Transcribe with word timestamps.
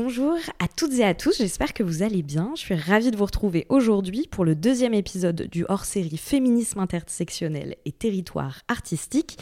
Bonjour 0.00 0.36
à 0.60 0.68
toutes 0.68 0.92
et 0.94 1.04
à 1.04 1.12
tous, 1.12 1.38
j'espère 1.38 1.74
que 1.74 1.82
vous 1.82 2.04
allez 2.04 2.22
bien. 2.22 2.52
Je 2.54 2.60
suis 2.60 2.76
ravie 2.76 3.10
de 3.10 3.16
vous 3.16 3.24
retrouver 3.24 3.66
aujourd'hui 3.68 4.28
pour 4.30 4.44
le 4.44 4.54
deuxième 4.54 4.94
épisode 4.94 5.48
du 5.50 5.64
hors-série 5.68 6.16
Féminisme 6.16 6.78
intersectionnel 6.78 7.74
et 7.84 7.90
territoire 7.90 8.60
artistique, 8.68 9.38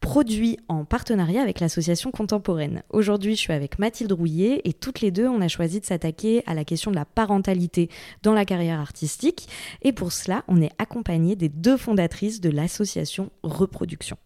produit 0.00 0.56
en 0.68 0.86
partenariat 0.86 1.42
avec 1.42 1.60
l'association 1.60 2.10
contemporaine. 2.10 2.82
Aujourd'hui, 2.88 3.36
je 3.36 3.40
suis 3.40 3.52
avec 3.52 3.78
Mathilde 3.78 4.12
Rouillet 4.12 4.62
et 4.64 4.72
toutes 4.72 5.02
les 5.02 5.10
deux, 5.10 5.28
on 5.28 5.42
a 5.42 5.48
choisi 5.48 5.78
de 5.78 5.84
s'attaquer 5.84 6.42
à 6.46 6.54
la 6.54 6.64
question 6.64 6.90
de 6.90 6.96
la 6.96 7.04
parentalité 7.04 7.90
dans 8.22 8.32
la 8.32 8.46
carrière 8.46 8.80
artistique. 8.80 9.46
Et 9.82 9.92
pour 9.92 10.12
cela, 10.12 10.42
on 10.48 10.62
est 10.62 10.72
accompagné 10.78 11.36
des 11.36 11.50
deux 11.50 11.76
fondatrices 11.76 12.40
de 12.40 12.48
l'association 12.48 13.30
Reproduction. 13.42 14.16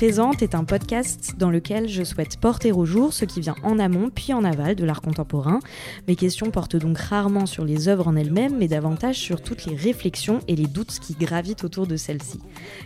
Présente 0.00 0.40
est 0.40 0.54
un 0.54 0.64
podcast 0.64 1.34
dans 1.36 1.50
lequel 1.50 1.86
je 1.86 2.02
souhaite 2.04 2.38
porter 2.38 2.72
au 2.72 2.86
jour 2.86 3.12
ce 3.12 3.26
qui 3.26 3.42
vient 3.42 3.54
en 3.62 3.78
amont 3.78 4.08
puis 4.08 4.32
en 4.32 4.44
aval 4.44 4.74
de 4.74 4.86
l'art 4.86 5.02
contemporain. 5.02 5.60
Mes 6.08 6.16
questions 6.16 6.50
portent 6.50 6.76
donc 6.76 6.96
rarement 6.96 7.44
sur 7.44 7.66
les 7.66 7.86
œuvres 7.86 8.08
en 8.08 8.16
elles-mêmes, 8.16 8.56
mais 8.56 8.66
davantage 8.66 9.16
sur 9.16 9.42
toutes 9.42 9.66
les 9.66 9.76
réflexions 9.76 10.40
et 10.48 10.56
les 10.56 10.66
doutes 10.66 10.98
qui 11.00 11.12
gravitent 11.12 11.64
autour 11.64 11.86
de 11.86 11.98
celles-ci. 11.98 12.40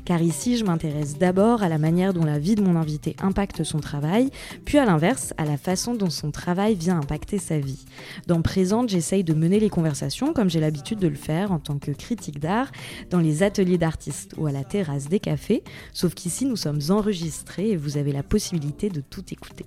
Car 0.05 0.23
ici, 0.23 0.57
je 0.57 0.65
m'intéresse 0.65 1.17
d'abord 1.17 1.63
à 1.63 1.69
la 1.69 1.79
manière 1.79 2.15
dont 2.15 2.25
la 2.25 2.41
vie 2.41 2.57
de 2.57 2.63
mon 2.63 2.75
invité 2.75 3.15
impacte 3.23 3.63
son 3.63 3.79
travail, 3.79 4.31
puis 4.65 4.79
à 4.79 4.85
l'inverse, 4.85 5.35
à 5.39 5.45
la 5.45 5.57
façon 5.57 5.95
dont 5.95 6.11
son 6.11 6.33
travail 6.33 6.75
vient 6.75 6.99
impacter 6.99 7.39
sa 7.39 7.61
vie. 7.61 7.85
Dans 8.27 8.43
Présente, 8.43 8.89
j'essaye 8.89 9.23
de 9.23 9.35
mener 9.35 9.61
les 9.61 9.71
conversations 9.71 10.33
comme 10.33 10.51
j'ai 10.51 10.59
l'habitude 10.59 10.99
de 10.99 11.07
le 11.07 11.15
faire 11.15 11.53
en 11.53 11.61
tant 11.61 11.79
que 11.79 11.93
critique 11.93 12.41
d'art, 12.41 12.73
dans 13.11 13.21
les 13.21 13.45
ateliers 13.45 13.79
d'artistes 13.79 14.35
ou 14.37 14.49
à 14.49 14.51
la 14.51 14.65
terrasse 14.65 15.09
des 15.09 15.21
cafés, 15.21 15.63
sauf 15.93 16.13
qu'ici 16.15 16.45
nous 16.45 16.57
sommes 16.57 16.81
en 16.89 17.04
enregistré 17.05 17.71
et 17.71 17.77
vous 17.77 17.99
avez 17.99 18.13
la 18.13 18.23
possibilité 18.23 18.89
de 18.89 19.03
tout 19.03 19.25
écouter. 19.31 19.67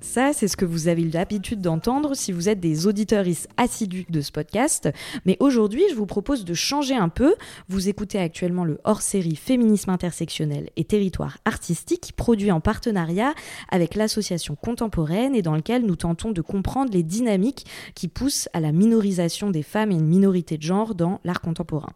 Ça, 0.00 0.32
c'est 0.32 0.46
ce 0.46 0.56
que 0.56 0.64
vous 0.64 0.86
avez 0.86 1.02
l'habitude 1.02 1.60
d'entendre 1.60 2.14
si 2.14 2.30
vous 2.30 2.48
êtes 2.48 2.60
des 2.60 2.86
auditeurs 2.86 3.24
assidus 3.56 4.06
de 4.08 4.20
ce 4.20 4.30
podcast. 4.30 4.88
Mais 5.26 5.36
aujourd'hui, 5.40 5.82
je 5.90 5.96
vous 5.96 6.06
propose 6.06 6.44
de 6.44 6.54
changer 6.54 6.94
un 6.94 7.08
peu. 7.08 7.34
Vous 7.68 7.88
écoutez 7.88 8.20
actuellement 8.20 8.64
le 8.64 8.78
hors-série 8.84 9.34
Féminisme 9.34 9.90
intersectionnel 9.90 10.70
et 10.76 10.84
territoire 10.84 11.38
artistique, 11.44 12.12
produit 12.16 12.52
en 12.52 12.60
partenariat 12.60 13.34
avec 13.70 13.96
l'association 13.96 14.54
contemporaine 14.54 15.34
et 15.34 15.42
dans 15.42 15.56
lequel 15.56 15.84
nous 15.84 15.96
tentons 15.96 16.30
de 16.30 16.42
comprendre 16.42 16.92
les 16.92 17.02
dynamiques 17.02 17.66
qui 17.96 18.06
poussent 18.06 18.48
à 18.52 18.60
la 18.60 18.70
minorisation 18.70 19.50
des 19.50 19.64
femmes 19.64 19.90
et 19.90 19.96
une 19.96 20.06
minorité 20.06 20.58
de 20.58 20.62
genre 20.62 20.94
dans 20.94 21.20
l'art 21.24 21.40
contemporain. 21.40 21.92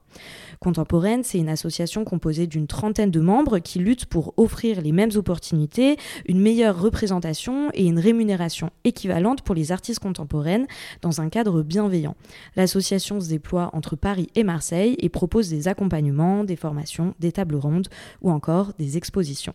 Contemporaine, 0.58 1.22
c'est 1.22 1.38
une 1.38 1.48
association 1.48 2.04
composée 2.04 2.46
d'une 2.48 2.66
trentaine 2.66 3.10
de 3.10 3.20
membres 3.20 3.60
qui 3.60 3.78
luttent 3.78 4.06
pour 4.06 4.34
offrir 4.36 4.80
les 4.80 4.92
mêmes 4.92 5.10
opportunités, 5.14 5.96
une 6.26 6.40
meilleure 6.40 6.80
représentation 6.80 7.70
et 7.74 7.84
une 7.84 7.91
rémunération 7.98 8.70
équivalente 8.84 9.42
pour 9.42 9.54
les 9.54 9.72
artistes 9.72 10.00
contemporaines 10.00 10.66
dans 11.00 11.20
un 11.20 11.28
cadre 11.28 11.62
bienveillant. 11.62 12.16
L'association 12.56 13.20
se 13.20 13.28
déploie 13.28 13.70
entre 13.72 13.96
Paris 13.96 14.28
et 14.34 14.44
Marseille 14.44 14.96
et 14.98 15.08
propose 15.08 15.48
des 15.48 15.68
accompagnements, 15.68 16.44
des 16.44 16.56
formations, 16.56 17.14
des 17.20 17.32
tables 17.32 17.56
rondes 17.56 17.88
ou 18.20 18.30
encore 18.30 18.72
des 18.78 18.96
expositions. 18.96 19.54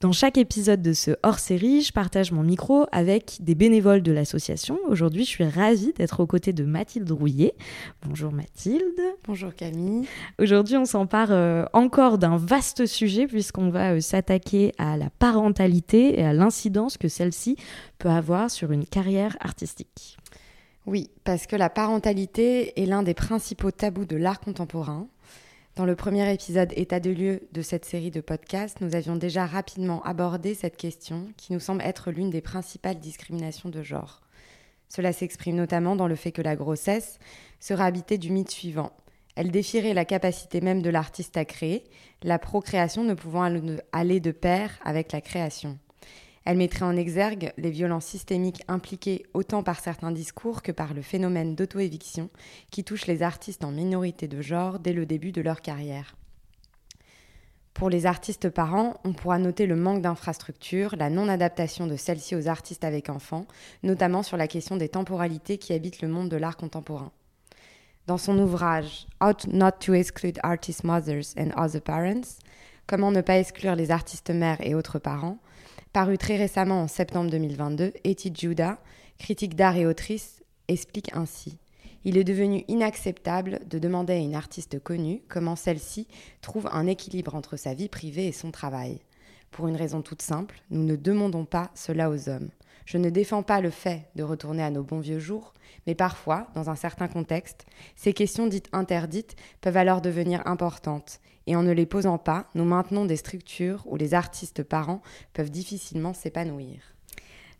Dans 0.00 0.12
chaque 0.12 0.38
épisode 0.38 0.80
de 0.80 0.94
ce 0.94 1.10
hors-série, 1.22 1.82
je 1.82 1.92
partage 1.92 2.32
mon 2.32 2.42
micro 2.42 2.86
avec 2.90 3.36
des 3.40 3.54
bénévoles 3.54 4.00
de 4.00 4.12
l'association. 4.12 4.78
Aujourd'hui, 4.88 5.24
je 5.24 5.28
suis 5.28 5.44
ravie 5.44 5.92
d'être 5.92 6.20
aux 6.20 6.26
côtés 6.26 6.54
de 6.54 6.64
Mathilde 6.64 7.10
Rouillet. 7.10 7.52
Bonjour 8.06 8.32
Mathilde. 8.32 8.98
Bonjour 9.24 9.54
Camille. 9.54 10.08
Aujourd'hui, 10.38 10.78
on 10.78 10.86
s'empare 10.86 11.32
euh, 11.32 11.66
encore 11.74 12.16
d'un 12.16 12.38
vaste 12.38 12.86
sujet 12.86 13.26
puisqu'on 13.26 13.68
va 13.68 13.92
euh, 13.92 14.00
s'attaquer 14.00 14.72
à 14.78 14.96
la 14.96 15.10
parentalité 15.10 16.18
et 16.18 16.24
à 16.24 16.32
l'incidence 16.32 16.96
que 16.96 17.08
celle-ci 17.08 17.56
peut 17.98 18.08
avoir 18.08 18.50
sur 18.50 18.72
une 18.72 18.86
carrière 18.86 19.36
artistique. 19.40 20.16
Oui, 20.86 21.10
parce 21.24 21.46
que 21.46 21.56
la 21.56 21.68
parentalité 21.68 22.80
est 22.80 22.86
l'un 22.86 23.02
des 23.02 23.12
principaux 23.12 23.70
tabous 23.70 24.06
de 24.06 24.16
l'art 24.16 24.40
contemporain. 24.40 25.08
Dans 25.76 25.86
le 25.86 25.94
premier 25.94 26.30
épisode 26.32 26.72
État 26.76 26.98
de 26.98 27.10
lieu 27.10 27.42
de 27.52 27.62
cette 27.62 27.84
série 27.84 28.10
de 28.10 28.20
podcasts, 28.20 28.80
nous 28.80 28.96
avions 28.96 29.14
déjà 29.14 29.46
rapidement 29.46 30.02
abordé 30.02 30.54
cette 30.54 30.76
question 30.76 31.28
qui 31.36 31.52
nous 31.52 31.60
semble 31.60 31.82
être 31.82 32.10
l'une 32.10 32.28
des 32.28 32.40
principales 32.40 32.98
discriminations 32.98 33.68
de 33.68 33.80
genre. 33.80 34.20
Cela 34.88 35.12
s'exprime 35.12 35.54
notamment 35.54 35.94
dans 35.94 36.08
le 36.08 36.16
fait 36.16 36.32
que 36.32 36.42
la 36.42 36.56
grossesse 36.56 37.20
sera 37.60 37.84
habitée 37.84 38.18
du 38.18 38.32
mythe 38.32 38.50
suivant. 38.50 38.90
Elle 39.36 39.52
défierait 39.52 39.94
la 39.94 40.04
capacité 40.04 40.60
même 40.60 40.82
de 40.82 40.90
l'artiste 40.90 41.36
à 41.36 41.44
créer, 41.44 41.84
la 42.22 42.40
procréation 42.40 43.04
ne 43.04 43.14
pouvant 43.14 43.48
aller 43.92 44.20
de 44.20 44.32
pair 44.32 44.76
avec 44.84 45.12
la 45.12 45.20
création. 45.20 45.78
Elle 46.50 46.56
mettrait 46.56 46.84
en 46.84 46.96
exergue 46.96 47.52
les 47.58 47.70
violences 47.70 48.06
systémiques 48.06 48.64
impliquées 48.66 49.24
autant 49.34 49.62
par 49.62 49.78
certains 49.78 50.10
discours 50.10 50.62
que 50.62 50.72
par 50.72 50.94
le 50.94 51.00
phénomène 51.00 51.54
d'auto-éviction 51.54 52.28
qui 52.72 52.82
touche 52.82 53.06
les 53.06 53.22
artistes 53.22 53.62
en 53.62 53.70
minorité 53.70 54.26
de 54.26 54.42
genre 54.42 54.80
dès 54.80 54.92
le 54.92 55.06
début 55.06 55.30
de 55.30 55.42
leur 55.42 55.60
carrière. 55.60 56.16
Pour 57.72 57.88
les 57.88 58.04
artistes 58.04 58.48
parents, 58.48 58.96
on 59.04 59.12
pourra 59.12 59.38
noter 59.38 59.66
le 59.66 59.76
manque 59.76 60.02
d'infrastructures, 60.02 60.96
la 60.96 61.08
non-adaptation 61.08 61.86
de 61.86 61.94
celles-ci 61.94 62.34
aux 62.34 62.48
artistes 62.48 62.82
avec 62.82 63.10
enfants, 63.10 63.46
notamment 63.84 64.24
sur 64.24 64.36
la 64.36 64.48
question 64.48 64.76
des 64.76 64.88
temporalités 64.88 65.56
qui 65.56 65.72
habitent 65.72 66.02
le 66.02 66.08
monde 66.08 66.30
de 66.30 66.36
l'art 66.36 66.56
contemporain. 66.56 67.12
Dans 68.08 68.18
son 68.18 68.36
ouvrage 68.40 69.06
How 69.22 69.34
Not 69.52 69.78
to 69.78 69.94
Exclude 69.94 70.40
Artist 70.42 70.82
Mothers 70.82 71.32
and 71.38 71.52
Other 71.56 71.80
Parents, 71.80 72.40
Comment 72.90 73.12
ne 73.12 73.20
pas 73.20 73.38
exclure 73.38 73.76
les 73.76 73.92
artistes 73.92 74.30
mères 74.30 74.60
et 74.66 74.74
autres 74.74 74.98
parents, 74.98 75.38
Paru 75.92 76.18
très 76.18 76.36
récemment 76.36 76.82
en 76.82 76.86
septembre 76.86 77.32
2022, 77.32 77.92
Etty 78.04 78.32
Judah, 78.32 78.78
critique 79.18 79.56
d'art 79.56 79.74
et 79.76 79.86
autrice, 79.86 80.40
explique 80.68 81.10
ainsi 81.16 81.58
Il 82.04 82.16
est 82.16 82.22
devenu 82.22 82.62
inacceptable 82.68 83.58
de 83.68 83.80
demander 83.80 84.12
à 84.12 84.18
une 84.18 84.36
artiste 84.36 84.80
connue 84.80 85.20
comment 85.28 85.56
celle-ci 85.56 86.06
trouve 86.42 86.68
un 86.70 86.86
équilibre 86.86 87.34
entre 87.34 87.56
sa 87.56 87.74
vie 87.74 87.88
privée 87.88 88.28
et 88.28 88.32
son 88.32 88.52
travail. 88.52 89.00
Pour 89.50 89.66
une 89.66 89.74
raison 89.74 90.00
toute 90.00 90.22
simple, 90.22 90.62
nous 90.70 90.84
ne 90.84 90.94
demandons 90.94 91.44
pas 91.44 91.72
cela 91.74 92.08
aux 92.08 92.28
hommes. 92.28 92.50
Je 92.86 92.96
ne 92.96 93.10
défends 93.10 93.42
pas 93.42 93.60
le 93.60 93.70
fait 93.70 94.10
de 94.14 94.22
retourner 94.22 94.62
à 94.62 94.70
nos 94.70 94.84
bons 94.84 95.00
vieux 95.00 95.18
jours, 95.18 95.54
mais 95.88 95.96
parfois, 95.96 96.46
dans 96.54 96.70
un 96.70 96.76
certain 96.76 97.08
contexte, 97.08 97.66
ces 97.96 98.12
questions 98.12 98.46
dites 98.46 98.68
interdites 98.72 99.34
peuvent 99.60 99.76
alors 99.76 100.02
devenir 100.02 100.46
importantes, 100.46 101.18
et 101.50 101.56
en 101.56 101.64
ne 101.64 101.72
les 101.72 101.84
posant 101.84 102.16
pas, 102.16 102.46
nous 102.54 102.64
maintenons 102.64 103.06
des 103.06 103.16
structures 103.16 103.82
où 103.86 103.96
les 103.96 104.14
artistes 104.14 104.62
parents 104.62 105.02
peuvent 105.32 105.50
difficilement 105.50 106.14
s'épanouir. 106.14 106.76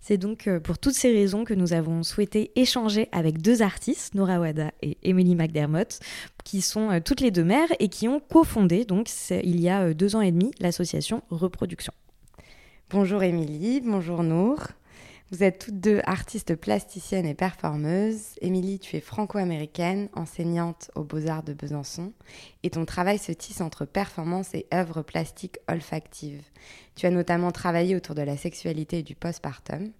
C'est 0.00 0.16
donc 0.16 0.46
euh, 0.46 0.60
pour 0.60 0.78
toutes 0.78 0.94
ces 0.94 1.12
raisons 1.12 1.44
que 1.44 1.54
nous 1.54 1.72
avons 1.72 2.04
souhaité 2.04 2.52
échanger 2.54 3.08
avec 3.10 3.42
deux 3.42 3.62
artistes, 3.62 4.14
Nora 4.14 4.38
Wada 4.38 4.70
et 4.80 4.96
Emily 5.02 5.34
McDermott, 5.34 5.98
qui 6.44 6.60
sont 6.60 6.88
euh, 6.92 7.00
toutes 7.04 7.20
les 7.20 7.32
deux 7.32 7.42
mères 7.42 7.68
et 7.80 7.88
qui 7.88 8.06
ont 8.06 8.20
cofondé, 8.20 8.84
donc 8.84 9.10
il 9.30 9.60
y 9.60 9.68
a 9.68 9.82
euh, 9.82 9.92
deux 9.92 10.14
ans 10.14 10.20
et 10.20 10.30
demi, 10.30 10.52
l'association 10.60 11.24
Reproduction. 11.28 11.92
Bonjour 12.90 13.24
Émilie, 13.24 13.80
bonjour 13.80 14.22
Nour. 14.22 14.68
Vous 15.32 15.44
êtes 15.44 15.60
toutes 15.60 15.78
deux 15.78 16.00
artistes 16.06 16.56
plasticiennes 16.56 17.24
et 17.24 17.36
performeuses. 17.36 18.34
Émilie, 18.41 18.80
tu 18.80 18.96
es 18.96 19.00
franco-américaine, 19.00 20.08
enseignante 20.12 20.91
aux 20.96 21.04
Beaux-Arts 21.04 21.44
de 21.44 21.52
Besançon, 21.52 22.12
et 22.64 22.70
ton 22.70 22.84
travail 22.84 23.18
se 23.18 23.30
tisse 23.30 23.60
entre 23.60 23.84
performance 23.84 24.54
et 24.54 24.66
œuvres 24.74 25.02
plastiques 25.02 25.60
olfactives. 25.68 26.42
Tu 26.96 27.06
as 27.06 27.12
notamment 27.12 27.52
travaillé 27.52 27.94
autour 27.94 28.16
de 28.16 28.22
la 28.22 28.36
sexualité 28.36 28.98
et 28.98 29.02
du 29.04 29.14
postpartum. 29.14 29.92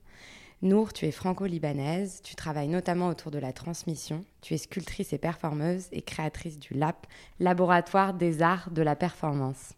Nour, 0.63 0.93
tu 0.93 1.07
es 1.07 1.13
franco-libanaise, 1.13 2.23
tu 2.25 2.35
travailles 2.35 2.67
notamment 2.67 3.07
autour 3.07 3.31
de 3.31 3.39
la 3.39 3.53
transmission, 3.53 4.25
tu 4.43 4.55
es 4.55 4.59
sculptrice 4.59 5.13
et 5.13 5.19
performeuse 5.19 5.87
et 5.93 6.03
créatrice 6.03 6.59
du 6.59 6.75
LAP, 6.75 7.07
Laboratoire 7.39 8.15
des 8.15 8.43
arts 8.43 8.73
de 8.73 8.83
la 8.83 8.97
performance. 8.97 9.75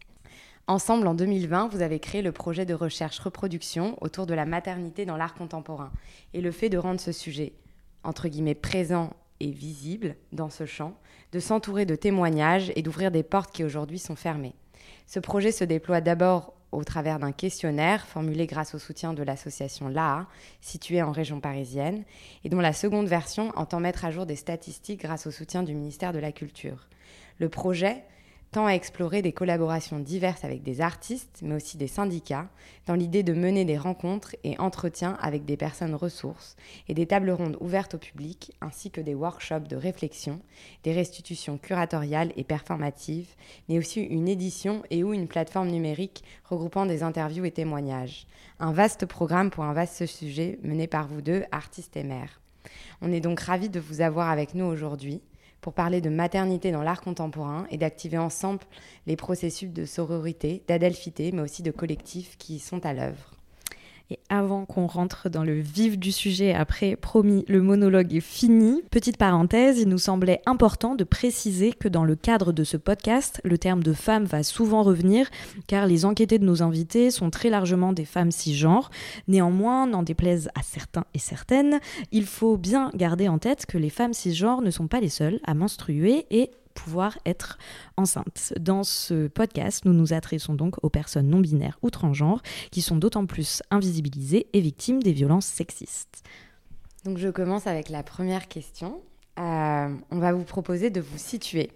Ensemble, 0.67 1.07
en 1.07 1.13
2020, 1.13 1.67
vous 1.67 1.81
avez 1.81 1.99
créé 1.99 2.21
le 2.21 2.31
projet 2.31 2.65
de 2.65 2.73
recherche 2.73 3.19
reproduction 3.19 3.97
autour 3.99 4.25
de 4.25 4.33
la 4.33 4.45
maternité 4.45 5.05
dans 5.05 5.17
l'art 5.17 5.33
contemporain 5.33 5.91
et 6.33 6.39
le 6.39 6.51
fait 6.51 6.69
de 6.69 6.77
rendre 6.77 7.01
ce 7.01 7.11
sujet, 7.11 7.51
entre 8.05 8.29
guillemets, 8.29 8.55
présent 8.55 9.09
et 9.41 9.51
visible 9.51 10.15
dans 10.31 10.49
ce 10.49 10.65
champ, 10.65 10.93
de 11.33 11.39
s'entourer 11.41 11.85
de 11.85 11.95
témoignages 11.95 12.71
et 12.77 12.81
d'ouvrir 12.81 13.11
des 13.11 13.23
portes 13.23 13.53
qui 13.53 13.65
aujourd'hui 13.65 13.99
sont 13.99 14.15
fermées. 14.15 14.55
Ce 15.05 15.19
projet 15.19 15.51
se 15.51 15.65
déploie 15.65 15.99
d'abord 15.99 16.53
au 16.71 16.85
travers 16.85 17.19
d'un 17.19 17.33
questionnaire 17.33 18.07
formulé 18.07 18.47
grâce 18.47 18.73
au 18.73 18.79
soutien 18.79 19.13
de 19.13 19.21
l'association 19.21 19.89
LAA, 19.89 20.27
située 20.61 21.01
en 21.01 21.11
région 21.11 21.41
parisienne, 21.41 22.05
et 22.45 22.49
dont 22.49 22.61
la 22.61 22.73
seconde 22.73 23.07
version 23.07 23.51
entend 23.57 23.81
mettre 23.81 24.05
à 24.05 24.11
jour 24.11 24.25
des 24.25 24.37
statistiques 24.37 25.01
grâce 25.01 25.27
au 25.27 25.31
soutien 25.31 25.61
du 25.61 25.75
ministère 25.75 26.13
de 26.13 26.19
la 26.19 26.31
Culture. 26.31 26.87
Le 27.37 27.49
projet 27.49 28.05
tend 28.53 28.67
à 28.67 28.73
explorer 28.73 29.23
des 29.23 29.33
collaborations 29.33 29.97
diverses 29.97 30.45
avec 30.45 30.61
des 30.61 30.79
artistes, 30.79 31.39
mais 31.41 31.55
aussi 31.55 31.75
des 31.75 31.87
syndicats, 31.87 32.47
dans 32.85 32.93
l'idée 32.93 33.23
de 33.23 33.33
mener 33.33 33.65
des 33.65 33.79
rencontres 33.79 34.35
et 34.43 34.59
entretiens 34.59 35.17
avec 35.19 35.43
des 35.43 35.57
personnes 35.57 35.95
ressources 35.95 36.55
et 36.87 36.93
des 36.93 37.07
tables 37.07 37.31
rondes 37.31 37.57
ouvertes 37.61 37.95
au 37.95 37.97
public, 37.97 38.53
ainsi 38.61 38.91
que 38.91 39.01
des 39.01 39.15
workshops 39.15 39.67
de 39.67 39.75
réflexion, 39.75 40.39
des 40.83 40.93
restitutions 40.93 41.57
curatoriales 41.57 42.31
et 42.37 42.43
performatives, 42.43 43.33
mais 43.69 43.79
aussi 43.79 44.01
une 44.01 44.27
édition 44.27 44.83
et 44.91 45.03
ou 45.03 45.13
une 45.13 45.27
plateforme 45.27 45.69
numérique 45.69 46.23
regroupant 46.45 46.85
des 46.85 47.01
interviews 47.01 47.45
et 47.45 47.51
témoignages. 47.51 48.27
Un 48.59 48.71
vaste 48.71 49.07
programme 49.07 49.49
pour 49.49 49.63
un 49.63 49.73
vaste 49.73 50.05
sujet 50.05 50.59
mené 50.61 50.85
par 50.85 51.07
vous 51.07 51.23
deux, 51.23 51.43
artistes 51.51 51.97
et 51.97 52.03
mères. 52.03 52.39
On 53.01 53.11
est 53.11 53.19
donc 53.19 53.39
ravis 53.39 53.69
de 53.69 53.79
vous 53.79 54.01
avoir 54.01 54.29
avec 54.29 54.53
nous 54.53 54.65
aujourd'hui 54.65 55.21
pour 55.63 55.73
parler 55.73 56.01
de 56.01 56.09
maternité 56.09 56.71
dans 56.71 56.83
l'art 56.83 57.01
contemporain 57.01 57.65
et 57.71 57.77
d'activer 57.77 58.17
ensemble 58.17 58.59
les 59.07 59.15
processus 59.15 59.71
de 59.71 59.85
sororité, 59.85 60.61
d'adelphité, 60.67 61.31
mais 61.31 61.41
aussi 61.41 61.63
de 61.63 61.71
collectifs 61.71 62.37
qui 62.37 62.59
sont 62.59 62.85
à 62.85 62.93
l'œuvre. 62.93 63.31
Et 64.09 64.19
avant 64.29 64.65
qu'on 64.65 64.85
rentre 64.85 65.29
dans 65.29 65.43
le 65.43 65.59
vif 65.59 65.97
du 65.97 66.11
sujet, 66.11 66.53
après, 66.53 66.95
promis, 66.95 67.45
le 67.47 67.61
monologue 67.61 68.13
est 68.13 68.19
fini. 68.19 68.81
Petite 68.91 69.17
parenthèse, 69.17 69.79
il 69.79 69.87
nous 69.87 69.97
semblait 69.97 70.41
important 70.45 70.95
de 70.95 71.03
préciser 71.03 71.71
que 71.71 71.87
dans 71.87 72.03
le 72.03 72.15
cadre 72.15 72.51
de 72.51 72.63
ce 72.63 72.77
podcast, 72.77 73.39
le 73.43 73.57
terme 73.57 73.81
de 73.81 73.93
femme 73.93 74.25
va 74.25 74.43
souvent 74.43 74.83
revenir, 74.83 75.29
car 75.67 75.87
les 75.87 76.03
enquêtés 76.05 76.37
de 76.37 76.45
nos 76.45 76.61
invités 76.61 77.11
sont 77.11 77.29
très 77.29 77.49
largement 77.49 77.93
des 77.93 78.05
femmes 78.05 78.31
cisgenres. 78.31 78.91
Néanmoins, 79.27 79.87
n'en 79.87 80.03
déplaise 80.03 80.49
à 80.53 80.63
certains 80.63 81.05
et 81.13 81.19
certaines, 81.19 81.79
il 82.11 82.25
faut 82.25 82.57
bien 82.57 82.91
garder 82.95 83.29
en 83.29 83.39
tête 83.39 83.65
que 83.65 83.77
les 83.77 83.89
femmes 83.89 84.13
cisgenres 84.13 84.61
ne 84.61 84.71
sont 84.71 84.87
pas 84.87 84.99
les 84.99 85.09
seules 85.09 85.39
à 85.45 85.53
menstruer 85.53 86.25
et 86.29 86.51
pouvoir 86.73 87.17
être 87.25 87.57
enceinte. 87.97 88.53
Dans 88.59 88.83
ce 88.83 89.27
podcast, 89.27 89.85
nous 89.85 89.93
nous 89.93 90.13
adressons 90.13 90.53
donc 90.53 90.83
aux 90.83 90.89
personnes 90.89 91.29
non 91.29 91.39
binaires 91.39 91.79
ou 91.81 91.89
transgenres 91.89 92.41
qui 92.71 92.81
sont 92.81 92.95
d'autant 92.95 93.25
plus 93.25 93.61
invisibilisées 93.71 94.47
et 94.53 94.61
victimes 94.61 95.01
des 95.01 95.13
violences 95.13 95.45
sexistes. 95.45 96.23
Donc 97.05 97.17
je 97.17 97.29
commence 97.29 97.67
avec 97.67 97.89
la 97.89 98.03
première 98.03 98.47
question. 98.47 99.01
Euh, 99.39 99.95
on 100.11 100.19
va 100.19 100.31
vous 100.31 100.43
proposer 100.43 100.89
de 100.89 101.01
vous 101.01 101.17
situer. 101.17 101.71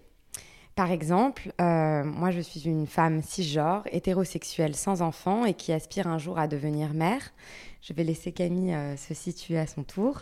Par 0.75 0.91
exemple, 0.91 1.51
euh, 1.59 2.03
moi 2.03 2.29
je 2.29 2.39
suis 2.39 2.65
une 2.65 2.85
femme 2.85 3.23
cisgenre, 3.23 3.83
hétérosexuelle 3.91 4.75
sans 4.75 5.01
enfant 5.01 5.43
et 5.43 5.55
qui 5.55 5.73
aspire 5.73 6.07
un 6.07 6.19
jour 6.19 6.38
à 6.38 6.47
devenir 6.47 6.93
mère. 6.93 7.33
Je 7.81 7.93
vais 7.93 8.03
laisser 8.03 8.31
Camille 8.31 8.73
euh, 8.73 8.95
se 8.95 9.13
situer 9.15 9.57
à 9.57 9.65
son 9.65 9.83
tour. 9.83 10.21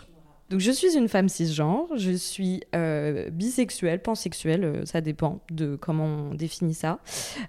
Donc 0.52 0.60
je 0.60 0.70
suis 0.70 0.96
une 0.96 1.08
femme 1.08 1.28
cisgenre, 1.28 1.88
je 1.96 2.12
suis 2.12 2.62
euh, 2.76 3.32
bisexuelle, 3.32 4.00
pansexuelle, 4.00 4.64
euh, 4.64 4.86
ça 4.86 5.02
dépend 5.02 5.42
de 5.50 5.76
comment 5.76 6.06
on 6.06 6.36
définit 6.36 6.76
ça. 6.76 7.00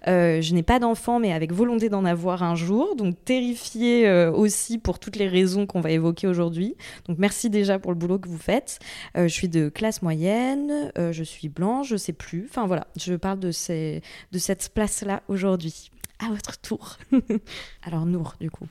Euh, 0.06 0.40
je 0.40 0.54
n'ai 0.54 0.62
pas 0.62 0.78
d'enfant, 0.78 1.18
mais 1.18 1.34
avec 1.34 1.52
volonté 1.52 1.90
d'en 1.90 2.06
avoir 2.06 2.42
un 2.42 2.54
jour, 2.54 2.96
donc 2.96 3.22
terrifiée 3.22 4.10
aussi 4.28 4.78
pour 4.78 4.98
toutes 4.98 5.16
les 5.16 5.28
raisons 5.28 5.66
qu'on 5.66 5.80
va 5.80 5.90
évoquer 5.90 6.26
aujourd'hui. 6.26 6.76
Donc 7.06 7.18
merci 7.18 7.50
déjà 7.50 7.78
pour 7.78 7.92
le 7.92 7.98
boulot 7.98 8.18
que 8.18 8.28
vous 8.28 8.38
faites. 8.38 8.78
je 9.14 9.28
suis 9.28 9.48
de 9.48 9.68
classe 9.68 10.00
moyenne, 10.00 10.90
je 10.96 11.22
suis 11.22 11.48
blanche, 11.48 11.88
je 11.88 11.96
sais 11.96 12.12
plus. 12.12 12.46
Enfin 12.48 12.66
voilà, 12.66 12.86
je 12.96 13.14
parle 13.14 13.40
de, 13.40 13.50
de 13.50 14.38
cette 14.38 14.70
place-là 14.72 15.22
aujourd'hui. 15.28 15.90
À 16.18 16.30
votre 16.30 16.58
tour. 16.58 16.96
Alors 17.82 18.06
Nour, 18.06 18.36
du 18.40 18.50
coup. 18.50 18.66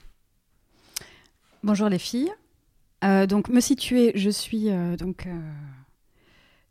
Bonjour 1.63 1.89
les 1.89 1.99
filles. 1.99 2.31
Euh, 3.05 3.27
donc, 3.27 3.49
me 3.49 3.59
situer, 3.59 4.11
je 4.15 4.29
suis 4.29 4.69
euh, 4.69 4.95
donc 4.95 5.27
euh, 5.27 5.51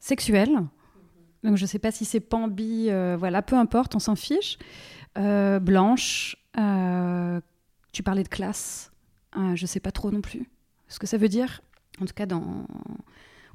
sexuelle. 0.01 0.53
Donc, 1.43 1.57
je 1.57 1.63
ne 1.63 1.67
sais 1.67 1.79
pas 1.79 1.91
si 1.91 2.05
c'est 2.05 2.21
pambi, 2.21 2.89
voilà, 3.19 3.43
peu 3.43 3.57
importe, 3.57 3.95
on 3.95 3.99
s'en 3.99 4.17
fiche. 4.17 4.59
blanche, 5.15 6.37
tu 7.93 8.03
parlais 8.03 8.23
de 8.23 8.29
classe, 8.29 8.91
je 9.37 9.63
ne 9.63 9.67
sais 9.67 9.81
pas 9.81 9.93
trop 9.93 10.11
non 10.11 10.23
plus 10.23 10.49
ce 10.89 10.99
que 10.99 11.07
ça 11.07 11.19
veut 11.19 11.29
dire. 11.29 11.61
En 12.01 12.07
tout 12.07 12.15
cas, 12.15 12.27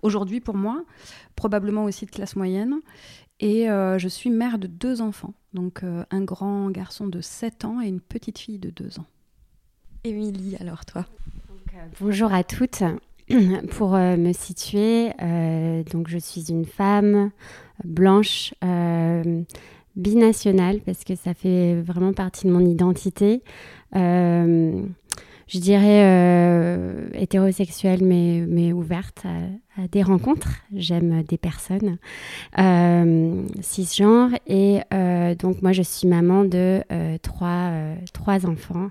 aujourd'hui 0.03 0.39
pour 0.39 0.55
moi, 0.55 0.85
probablement 1.35 1.83
aussi 1.85 2.05
de 2.05 2.11
classe 2.11 2.35
moyenne. 2.35 2.75
Et 3.39 3.65
je 3.65 4.07
suis 4.07 4.29
mère 4.29 4.59
de 4.59 4.67
deux 4.67 5.01
enfants, 5.01 5.33
donc 5.55 5.81
un 5.83 6.21
grand 6.21 6.69
garçon 6.69 7.07
de 7.07 7.21
7 7.21 7.65
ans 7.65 7.81
et 7.81 7.87
une 7.87 8.01
petite 8.01 8.37
fille 8.37 8.59
de 8.59 8.69
2 8.69 8.99
ans. 8.99 9.07
Émilie, 10.03 10.57
alors 10.57 10.85
toi? 10.85 11.07
Bonjour 12.01 12.33
à 12.33 12.43
toutes. 12.43 12.83
Pour 13.71 13.95
euh, 13.95 14.17
me 14.17 14.33
situer, 14.33 15.11
euh, 15.21 15.83
donc 15.83 16.07
je 16.07 16.17
suis 16.17 16.49
une 16.49 16.65
femme 16.65 17.31
blanche, 17.83 18.53
euh, 18.63 19.43
binationale, 19.95 20.79
parce 20.85 21.03
que 21.03 21.15
ça 21.15 21.33
fait 21.33 21.79
vraiment 21.81 22.13
partie 22.13 22.47
de 22.47 22.51
mon 22.51 22.65
identité. 22.65 23.43
Je 25.49 25.59
dirais 25.59 27.09
hétérosexuelle, 27.13 28.03
mais, 28.03 28.45
mais 28.47 28.71
ouverte 28.71 29.25
à, 29.25 29.87
des 29.87 30.03
rencontres. 30.03 30.61
J'aime 30.75 31.23
des 31.23 31.37
personnes 31.37 31.97
cisgenres. 33.61 34.31
Et 34.47 34.79
donc 35.39 35.61
moi, 35.61 35.71
je 35.71 35.81
suis 35.81 36.07
maman 36.07 36.45
de 36.45 36.81
trois, 37.21 37.71
trois 38.13 38.45
enfants. 38.45 38.89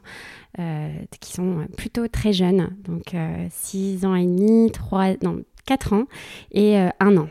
Euh, 0.58 0.88
qui 1.20 1.34
sont 1.34 1.68
plutôt 1.76 2.08
très 2.08 2.32
jeunes, 2.32 2.70
donc 2.82 3.14
6 3.50 4.00
euh, 4.02 4.08
ans 4.08 4.16
et 4.16 4.24
demi, 4.24 4.72
3, 4.72 5.10
non, 5.22 5.42
4 5.66 5.92
ans 5.92 6.04
et 6.50 6.76
1 6.76 6.90
euh, 7.00 7.20
an. 7.20 7.28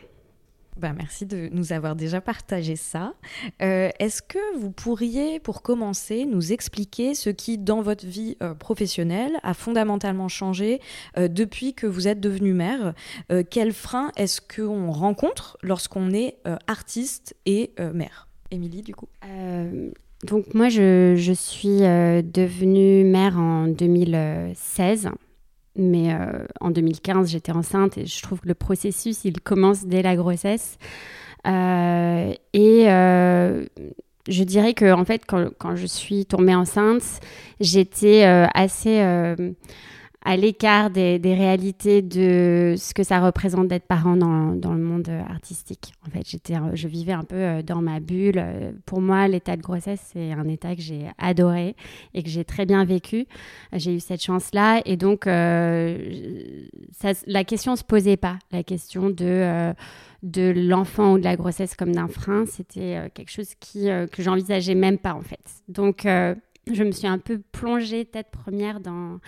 Ben, 0.79 0.93
merci 0.97 1.25
de 1.25 1.49
nous 1.51 1.73
avoir 1.73 1.95
déjà 1.95 2.21
partagé 2.21 2.75
ça. 2.75 3.13
Est-ce 3.59 4.21
que 4.21 4.57
vous 4.59 4.71
pourriez, 4.71 5.39
pour 5.39 5.61
commencer, 5.61 6.25
nous 6.25 6.51
expliquer 6.51 7.15
ce 7.15 7.29
qui, 7.29 7.57
dans 7.57 7.81
votre 7.81 8.05
vie 8.05 8.37
professionnelle, 8.59 9.37
a 9.43 9.53
fondamentalement 9.53 10.27
changé 10.27 10.79
depuis 11.17 11.73
que 11.73 11.87
vous 11.87 12.07
êtes 12.07 12.19
devenue 12.19 12.53
mère? 12.53 12.93
Quels 13.49 13.73
freins 13.73 14.11
est-ce 14.15 14.41
qu'on 14.41 14.91
rencontre 14.91 15.57
lorsqu'on 15.61 16.11
est 16.11 16.37
artiste 16.67 17.35
et 17.45 17.73
mère? 17.93 18.27
Émilie, 18.51 18.81
du 18.81 18.95
coup 18.95 19.07
donc 20.25 20.53
moi, 20.53 20.69
je, 20.69 21.33
suis 21.35 21.83
euh, 21.83 22.21
devenue 22.21 23.03
mère 23.03 23.37
en 23.37 23.67
2016. 23.67 25.09
Mais 25.77 26.13
euh, 26.13 26.45
en 26.59 26.71
2015, 26.71 27.29
j'étais 27.29 27.51
enceinte 27.51 27.97
et 27.97 28.05
je 28.05 28.21
trouve 28.21 28.39
que 28.41 28.47
le 28.47 28.55
processus, 28.55 29.23
il 29.25 29.39
commence 29.41 29.85
dès 29.85 30.01
la 30.01 30.15
grossesse. 30.15 30.77
Euh, 31.45 32.33
et 32.53 32.85
je 34.27 34.43
dirais 34.43 34.73
que 34.73 34.91
en 34.91 35.05
fait, 35.05 35.23
quand, 35.25 35.75
je 35.75 35.85
suis 35.85 36.25
tombée 36.25 36.55
enceinte, 36.55 37.03
j'étais 37.59 38.23
assez 38.23 38.99
à 40.27 40.35
l'écart 40.35 40.89
des, 40.89 41.19
réalités 41.23 42.01
de 42.01 42.75
ce 42.77 42.93
que 42.93 43.03
ça 43.03 43.21
représente 43.21 43.69
d'être 43.69 43.87
parent 43.87 44.17
dans, 44.17 44.73
le 44.73 44.83
monde 44.83 45.07
artistique. 45.29 45.93
En 46.05 46.09
fait, 46.09 46.27
j'étais, 46.27 46.55
je 46.73 46.89
vivais 46.89 47.13
un 47.13 47.23
peu 47.23 47.37
euh, 47.37 47.61
dans 47.61 47.81
ma 47.81 48.01
bulle. 48.01 48.43
Pour 48.85 48.99
moi, 48.99 49.29
l'état 49.29 49.55
de 49.55 49.61
grossesse, 49.61 50.01
c'est 50.11 50.33
un 50.33 50.45
état 50.49 50.75
que 50.75 50.81
j'ai 50.81 51.05
adoré 51.17 51.77
et 52.13 52.23
que 52.23 52.29
j'ai 52.29 52.43
très 52.43 52.65
bien 52.65 52.83
vécu. 52.83 53.25
J'ai 53.71 53.95
eu 53.95 53.99
cette 54.01 54.21
chance-là 54.21 54.81
et 54.83 54.97
donc 54.97 55.27
euh, 55.27 55.97
la 57.25 57.45
question 57.45 57.71
ne 57.71 57.77
se 57.77 57.85
posait 57.85 58.17
pas. 58.17 58.37
La 58.51 58.63
question 58.63 59.09
de 59.09 59.15
euh, 59.21 59.73
de 60.23 60.51
l'enfant 60.53 61.13
ou 61.13 61.19
de 61.19 61.23
la 61.23 61.37
grossesse 61.37 61.73
comme 61.73 61.93
d'un 61.93 62.09
frein, 62.09 62.45
c'était 62.47 63.09
quelque 63.13 63.31
chose 63.31 63.53
qui, 63.61 63.87
que 64.11 64.21
j'envisageais 64.21 64.75
même 64.75 64.97
pas 64.97 65.13
en 65.13 65.21
fait. 65.21 65.39
Donc, 65.69 66.01
je 66.05 66.83
me 66.83 66.91
suis 66.91 67.07
un 67.07 67.19
peu 67.19 67.39
plongée 67.51 68.03
tête 68.03 68.27
première 68.31 68.79
dans 68.79 69.19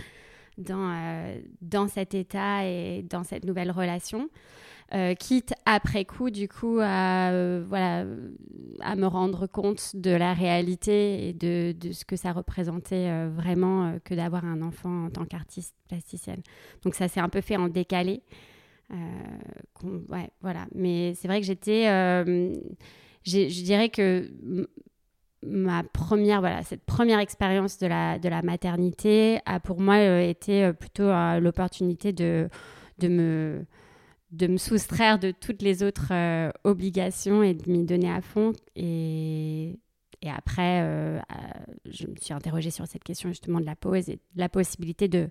dans, 0.59 0.91
euh, 0.91 1.39
dans 1.61 1.87
cet 1.87 2.13
état 2.13 2.65
et 2.65 3.03
dans 3.03 3.23
cette 3.23 3.45
nouvelle 3.45 3.71
relation. 3.71 4.29
Euh, 4.95 5.13
quitte 5.13 5.53
après 5.65 6.03
coup, 6.03 6.31
du 6.31 6.47
coup, 6.47 6.79
à, 6.81 7.29
euh, 7.31 7.63
voilà, 7.67 8.05
à 8.79 8.95
me 8.95 9.05
rendre 9.05 9.45
compte 9.45 9.95
de 9.95 10.09
la 10.09 10.33
réalité 10.33 11.27
et 11.29 11.33
de, 11.33 11.75
de 11.79 11.91
ce 11.91 12.05
que 12.05 12.15
ça 12.15 12.31
représentait 12.31 13.27
vraiment 13.27 13.99
que 14.03 14.15
d'avoir 14.15 14.45
un 14.45 14.63
enfant 14.63 15.05
en 15.05 15.09
tant 15.11 15.25
qu'artiste 15.25 15.75
plasticienne. 15.87 16.41
Donc 16.83 16.95
ça 16.95 17.07
s'est 17.07 17.19
un 17.19 17.29
peu 17.29 17.41
fait 17.41 17.55
en 17.55 17.67
décalé. 17.67 18.23
ouais, 18.89 20.29
voilà. 20.41 20.65
Mais 20.73 21.13
c'est 21.13 21.27
vrai 21.27 21.39
que 21.39 21.45
j'étais... 21.45 21.85
je 23.25 23.63
dirais 23.63 23.89
que 23.89 24.27
ma 25.43 25.83
première, 25.83 26.41
voilà, 26.41 26.63
cette 26.63 26.83
première 26.83 27.19
expérience 27.19 27.77
de 27.77 27.87
la, 27.87 28.19
de 28.19 28.27
la 28.27 28.41
maternité 28.41 29.39
a 29.45 29.59
pour 29.59 29.79
moi 29.79 29.95
euh, 29.95 30.21
été 30.21 30.65
euh, 30.65 30.73
plutôt 30.73 31.03
euh, 31.03 31.39
l'opportunité 31.39 32.11
de, 32.11 32.49
de, 32.97 33.07
me, 33.07 33.65
de 34.31 34.47
me 34.47 34.57
soustraire 34.57 35.19
de 35.19 35.31
toutes 35.31 35.61
les 35.61 35.83
autres 35.83 36.11
obligations 36.63 37.43
et 37.43 37.53
de 37.53 37.71
m'y 37.71 37.85
donner 37.85 38.11
à 38.11 38.21
fond. 38.21 38.53
Et, 38.75 39.79
après, 40.27 40.81
je 41.85 42.05
me 42.07 42.15
suis 42.17 42.33
interrogée 42.33 42.71
sur 42.71 42.85
cette 42.85 43.05
question 43.05 43.29
justement 43.29 43.61
de 43.61 43.65
la 43.65 43.77
pause 43.77 44.09
et 44.09 44.15
de 44.15 44.39
la 44.39 44.49
possibilité 44.49 45.07
de, 45.07 45.29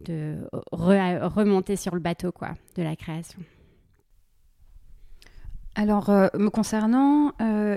de 0.00 0.36
remonter 0.70 1.76
sur 1.76 1.94
le 1.94 2.00
bateau 2.00 2.30
quoi, 2.30 2.50
de 2.76 2.82
la 2.82 2.94
création. 2.94 3.40
Alors, 5.74 6.10
me 6.10 6.48
concernant, 6.48 7.32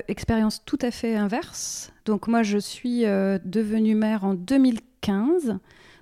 expérience 0.08 0.64
tout 0.66 0.80
à 0.82 0.92
fait 0.92 1.16
inverse. 1.16 1.92
Donc, 2.06 2.28
moi, 2.28 2.42
je 2.42 2.58
suis 2.58 3.02
devenue 3.02 3.96
mère 3.96 4.24
en 4.24 4.34
2015. 4.34 5.60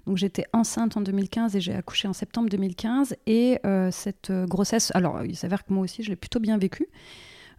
Donc 0.10 0.18
j'étais 0.18 0.46
enceinte 0.54 0.98
en 0.98 1.02
2015 1.02 1.56
et 1.56 1.62
j'ai 1.62 1.76
accouché 1.76 2.08
en 2.08 2.14
septembre 2.14 2.50
2015. 2.50 3.16
Et 3.28 3.60
euh, 3.64 3.92
cette 3.92 4.32
euh, 4.32 4.48
grossesse, 4.48 4.92
alors 4.96 5.24
il 5.24 5.36
s'avère 5.36 5.64
que 5.64 5.72
moi 5.72 5.84
aussi 5.84 6.02
je 6.02 6.10
l'ai 6.10 6.16
plutôt 6.16 6.40
bien 6.40 6.58
vécue. 6.58 6.88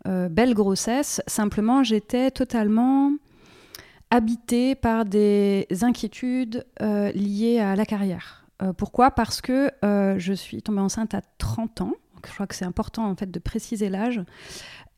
Euh, 0.08 0.28
belle 0.28 0.54
grossesse, 0.54 1.22
simplement 1.28 1.84
j'étais 1.84 2.32
totalement 2.32 3.12
habitée 4.10 4.75
par 4.75 5.04
des 5.04 5.68
inquiétudes 5.82 6.66
liées 6.80 7.60
à 7.60 7.76
la 7.76 7.87
carrière. 7.87 8.44
pourquoi? 8.76 9.12
Parce 9.12 9.40
que 9.40 9.70
je 9.84 10.32
suis 10.32 10.60
tombée 10.62 10.80
enceinte 10.80 11.14
à 11.14 11.20
30 11.38 11.82
ans. 11.82 11.92
Je 12.26 12.34
crois 12.34 12.46
que 12.46 12.54
c'est 12.54 12.64
important 12.64 13.08
en 13.08 13.16
fait 13.16 13.30
de 13.30 13.38
préciser 13.38 13.88
l'âge. 13.88 14.20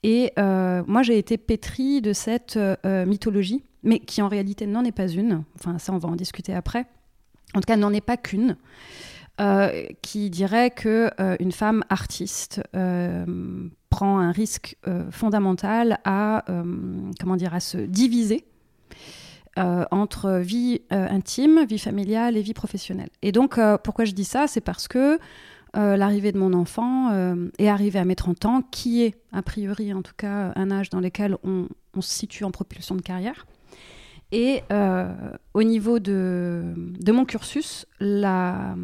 Et 0.03 0.33
moi 0.37 1.03
j'ai 1.03 1.19
été 1.19 1.39
pétrie 1.39 2.03
de 2.03 2.13
cette 2.13 2.59
mythologie, 2.85 3.63
mais 3.83 4.01
qui 4.01 4.23
en 4.23 4.29
réalité 4.29 4.67
n'en 4.67 4.85
est 4.85 4.93
pas 4.93 5.09
une. 5.09 5.45
Enfin 5.55 5.79
ça 5.79 5.93
on 5.93 5.99
va 5.99 6.09
en 6.09 6.17
discuter 6.17 6.55
après 6.55 6.87
en 7.55 7.61
tout 7.61 7.67
cas 7.67 7.77
n'en 7.77 7.93
est 7.93 8.01
pas 8.01 8.17
qu'une, 8.17 8.57
euh, 9.41 9.87
qui 10.03 10.31
dirait 10.31 10.71
que 10.71 11.11
euh, 11.21 11.37
une 11.41 11.53
femme 11.53 11.85
artiste 11.89 12.63
euh, 12.77 13.25
prend 13.91 14.19
un 14.19 14.33
risque 14.33 14.77
fondamental 15.11 15.99
à 16.05 16.45
comment 17.21 17.37
dire 17.37 17.53
à 17.53 17.61
se 17.61 17.77
diviser 17.77 18.47
entre 19.57 20.39
vie 20.39 20.81
intime, 20.89 21.67
vie 21.67 21.79
familiale 21.79 22.39
et 22.39 22.41
vie 22.41 22.55
professionnelle. 22.55 23.11
Et 23.21 23.33
donc 23.33 23.61
pourquoi 23.85 24.07
je 24.07 24.13
dis 24.13 24.25
ça, 24.25 24.47
c'est 24.47 24.63
parce 24.63 24.89
que 24.89 25.19
l'arrivée 25.75 26.33
de 26.33 26.39
mon 26.39 26.53
enfant 26.53 27.11
est 27.59 27.69
arrivée 27.69 27.99
à 27.99 28.05
mes 28.05 28.15
30 28.15 28.45
ans, 28.45 28.63
qui 28.71 29.03
est 29.03 29.15
a 29.33 29.43
priori 29.43 29.93
en 29.95 30.03
tout 30.03 30.15
cas 30.17 30.53
un 30.55 30.71
âge 30.71 30.91
dans 30.91 31.01
lequel 31.01 31.37
on 31.45 31.69
se 32.01 32.15
situe 32.15 32.45
en 32.45 32.51
propulsion 32.51 32.95
de 32.95 33.03
carrière. 33.03 33.47
Et 34.33 34.63
euh, 34.73 35.13
au 35.53 35.63
niveau 35.63 35.99
de, 35.99 36.73
de, 36.77 37.13
mon 37.13 37.27
cursus, 37.27 37.87
la, 38.01 38.75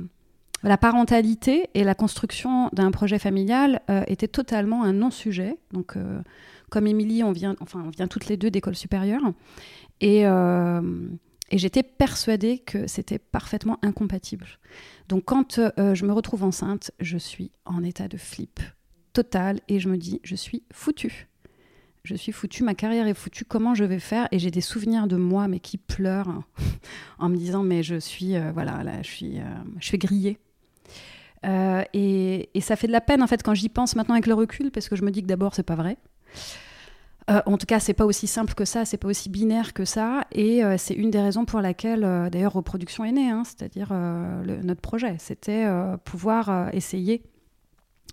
parentalité 0.80 1.70
et 1.72 1.84
la 1.84 1.94
construction 1.94 2.68
d'un 2.74 2.90
projet 2.90 3.18
familial 3.18 3.80
euh, 3.88 4.04
étaient 4.08 4.28
totalement 4.28 4.84
un 4.84 4.92
non-sujet. 4.92 5.56
Donc, 5.72 5.96
euh, 5.96 6.20
comme 6.68 6.86
Émilie, 6.86 7.24
on 7.24 7.32
vient, 7.32 7.56
enfin, 7.60 7.82
on 7.86 7.88
vient 7.88 8.08
toutes 8.08 8.26
les 8.26 8.36
deux 8.36 8.50
d'école 8.50 8.76
supérieure. 8.76 9.22
Et, 10.02 10.24
et 11.50 11.58
j'étais 11.58 11.82
persuadée 11.82 12.58
que 12.58 12.86
c'était 12.86 13.18
parfaitement 13.18 13.78
incompatible. 13.82 14.46
Donc, 15.08 15.24
quand 15.24 15.58
je 15.76 16.04
me 16.04 16.12
retrouve 16.12 16.44
enceinte, 16.44 16.90
je 17.00 17.18
suis 17.18 17.50
en 17.64 17.82
état 17.82 18.08
de 18.08 18.16
flip 18.16 18.60
total 19.12 19.60
et 19.68 19.80
je 19.80 19.88
me 19.88 19.96
dis, 19.96 20.20
je 20.22 20.36
suis 20.36 20.62
foutue 20.72 21.28
je 22.08 22.14
suis 22.14 22.32
foutue, 22.32 22.62
ma 22.62 22.74
carrière 22.74 23.06
est 23.06 23.14
foutue, 23.14 23.44
comment 23.44 23.74
je 23.74 23.84
vais 23.84 23.98
faire? 23.98 24.28
Et 24.32 24.38
j'ai 24.38 24.50
des 24.50 24.62
souvenirs 24.62 25.06
de 25.06 25.16
moi, 25.16 25.46
mais 25.46 25.60
qui 25.60 25.76
pleurent 25.76 26.42
en 27.18 27.28
me 27.28 27.36
disant, 27.36 27.62
mais 27.62 27.82
je 27.82 27.96
suis, 27.96 28.34
euh, 28.34 28.50
voilà, 28.52 28.82
là, 28.82 29.02
je 29.02 29.08
suis, 29.08 29.38
euh, 29.38 29.44
je 29.78 29.86
suis 29.86 29.98
grillée. 29.98 30.38
Euh, 31.44 31.84
et, 31.92 32.48
ça 32.60 32.76
fait 32.76 32.86
de 32.86 32.92
la 32.92 33.00
peine 33.00 33.22
en 33.22 33.26
fait 33.26 33.42
quand 33.42 33.54
j'y 33.54 33.68
pense 33.68 33.94
maintenant 33.94 34.14
avec 34.14 34.26
le 34.26 34.34
recul, 34.34 34.70
parce 34.70 34.88
que 34.88 34.96
je 34.96 35.04
me 35.04 35.10
dis 35.10 35.22
que 35.22 35.28
d'abord 35.28 35.54
c'est 35.54 35.62
pas 35.62 35.76
vrai. 35.76 35.96
En 37.28 37.58
tout 37.58 37.66
cas, 37.66 37.78
c'est 37.78 37.94
pas 37.94 38.06
aussi 38.06 38.26
simple 38.26 38.54
que 38.54 38.64
ça, 38.64 38.84
c'est 38.84 38.96
pas 38.96 39.08
aussi 39.08 39.28
binaire 39.28 39.74
que 39.74 39.84
ça, 39.84 40.24
et 40.32 40.62
c'est 40.78 40.94
une 40.94 41.10
des 41.10 41.20
raisons 41.20 41.44
pour 41.44 41.60
laquelle, 41.60 42.00
d'ailleurs, 42.32 42.54
Reproduction 42.54 43.04
est 43.04 43.12
née, 43.12 43.30
hein, 43.30 43.42
c'est-à-dire 43.44 43.92
notre 43.92 44.80
projet, 44.80 45.16
c'était 45.18 45.66
pouvoir 46.04 46.74
essayer 46.74 47.22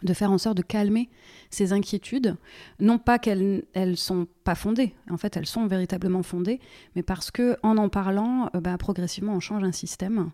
de 0.04 0.14
faire 0.14 0.32
en 0.32 0.38
sorte 0.38 0.58
de 0.58 0.62
calmer 0.62 1.10
ces 1.50 1.74
inquiétudes, 1.74 2.36
non 2.80 2.98
pas 2.98 3.20
qu'elles 3.20 3.64
ne 3.76 3.96
sont 3.96 4.28
pas 4.44 4.56
fondées, 4.56 4.94
en 5.10 5.18
fait 5.18 5.38
elles 5.38 5.46
sont 5.46 5.68
véritablement 5.68 6.24
fondées, 6.24 6.60
mais 6.96 7.04
parce 7.04 7.32
que 7.32 7.58
en 7.64 7.90
parlant, 7.90 8.50
euh, 8.56 8.62
bah, 8.62 8.78
progressivement 8.78 9.34
on 9.34 9.40
change 9.40 9.64
un 9.64 9.72
système 9.72 10.32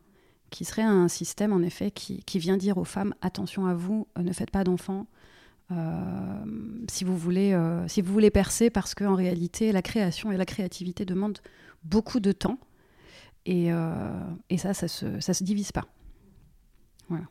qui 0.49 0.65
serait 0.65 0.81
un 0.81 1.07
système 1.07 1.53
en 1.53 1.61
effet 1.61 1.91
qui, 1.91 2.39
vient 2.39 2.57
dire 2.57 2.77
aux 2.77 2.83
femmes 2.83 3.13
attention 3.21 3.67
à 3.67 3.73
vous, 3.73 4.07
euh, 4.17 4.23
ne 4.23 4.33
faites 4.33 4.51
pas 4.51 4.63
d'enfants. 4.63 5.07
Euh, 5.71 6.43
si 6.89 7.03
vous 7.03 7.17
voulez 7.17 7.57
si 7.87 8.01
vous 8.01 8.11
voulez 8.11 8.31
percer 8.31 8.69
parce 8.69 8.93
qu'en 8.93 9.15
réalité 9.15 9.71
la 9.71 9.81
création 9.81 10.31
et 10.31 10.37
la 10.37 10.45
créativité 10.45 11.05
demandent 11.05 11.39
beaucoup 11.83 12.19
de 12.19 12.31
temps. 12.31 12.59
Et, 13.45 13.69
et 14.49 14.57
ça 14.57 14.73
ça 14.73 14.87
se, 14.87 15.19
ça 15.19 15.33
se 15.33 15.43
divise 15.43 15.71
pas. 15.71 15.85
Voilà 17.09 17.25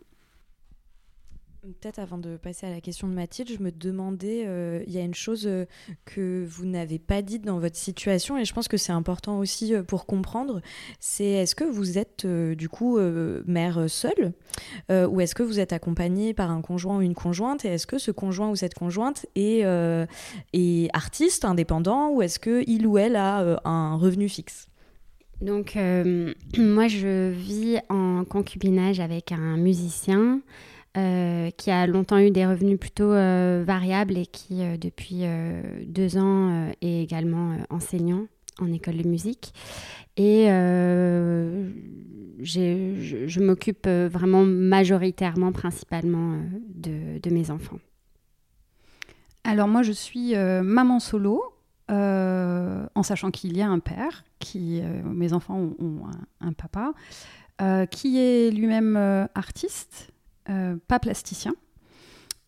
Peut-être 1.62 1.98
avant 1.98 2.16
de 2.16 2.38
passer 2.38 2.66
à 2.66 2.70
la 2.70 2.80
question 2.80 3.06
de 3.06 3.12
Mathilde, 3.12 3.50
je 3.50 3.62
me 3.62 3.70
demandais, 3.70 4.44
euh, 4.46 4.82
il 4.86 4.94
y 4.94 4.98
a 4.98 5.02
une 5.02 5.12
chose 5.14 5.46
euh, 5.46 5.66
que 6.06 6.42
vous 6.48 6.64
n'avez 6.64 6.98
pas 6.98 7.20
dite 7.20 7.44
dans 7.44 7.58
votre 7.58 7.76
situation 7.76 8.38
et 8.38 8.46
je 8.46 8.54
pense 8.54 8.66
que 8.66 8.78
c'est 8.78 8.92
important 8.92 9.38
aussi 9.38 9.74
euh, 9.74 9.82
pour 9.82 10.06
comprendre, 10.06 10.62
c'est 11.00 11.26
est-ce 11.26 11.54
que 11.54 11.64
vous 11.64 11.98
êtes 11.98 12.26
du 12.26 12.70
coup 12.70 12.98
mère 13.46 13.90
seule 13.90 14.32
ou 14.90 15.20
est-ce 15.20 15.34
que 15.34 15.42
vous 15.42 15.60
êtes 15.60 15.72
accompagnée 15.72 16.32
par 16.32 16.50
un 16.50 16.62
conjoint 16.62 16.98
ou 16.98 17.02
une 17.02 17.14
conjointe 17.14 17.64
et 17.64 17.68
est-ce 17.68 17.86
que 17.86 17.98
ce 17.98 18.10
conjoint 18.10 18.48
ou 18.48 18.56
cette 18.56 18.74
conjointe 18.74 19.26
est, 19.34 19.64
est 20.52 20.88
artiste, 20.94 21.44
indépendant 21.44 22.10
ou 22.10 22.22
est-ce 22.22 22.38
qu'il 22.38 22.86
ou 22.86 22.98
elle 22.98 23.16
a 23.16 23.60
un 23.64 23.96
revenu 23.96 24.28
fixe? 24.28 24.68
Donc, 25.40 25.74
moi, 26.58 26.88
je 26.88 27.30
vis 27.30 27.78
en 27.88 28.24
concubinage 28.24 29.00
avec 29.00 29.32
un 29.32 29.56
musicien 29.56 30.40
euh, 30.96 31.52
qui 31.52 31.70
a 31.70 31.86
longtemps 31.86 32.18
eu 32.18 32.32
des 32.32 32.44
revenus 32.44 32.76
plutôt 32.76 33.12
euh, 33.12 33.62
variables 33.64 34.18
et 34.18 34.26
qui, 34.26 34.64
euh, 34.64 34.76
depuis 34.76 35.22
deux 35.86 36.18
ans, 36.18 36.68
est 36.80 37.02
également 37.02 37.58
enseignant 37.70 38.26
en 38.58 38.72
école 38.72 38.96
de 38.96 39.06
musique. 39.06 39.54
Et 40.16 40.46
je, 42.40 43.40
m'occupe 43.40 43.86
vraiment 43.86 44.42
majoritairement, 44.44 45.52
principalement 45.52 46.40
de, 46.74 47.30
mes 47.30 47.52
enfants. 47.52 47.78
Alors 49.44 49.68
moi, 49.68 49.82
je 49.82 49.92
suis 49.92 50.34
maman 50.34 50.98
solo, 50.98 51.44
en 51.88 53.02
sachant 53.04 53.30
qu'il 53.30 53.56
y 53.56 53.62
a 53.62 53.68
un 53.68 53.78
père, 53.78 54.24
qui, 54.40 54.82
mes 55.04 55.32
enfants 55.32 55.70
ont, 55.78 56.02
un, 56.40 56.52
papa, 56.52 56.92
qui 57.90 58.18
est 58.18 58.50
lui-même 58.50 59.28
artiste 59.36 60.12
euh, 60.48 60.76
pas 60.88 60.98
plasticien, 60.98 61.54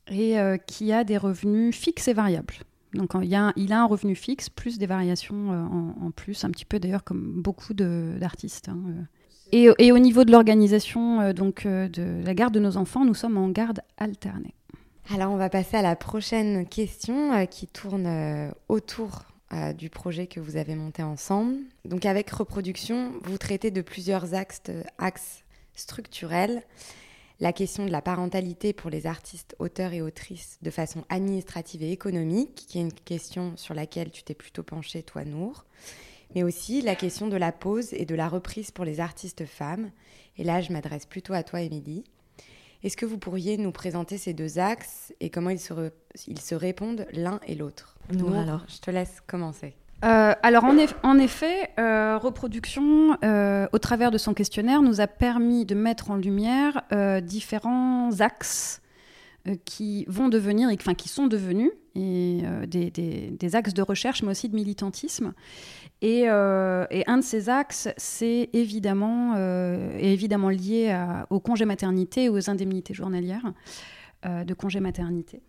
et 0.09 0.39
euh, 0.39 0.57
qui 0.57 0.93
a 0.93 1.05
des 1.05 1.19
revenus 1.19 1.77
fixes 1.77 2.09
et 2.09 2.15
variables. 2.15 2.55
Donc 2.95 3.13
il, 3.23 3.35
a, 3.35 3.53
un 3.57 3.87
revenu 3.87 4.15
fixe 4.15 4.49
plus 4.49 4.79
des 4.79 4.87
variations 4.87 5.53
euh, 5.53 6.07
en, 6.07 6.11
plus, 6.11 6.45
un 6.45 6.51
petit 6.51 6.65
peu 6.65 6.79
d'ailleurs 6.79 7.05
comme 7.05 7.43
beaucoup 7.43 7.75
d'artistes. 7.75 8.69
Hein, 8.69 9.07
et, 9.53 9.69
et, 9.79 9.93
au 9.93 9.99
niveau 9.99 10.25
de 10.25 10.33
l'organisation 10.33 11.33
donc 11.33 11.67
de 11.67 12.25
la 12.25 12.35
garde 12.35 12.55
de 12.55 12.61
nos 12.61 12.77
enfants, 12.77 13.05
nous 13.05 13.15
sommes 13.15 13.37
en 13.37 13.49
garde 13.49 13.81
alternée. 13.99 14.55
Alors 15.13 15.31
on 15.33 15.37
va 15.37 15.51
passer 15.51 15.77
à 15.77 15.83
la 15.83 15.97
prochaine 15.97 16.67
question 16.67 17.47
qui 17.47 17.67
tourne 17.67 18.53
autour 18.69 19.25
du 19.77 19.91
projet 19.91 20.27
que 20.27 20.41
vous 20.41 20.57
avez 20.57 20.75
monté 20.75 21.03
ensemble. 21.03 21.57
Donc 21.85 22.07
avec 22.07 22.31
reproduction, 22.31 23.13
vous 23.23 23.37
traitez 23.37 23.71
de 23.71 23.83
plusieurs 23.83 24.33
axes, 24.33 24.63
axes 24.99 25.45
structurels 25.75 26.63
la 27.43 27.53
question 27.53 27.85
de 27.85 27.91
la 27.91 28.01
parentalité 28.01 28.73
pour 28.73 28.89
les 28.89 29.09
artistes, 29.09 29.57
auteurs 29.59 29.93
et 29.93 30.01
autrices 30.01 30.59
de 30.63 30.71
façon 30.71 31.05
administrative 31.09 31.83
et 31.83 31.91
économique, 31.91 32.55
qui 32.55 32.79
est 32.79 32.83
une 32.83 32.93
question 32.93 33.57
sur 33.57 33.75
laquelle 33.75 34.13
tu 34.13 34.23
t'es 34.23 34.33
plutôt 34.33 34.63
penché, 34.63 35.03
toi, 35.03 35.25
Nour, 35.25 35.65
mais 36.37 36.45
aussi 36.45 36.83
la 36.83 36.95
question 36.95 37.27
de 37.27 37.37
la 37.37 37.51
pause 37.51 37.95
et 37.95 38.07
de 38.07 38.15
la 38.15 38.29
reprise 38.29 38.71
pour 38.71 38.85
les 38.85 39.01
artistes 39.01 39.45
femmes. 39.45 39.91
Et 40.39 40.45
là, 40.45 40.61
je 40.61 40.73
m'adresse 40.73 41.05
plutôt 41.05 41.33
à 41.33 41.43
toi, 41.43 41.63
Émilie. 41.63 42.05
Est-ce 42.85 42.97
que 42.97 43.07
vous 43.07 43.19
pourriez 43.19 43.57
nous 43.57 43.73
présenter 43.73 44.19
ces 44.19 44.35
deux 44.35 44.61
axes 44.61 45.13
et 45.19 45.29
comment 45.29 45.51
ils 45.51 45.59
se, 45.59 45.91
ils 46.29 46.41
se 46.41 46.55
répondent 46.55 47.09
l'un 47.13 47.41
et 47.49 47.57
l'autre? 47.57 47.99
Nour, 48.13 48.37
alors, 48.37 48.65
je 48.69 48.79
te 48.79 48.93
laisse 48.93 49.21
commencer. 49.27 49.75
Euh, 50.05 50.33
alors 50.43 50.65
en, 50.65 51.19
effet, 51.19 51.71
euh, 51.79 52.19
reproduction, 52.19 53.17
euh, 53.25 53.69
au 53.73 53.79
travers 53.79 54.11
de 54.11 54.19
son 54.19 54.35
questionnaire, 54.35 54.83
nous 54.83 55.01
a 55.01 55.07
permis 55.07 55.65
de 55.65 55.75
mettre 55.75 56.11
en 56.11 56.17
lumière 56.17 56.83
différents 57.23 58.11
axes 58.21 58.81
qui 59.65 60.05
vont 60.09 60.29
devenir, 60.29 60.69
enfin 60.73 60.95
qui 60.95 61.09
sont 61.09 61.27
devenus 61.27 61.71
des, 61.95 63.51
axes 63.55 63.75
de 63.75 63.83
recherche, 63.83 64.23
mais 64.23 64.31
aussi 64.31 64.49
de 64.49 64.57
militantisme. 64.57 65.35
Et, 66.01 66.29
un 66.29 67.19
de 67.19 67.23
ces 67.23 67.49
axes, 67.49 67.89
c'est 67.97 68.51
évidemment, 68.53 69.37
évidemment 69.99 70.49
lié 70.49 70.97
au 71.31 71.39
congé 71.39 71.65
maternité 71.65 72.25
et 72.25 72.29
aux 72.29 72.51
indemnités 72.51 72.95
journalières 72.95 73.53
de 74.25 74.55
congé 74.55 74.81
maternité. 74.81 75.43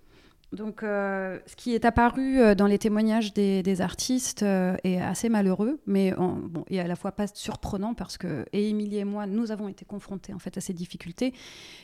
Donc, 0.54 0.84
euh, 0.84 1.40
ce 1.48 1.56
qui 1.56 1.74
est 1.74 1.84
apparu 1.84 2.40
euh, 2.40 2.54
dans 2.54 2.68
les 2.68 2.78
témoignages 2.78 3.34
des, 3.34 3.82
artistes 3.82 4.44
euh, 4.44 4.76
est 4.84 5.02
assez 5.02 5.28
malheureux, 5.28 5.80
mais 5.88 6.12
bon, 6.12 6.64
et 6.70 6.80
à 6.80 6.88
la 6.88 6.96
fois 6.96 7.12
pas 7.12 7.26
surprenant 7.28 7.96
parce 7.96 8.18
que 8.18 8.46
Émilie 8.54 9.00
et 9.00 9.04
moi, 9.04 9.26
nous 9.26 9.52
avons 9.52 9.68
été 9.68 9.84
confrontés 9.84 10.32
en 10.34 10.40
fait 10.40 10.56
à 10.58 10.62
ces 10.62 10.74
difficultés, 10.74 11.34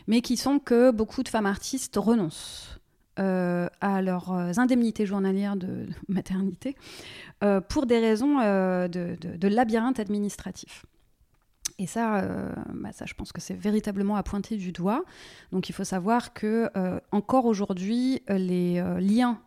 mais 0.08 0.22
qui 0.22 0.38
sont 0.38 0.60
que 0.60 0.92
beaucoup 0.92 1.24
de 1.24 1.30
femmes 1.30 1.48
artistes 1.48 1.96
renoncent 1.98 2.80
à 3.18 4.02
leurs 4.02 4.32
indemnités 4.60 5.06
journalières 5.06 5.58
de 5.58 5.88
maternité 6.08 6.78
pour 7.68 7.86
des 7.86 8.00
raisons 8.00 8.38
de, 8.38 9.48
labyrinthe 9.48 10.00
administratif. 10.00 10.86
Et 11.80 11.88
ça, 11.88 12.28
bah 12.74 12.92
ça, 12.92 13.06
je 13.08 13.16
pense 13.16 13.32
que 13.32 13.42
c'est 13.42 13.56
véritablement 13.56 14.16
à 14.16 14.24
pointer 14.24 14.58
du 14.58 14.72
doigt. 14.72 15.04
Donc 15.52 15.70
il 15.70 15.74
faut 15.74 15.84
savoir 15.84 16.34
que 16.34 16.70
encore 17.12 17.46
aujourd'hui, 17.46 18.22
les 18.28 18.84
liens 19.00 19.42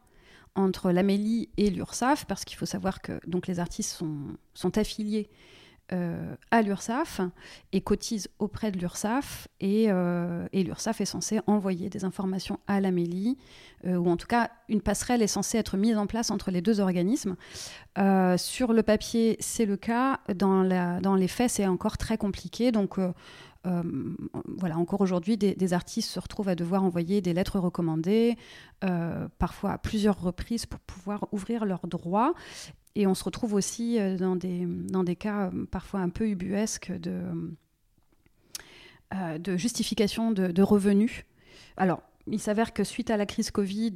entre 0.54 0.92
l'Amélie 0.92 1.48
et 1.56 1.70
l'URSSAF, 1.70 2.24
parce 2.26 2.44
qu'il 2.44 2.58
faut 2.58 2.66
savoir 2.66 3.00
que 3.00 3.20
donc, 3.26 3.46
les 3.46 3.60
artistes 3.60 4.02
sont 4.54 4.78
affiliés 4.78 5.30
euh, 5.92 6.34
à 6.50 6.62
l'URSSAF 6.62 7.20
et 7.72 7.80
cotisent 7.80 8.28
auprès 8.38 8.70
de 8.70 8.78
l'URSSAF. 8.78 9.49
Et, 9.61 9.87
euh, 9.88 10.46
et 10.52 10.61
est 10.61 11.04
censé 11.04 11.40
envoyer 11.46 11.90
des 11.90 12.04
informations 12.04 12.58
à 12.66 12.80
l'Amélie, 12.80 13.38
euh, 13.87 13.96
ou 13.96 14.08
en 14.08 14.16
tout 14.16 14.26
cas, 14.26 14.50
une 14.68 14.80
passerelle 14.80 15.22
est 15.22 15.26
censée 15.26 15.58
être 15.58 15.76
mise 15.76 15.96
en 15.96 16.06
place 16.06 16.30
entre 16.30 16.50
les 16.50 16.62
deux 16.62 16.80
organismes. 16.80 17.37
sur 18.38 18.72
le 18.72 18.82
papier, 18.82 19.37
c'est 19.40 19.66
le 19.66 19.76
cas. 19.76 20.20
Dans, 20.34 20.62
les 20.62 21.28
faits, 21.28 21.50
c'est 21.50 21.66
encore 21.66 21.99
très 21.99 22.16
compliqué. 22.16 22.72
Donc, 22.72 22.99
euh, 23.66 23.82
voilà, 24.58 24.76
encore 24.78 25.00
aujourd'hui, 25.00 25.37
des, 25.37 25.72
artistes 25.72 26.11
se 26.11 26.18
retrouvent 26.18 26.49
à 26.49 26.54
devoir 26.54 26.82
envoyer 26.82 27.20
des 27.20 27.32
lettres 27.32 27.58
recommandées, 27.58 28.37
euh, 28.84 29.28
parfois 29.38 29.72
à 29.72 29.78
plusieurs 29.78 30.20
reprises 30.20 30.66
pour 30.66 30.80
pouvoir 30.80 31.28
ouvrir 31.32 31.64
leurs 31.64 31.87
droits. 31.87 32.34
Et 32.94 33.06
on 33.06 33.14
se 33.14 33.25
retrouve 33.25 33.54
aussi 33.54 33.99
euh, 33.99 34.16
dans 34.16 34.37
des, 34.37 34.66
dans 34.66 35.04
des 35.04 35.16
cas 35.16 35.50
parfois 35.70 36.00
un 36.00 36.11
peu 36.11 36.28
ubuesques 36.28 36.92
de, 36.92 37.22
de 39.38 39.56
justification 39.56 40.30
de, 40.30 40.62
revenus. 40.62 41.25
Alors, 41.76 42.02
il 42.26 42.38
s'avère 42.38 42.72
que 42.72 42.84
suite 42.84 43.11
à 43.11 43.16
la 43.16 43.26
crise 43.26 43.50
Covid, 43.50 43.94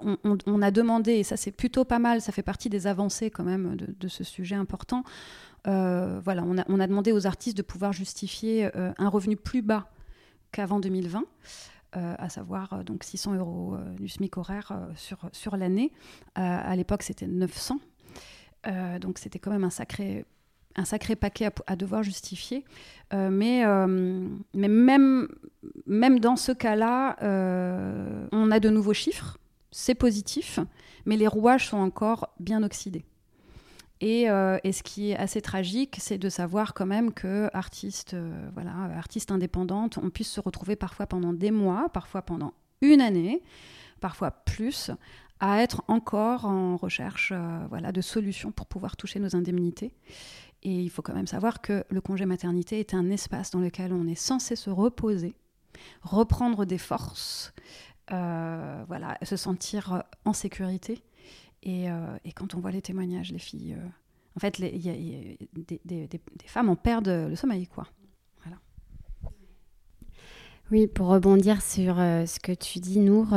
on, 0.00 0.62
a 0.62 0.70
demandé, 0.70 1.12
et 1.12 1.22
ça 1.22 1.36
c'est 1.36 1.52
plutôt 1.52 1.84
pas 1.84 1.98
mal, 1.98 2.20
ça 2.20 2.32
fait 2.32 2.42
partie 2.42 2.68
des 2.68 2.86
avancées 2.86 3.30
quand 3.30 3.44
même 3.44 3.76
de, 3.76 4.08
ce 4.08 4.24
sujet 4.24 4.56
important, 4.56 5.04
euh, 5.66 6.20
voilà, 6.22 6.44
on 6.44 6.80
a, 6.80 6.86
demandé 6.86 7.12
aux 7.12 7.26
artistes 7.26 7.56
de 7.56 7.62
pouvoir 7.62 7.92
justifier 7.92 8.70
euh, 8.76 8.92
un 8.98 9.08
revenu 9.08 9.36
plus 9.36 9.62
bas 9.62 9.90
qu'avant 10.52 10.78
2020. 10.78 11.24
Euh, 11.96 12.14
à 12.18 12.28
savoir 12.28 12.84
donc 12.84 13.04
600 13.04 13.34
euros 13.36 13.76
du 13.96 14.08
SMIC 14.08 14.36
horaire 14.36 14.72
sur, 14.96 15.18
sur 15.32 15.56
l'année. 15.56 15.92
à 16.34 16.74
l'époque, 16.76 17.02
c'était 17.02 17.26
900. 17.26 17.78
donc 19.00 19.18
c'était 19.18 19.38
quand 19.38 19.50
même 19.50 19.64
un 19.64 19.70
sacré, 19.70 20.24
paquet 21.18 21.48
à, 21.66 21.76
devoir 21.76 22.02
justifier. 22.02 22.64
mais 23.12 23.64
même 24.56 25.28
dans 26.20 26.36
ce 26.36 26.52
cas-là, 26.52 27.16
on 28.32 28.50
a 28.50 28.60
de 28.60 28.68
nouveaux 28.68 28.94
chiffres, 28.94 29.38
c'est 29.70 29.94
positif, 29.94 30.58
mais 31.06 31.16
les 31.16 31.28
rouages 31.28 31.68
sont 31.68 31.78
encore 31.78 32.34
bien 32.40 32.62
oxydés. 32.62 33.04
Euh, 34.02 34.58
et, 34.62 34.72
ce 34.72 34.82
qui 34.82 35.10
est 35.10 35.16
assez 35.16 35.40
tragique, 35.40 35.96
c'est 36.00 36.18
de 36.18 36.28
savoir 36.28 36.74
quand 36.74 36.86
même 36.86 37.12
que 37.12 37.48
artistes, 37.54 38.14
euh, 38.14 38.48
voilà, 38.52 38.72
artistes 38.96 39.30
indépendantes, 39.30 39.98
on 39.98 40.10
puisse 40.10 40.30
se 40.30 40.40
retrouver 40.40 40.76
parfois 40.76 41.06
pendant 41.06 41.32
des 41.32 41.50
mois, 41.50 41.88
parfois 41.88 42.22
pendant 42.22 42.52
une 42.82 43.00
année, 43.00 43.42
parfois 44.00 44.30
plus, 44.30 44.90
à 45.40 45.62
être 45.62 45.82
encore 45.88 46.44
en 46.44 46.76
recherche 46.76 47.32
euh, 47.34 47.66
voilà, 47.68 47.90
de 47.90 48.02
solutions 48.02 48.52
pour 48.52 48.66
pouvoir 48.66 48.96
toucher 48.96 49.18
nos 49.18 49.34
indemnités. 49.34 49.92
Et 50.62 50.74
il 50.74 50.90
faut 50.90 51.02
quand 51.02 51.14
même 51.14 51.26
savoir 51.26 51.62
que 51.62 51.84
le 51.88 52.00
congé 52.00 52.26
maternité 52.26 52.80
est 52.80 52.92
un 52.92 53.08
espace 53.10 53.50
dans 53.50 53.60
lequel 53.60 53.92
on 53.92 54.06
est 54.06 54.14
censé 54.14 54.56
se 54.56 54.68
reposer, 54.68 55.34
reprendre 56.02 56.64
des 56.64 56.78
forces, 56.78 57.52
voilà, 58.08 59.18
se 59.22 59.36
sentir 59.36 60.02
en 60.24 60.32
sécurité. 60.32 61.02
Euh, 61.66 62.16
et, 62.24 62.32
quand 62.32 62.54
on 62.54 62.60
voit 62.60 62.70
les 62.70 62.82
témoignages, 62.82 63.32
les 63.32 63.38
filles, 63.38 63.74
euh, 63.78 63.86
en 64.36 64.40
fait, 64.40 64.60
des, 64.60 66.20
femmes 66.46 66.68
en 66.68 66.76
perdent 66.76 67.26
le 67.28 67.36
sommeil, 67.36 67.66
quoi. 67.66 67.86
Voilà. 68.42 68.58
Oui, 70.70 70.86
pour 70.86 71.08
rebondir 71.08 71.62
sur 71.62 71.98
euh, 71.98 72.26
ce 72.26 72.38
que 72.38 72.52
tu 72.52 72.78
dis, 72.78 72.98
Nour, 73.00 73.28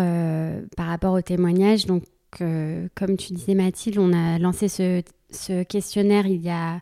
par 0.76 0.88
rapport 0.88 1.14
aux 1.14 1.22
témoignages, 1.22 1.86
donc 1.86 2.04
comme 2.38 3.18
tu 3.18 3.34
disais 3.34 3.56
Mathilde, 3.56 3.98
on 3.98 4.14
a 4.14 4.38
lancé 4.38 4.68
ce, 4.68 5.64
questionnaire 5.64 6.28
il 6.28 6.42
y 6.42 6.50
a 6.50 6.80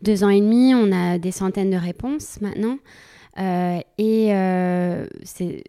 deux 0.00 0.24
ans 0.24 0.30
et 0.30 0.40
demi, 0.40 0.74
on 0.74 0.90
a 0.90 1.18
des 1.18 1.32
centaines 1.32 1.70
de 1.70 1.76
réponses 1.76 2.40
maintenant. 2.40 2.78
et 3.36 4.28
c'est 5.22 5.64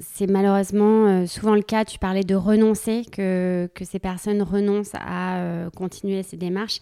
c'est 0.00 0.26
malheureusement 0.26 1.06
euh, 1.06 1.26
souvent 1.26 1.54
le 1.54 1.62
cas. 1.62 1.84
Tu 1.84 1.98
parlais 1.98 2.24
de 2.24 2.34
renoncer, 2.34 3.04
que, 3.10 3.68
ces 3.82 3.98
personnes 3.98 4.42
renoncent 4.42 4.94
à 4.94 5.38
euh, 5.38 5.70
continuer 5.70 6.22
ces 6.22 6.36
démarches. 6.36 6.80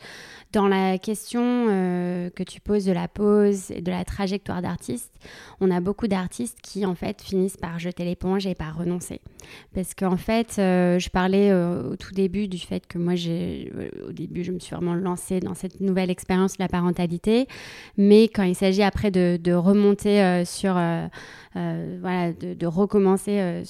Dans 0.54 0.68
la 0.68 0.98
question 0.98 1.42
euh, 1.42 2.30
que 2.30 2.44
tu 2.44 2.60
poses 2.60 2.84
de 2.84 2.92
la 2.92 3.08
pause 3.08 3.72
et 3.72 3.80
de 3.80 3.90
la 3.90 4.04
trajectoire 4.04 4.62
d'artiste, 4.62 5.10
on 5.60 5.68
a 5.68 5.80
beaucoup 5.80 6.06
d'artistes 6.06 6.58
qui 6.62 6.86
en 6.86 6.94
fait 6.94 7.20
finissent 7.20 7.56
par 7.56 7.80
jeter 7.80 8.04
l'éponge 8.04 8.46
et 8.46 8.54
par 8.54 8.78
renoncer. 8.78 9.20
Parce 9.74 9.94
qu'en 9.94 10.16
fait, 10.16 10.54
je 10.56 11.08
parlais 11.08 11.52
au 11.52 11.96
tout 11.96 12.12
début 12.12 12.46
du 12.46 12.58
fait 12.58 12.86
que 12.86 12.98
moi, 12.98 13.16
j'ai, 13.16 13.72
au 14.06 14.12
début, 14.12 14.44
je 14.44 14.52
me 14.52 14.60
suis 14.60 14.74
vraiment 14.76 14.94
lancée 14.94 15.40
dans 15.40 15.54
cette 15.54 15.80
nouvelle 15.80 16.10
expérience 16.10 16.56
de 16.56 16.62
la 16.62 16.68
parentalité. 16.68 17.48
Mais 17.96 18.28
quand 18.28 18.44
il 18.44 18.54
s'agit 18.54 18.84
après 18.84 19.10
de, 19.10 19.52
remonter 19.52 20.44
sur 20.46 20.76
euh, 21.56 21.98
voilà, 22.00 22.32
de, 22.32 22.66
recommencer 22.66 23.38
euh, 23.38 23.62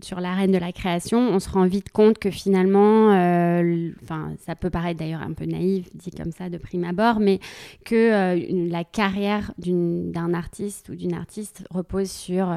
sur 0.00 0.20
l'arène 0.20 0.52
de 0.52 0.58
la 0.58 0.72
création, 0.72 1.18
on 1.18 1.38
se 1.38 1.50
rend 1.50 1.66
vite 1.66 1.90
compte 1.90 2.18
que 2.18 2.30
finalement, 2.30 3.12
euh, 3.12 3.90
enfin, 4.02 4.32
ça 4.46 4.56
peut 4.56 4.70
paraître 4.70 5.00
d'ailleurs 5.00 5.20
un 5.20 5.34
peu 5.34 5.44
naïf 5.44 5.94
dit 5.94 6.10
comme 6.10 6.25
ça 6.32 6.48
de 6.48 6.58
prime 6.58 6.84
abord, 6.84 7.20
mais 7.20 7.40
que 7.84 8.70
la 8.70 8.84
carrière 8.84 9.52
d'un 9.58 10.34
artiste 10.34 10.88
ou 10.88 10.94
d'une 10.94 11.14
artiste 11.14 11.64
repose 11.70 12.10
sur 12.10 12.54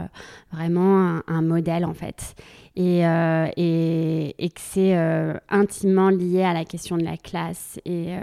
vraiment 0.51 1.21
un, 1.27 1.41
modèle 1.41 1.85
en 1.85 1.93
fait. 1.93 2.35
Et, 2.75 2.99
et, 3.01 4.49
que 4.49 4.61
c'est 4.61 4.95
intimement 5.49 6.09
lié 6.09 6.43
à 6.43 6.53
la 6.53 6.65
question 6.65 6.97
de 6.97 7.03
la 7.03 7.17
classe 7.17 7.79
et, 7.85 8.13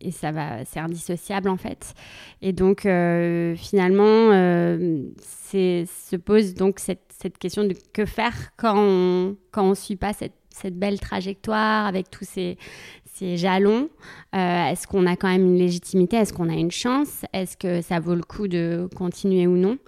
et 0.00 0.10
ça 0.10 0.32
va 0.32 0.64
c'est 0.64 0.80
indissociable 0.80 1.48
en 1.48 1.56
fait 1.56 1.94
et 2.40 2.52
donc 2.52 2.82
finalement 3.56 4.32
se 5.52 6.16
pose 6.16 6.54
donc 6.54 6.78
cette, 6.78 7.38
question 7.38 7.64
de 7.64 7.74
que 7.92 8.04
faire 8.04 8.34
quand 8.56 8.76
on 8.76 9.36
quand 9.50 9.74
suit 9.74 9.96
pas 9.96 10.12
cette, 10.12 10.34
belle 10.72 10.98
trajectoire 10.98 11.86
avec 11.86 12.10
tous 12.10 12.24
ces, 12.24 12.58
jalons. 13.36 13.88
Euh, 14.34 14.64
est-ce 14.66 14.86
qu'on 14.86 15.06
a 15.06 15.16
quand 15.16 15.28
même 15.28 15.44
une 15.44 15.58
légitimité? 15.58 16.16
Est-ce 16.16 16.32
qu'on 16.32 16.48
a 16.48 16.54
une 16.54 16.70
chance? 16.70 17.24
Est-ce 17.32 17.56
que 17.56 17.80
ça 17.80 18.00
vaut 18.00 18.14
le 18.14 18.22
coup 18.22 18.48
de 18.48 18.88
continuer 18.96 19.46
ou 19.46 19.56
non? 19.56 19.78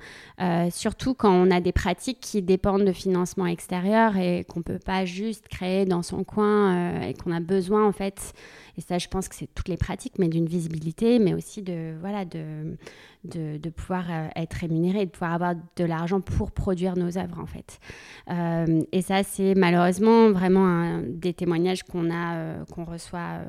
Euh, 0.40 0.69
Surtout 0.71 1.14
quand 1.14 1.33
on 1.33 1.51
a 1.51 1.61
des 1.61 1.73
pratiques 1.73 2.21
qui 2.21 2.43
dépendent 2.43 2.85
de 2.85 2.93
financement 2.93 3.47
extérieur 3.47 4.16
et 4.16 4.45
qu'on 4.45 4.62
peut 4.62 4.79
pas 4.79 5.05
juste 5.05 5.49
créer 5.49 5.85
dans 5.85 6.03
son 6.03 6.25
coin 6.25 6.75
euh, 6.75 7.09
et 7.09 7.14
qu'on 7.14 7.33
a 7.33 7.40
besoin 7.40 7.87
en 7.87 7.93
fait 7.93 8.33
et 8.81 8.83
ça, 8.83 8.97
je 8.97 9.09
pense 9.09 9.29
que 9.29 9.35
c'est 9.35 9.55
toutes 9.55 9.69
les 9.69 9.77
pratiques, 9.77 10.14
mais 10.19 10.29
d'une 10.29 10.47
visibilité, 10.47 11.19
mais 11.19 11.35
aussi 11.35 11.61
de, 11.61 11.93
voilà, 12.01 12.25
de, 12.25 12.79
de, 13.25 13.69
pouvoir 13.69 14.07
euh, 14.11 14.29
être 14.35 14.55
rémunéré, 14.55 15.05
de 15.05 15.11
pouvoir 15.11 15.35
avoir 15.35 15.55
de 15.55 15.85
l'argent 15.85 16.23
pour 16.23 16.51
produire 16.51 16.97
nos 16.97 17.19
œuvres, 17.19 17.38
en 17.38 17.45
fait. 17.45 17.79
Euh, 18.31 18.81
et 18.90 19.03
ça, 19.03 19.23
c'est 19.23 19.55
malheureusement 19.55 20.31
vraiment 20.31 20.64
un, 20.64 21.03
des 21.03 21.35
témoignages 21.35 21.83
qu'on 21.83 22.11
a, 22.11 22.37
euh, 22.37 22.64
qu'on 22.73 22.87
reçoit 22.87 23.40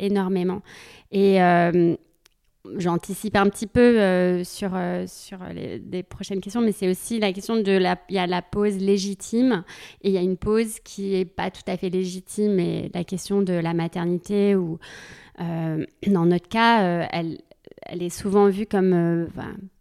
énormément. 0.00 0.62
Et 1.12 1.38
j'anticipe 2.76 3.36
un 3.36 3.48
petit 3.48 3.66
peu 3.66 3.80
euh, 3.80 4.44
sur, 4.44 4.70
euh, 4.74 5.04
sur 5.06 5.38
les, 5.52 5.78
des 5.78 6.02
prochaines 6.02 6.40
questions, 6.40 6.60
mais 6.60 6.72
c'est 6.72 6.88
aussi 6.88 7.18
la 7.18 7.32
question 7.32 7.56
de 7.60 7.72
la... 7.72 7.98
Il 8.08 8.14
y 8.14 8.18
a 8.18 8.26
la 8.26 8.42
pause 8.42 8.76
légitime 8.76 9.64
et 10.02 10.08
il 10.08 10.14
y 10.14 10.18
a 10.18 10.20
une 10.20 10.36
pause 10.36 10.78
qui 10.80 11.10
n'est 11.10 11.24
pas 11.24 11.50
tout 11.50 11.62
à 11.66 11.76
fait 11.76 11.90
légitime 11.90 12.58
et 12.60 12.90
la 12.94 13.04
question 13.04 13.42
de 13.42 13.52
la 13.52 13.74
maternité 13.74 14.54
ou 14.54 14.78
euh, 15.40 15.84
dans 16.06 16.26
notre 16.26 16.48
cas, 16.48 17.08
elle, 17.10 17.38
elle 17.82 18.02
est 18.02 18.10
souvent 18.10 18.48
vue 18.48 18.66
comme 18.66 19.28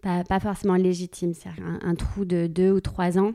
pas, 0.02 0.24
pas, 0.24 0.40
forcément 0.40 0.76
légitime, 0.76 1.34
c'est 1.34 1.50
un, 1.50 1.80
un 1.84 1.96
trou 1.96 2.26
de 2.26 2.48
deux 2.48 2.72
ou 2.72 2.80
trois 2.80 3.20
ans. 3.20 3.34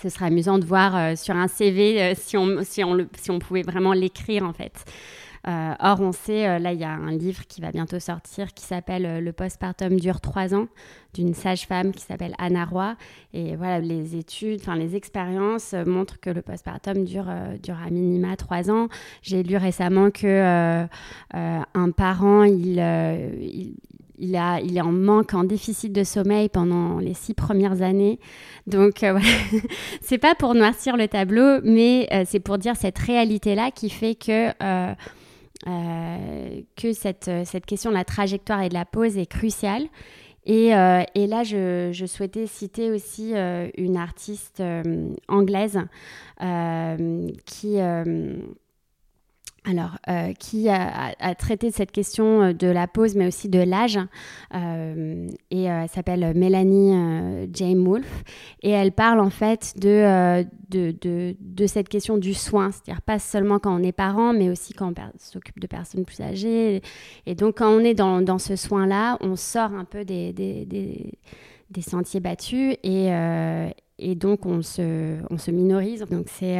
Ce 0.00 0.08
serait 0.08 0.26
amusant 0.26 0.58
de 0.58 0.64
voir 0.64 1.16
sur 1.16 1.34
un 1.34 1.48
CV 1.48 2.14
si, 2.14 2.36
on, 2.36 2.62
si, 2.62 2.84
on 2.84 2.94
le, 2.94 3.08
si 3.16 3.30
on 3.30 3.38
pouvait 3.38 3.62
vraiment 3.62 3.94
l'écrire 3.94 4.44
en 4.44 4.52
fait. 4.52 4.84
Euh, 5.46 5.74
or, 5.80 6.00
on 6.00 6.12
sait, 6.12 6.48
euh, 6.48 6.58
là, 6.58 6.72
il 6.72 6.80
y 6.80 6.84
a 6.84 6.90
un 6.90 7.12
livre 7.12 7.46
qui 7.46 7.60
va 7.60 7.70
bientôt 7.70 7.98
sortir 8.00 8.52
qui 8.54 8.64
s'appelle 8.64 9.06
euh, 9.06 9.20
Le 9.20 9.32
postpartum 9.32 9.98
dure 9.98 10.20
trois 10.20 10.54
ans 10.54 10.66
d'une 11.14 11.34
sage-femme 11.34 11.92
qui 11.92 12.02
s'appelle 12.02 12.34
Anna 12.38 12.64
Roy. 12.64 12.96
Et 13.32 13.56
voilà, 13.56 13.80
les 13.80 14.16
études, 14.16 14.60
enfin 14.60 14.76
les 14.76 14.94
expériences 14.94 15.74
montrent 15.86 16.20
que 16.20 16.28
le 16.28 16.42
postpartum 16.42 17.04
dure, 17.04 17.32
dure 17.62 17.78
à 17.84 17.90
minima 17.90 18.36
trois 18.36 18.70
ans. 18.70 18.88
J'ai 19.22 19.42
lu 19.42 19.56
récemment 19.56 20.10
que 20.10 20.86
un 21.32 21.90
parent, 21.96 22.44
il, 22.44 22.78
il, 24.18 24.36
a, 24.36 24.60
il 24.60 24.76
est 24.76 24.82
en 24.82 24.92
manque, 24.92 25.32
en 25.32 25.44
déficit 25.44 25.92
de 25.92 26.04
sommeil 26.04 26.50
pendant 26.50 26.98
les 26.98 27.14
six 27.14 27.32
premières 27.32 27.80
années. 27.80 28.20
Donc, 28.66 29.02
c'est 30.02 30.18
pas 30.18 30.34
pour 30.34 30.54
noircir 30.54 30.98
le 30.98 31.08
tableau, 31.08 31.60
mais 31.64 32.06
c'est 32.26 32.40
pour 32.40 32.58
dire 32.58 32.76
cette 32.76 32.98
réalité-là 32.98 33.70
qui 33.70 33.88
fait 33.88 34.14
que, 34.14 34.50
que 35.64 36.92
cette, 36.92 37.30
cette 37.44 37.66
question 37.66 37.90
de 37.90 37.96
la 37.96 38.04
trajectoire 38.04 38.62
et 38.62 38.68
de 38.68 38.74
la 38.74 38.84
pause 38.84 39.18
est 39.18 39.26
cruciale. 39.26 39.86
Et, 40.46 40.68
et 40.68 41.26
là, 41.26 41.42
je, 41.44 41.90
je, 41.92 42.06
souhaitais 42.06 42.46
citer 42.46 42.90
aussi 42.90 43.34
une 43.76 43.96
artiste 43.96 44.62
anglaise 45.28 45.80
qui 47.44 47.78
alors, 49.68 49.98
euh, 50.08 50.32
qui 50.32 50.70
a, 50.70 51.34
traité 51.34 51.70
cette 51.70 51.92
question 51.92 52.42
euh, 52.42 52.52
de 52.54 52.68
la 52.68 52.86
pause, 52.86 53.14
mais 53.14 53.26
aussi 53.26 53.50
de 53.50 53.58
l'âge. 53.58 53.98
Euh, 54.54 55.28
et 55.50 55.64
elle 55.64 55.88
s'appelle 55.90 56.32
Mélanie 56.34 57.48
Jane 57.52 57.84
Wolfe. 57.84 58.24
Et 58.62 58.70
elle 58.70 58.92
parle 58.92 59.20
en 59.20 59.28
fait 59.28 59.74
de, 59.76 60.46
de, 60.70 61.66
cette 61.66 61.90
question 61.90 62.16
du 62.16 62.32
soin, 62.32 62.70
c'est-à-dire 62.70 63.02
pas 63.02 63.18
seulement 63.18 63.58
quand 63.58 63.78
on 63.78 63.82
est 63.82 63.92
parent, 63.92 64.32
mais 64.32 64.48
aussi 64.48 64.72
quand 64.72 64.98
on 64.98 65.18
s'occupe 65.18 65.60
de 65.60 65.66
personnes 65.66 66.06
plus 66.06 66.20
âgées. 66.22 66.80
Et 67.26 67.34
donc, 67.34 67.58
quand 67.58 67.68
on 67.68 67.80
est 67.80 67.94
dans, 67.94 68.38
ce 68.38 68.56
soin-là, 68.56 69.18
on 69.20 69.36
sort 69.36 69.74
un 69.74 69.84
peu 69.84 70.04
des, 70.04 70.32
des, 70.32 71.82
sentiers 71.82 72.20
battus 72.20 72.76
et, 72.82 73.10
et 73.98 74.14
donc 74.14 74.46
on 74.46 74.62
se, 74.62 75.18
on 75.30 75.36
se 75.36 75.50
minorise. 75.50 76.04
Donc, 76.10 76.26
c'est 76.28 76.58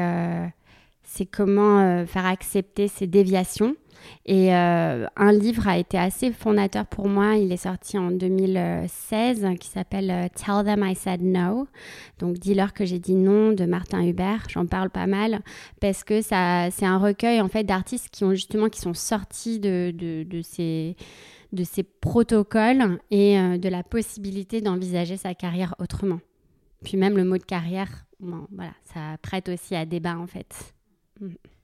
c'est 1.08 1.24
comment 1.24 1.80
euh, 1.80 2.04
faire 2.04 2.26
accepter 2.26 2.86
ces 2.86 3.06
déviations. 3.06 3.74
Et 4.26 4.54
euh, 4.54 5.06
un 5.16 5.32
livre 5.32 5.66
a 5.66 5.78
été 5.78 5.96
assez 5.96 6.30
fondateur 6.32 6.86
pour 6.86 7.08
moi. 7.08 7.36
Il 7.36 7.50
est 7.50 7.56
sorti 7.56 7.96
en 7.96 8.10
2016 8.10 9.46
qui 9.58 9.68
s'appelle 9.68 10.10
euh, 10.10 10.28
Tell 10.28 10.64
Them 10.64 10.84
I 10.84 10.94
Said 10.94 11.22
No. 11.22 11.66
Donc 12.18 12.34
dis-leur 12.38 12.74
que 12.74 12.84
j'ai 12.84 12.98
dit 12.98 13.14
non 13.14 13.52
de 13.52 13.64
Martin 13.64 14.06
Hubert. 14.06 14.46
J'en 14.50 14.66
parle 14.66 14.90
pas 14.90 15.06
mal 15.06 15.40
parce 15.80 16.04
que 16.04 16.20
ça, 16.20 16.70
c'est 16.70 16.86
un 16.86 16.98
recueil 16.98 17.40
en 17.40 17.48
fait 17.48 17.64
d'artistes 17.64 18.10
qui 18.10 18.24
ont 18.24 18.32
justement 18.32 18.68
qui 18.68 18.80
sont 18.80 18.94
sortis 18.94 19.58
de, 19.58 19.92
de, 19.92 20.42
ces 20.42 20.94
de 21.52 21.64
ces 21.64 21.82
protocoles 21.82 22.98
et 23.10 23.36
de 23.58 23.68
la 23.68 23.82
possibilité 23.82 24.60
d'envisager 24.60 25.16
sa 25.16 25.34
carrière 25.34 25.74
autrement. 25.78 26.20
Puis 26.84 26.98
même 26.98 27.16
le 27.16 27.24
mot 27.24 27.38
de 27.38 27.42
carrière, 27.42 28.04
voilà, 28.20 28.72
ça 28.84 29.16
prête 29.22 29.48
aussi 29.48 29.74
à 29.74 29.86
débat 29.86 30.16
en 30.18 30.26
fait. 30.26 30.74
Mm. 31.20 31.57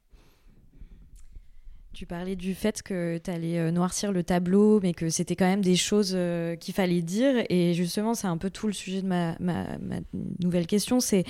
Tu 1.94 2.07
parlais 2.07 2.35
du 2.35 2.57
fait 2.57 2.83
que 2.83 3.18
tu 3.18 3.30
allais 3.30 3.57
euh, 3.57 3.70
noircir 3.70 4.11
le 4.11 4.24
tableau, 4.24 4.80
mais 4.83 4.94
que 4.94 5.11
c'était 5.11 5.37
quand 5.37 5.44
même 5.44 5.62
des 5.62 5.76
choses 5.76 6.14
euh, 6.16 6.57
qu'il 6.57 6.74
fallait 6.74 7.02
dire. 7.02 7.44
Et 7.50 7.72
justement, 7.72 8.14
c'est 8.14 8.26
un 8.26 8.37
peu 8.37 8.50
tout 8.50 8.66
le 8.66 8.72
sujet 8.72 9.00
de 9.00 9.07
ma, 9.07 9.37
nouvelle 10.40 10.66
question. 10.66 10.98
C'est 10.98 11.22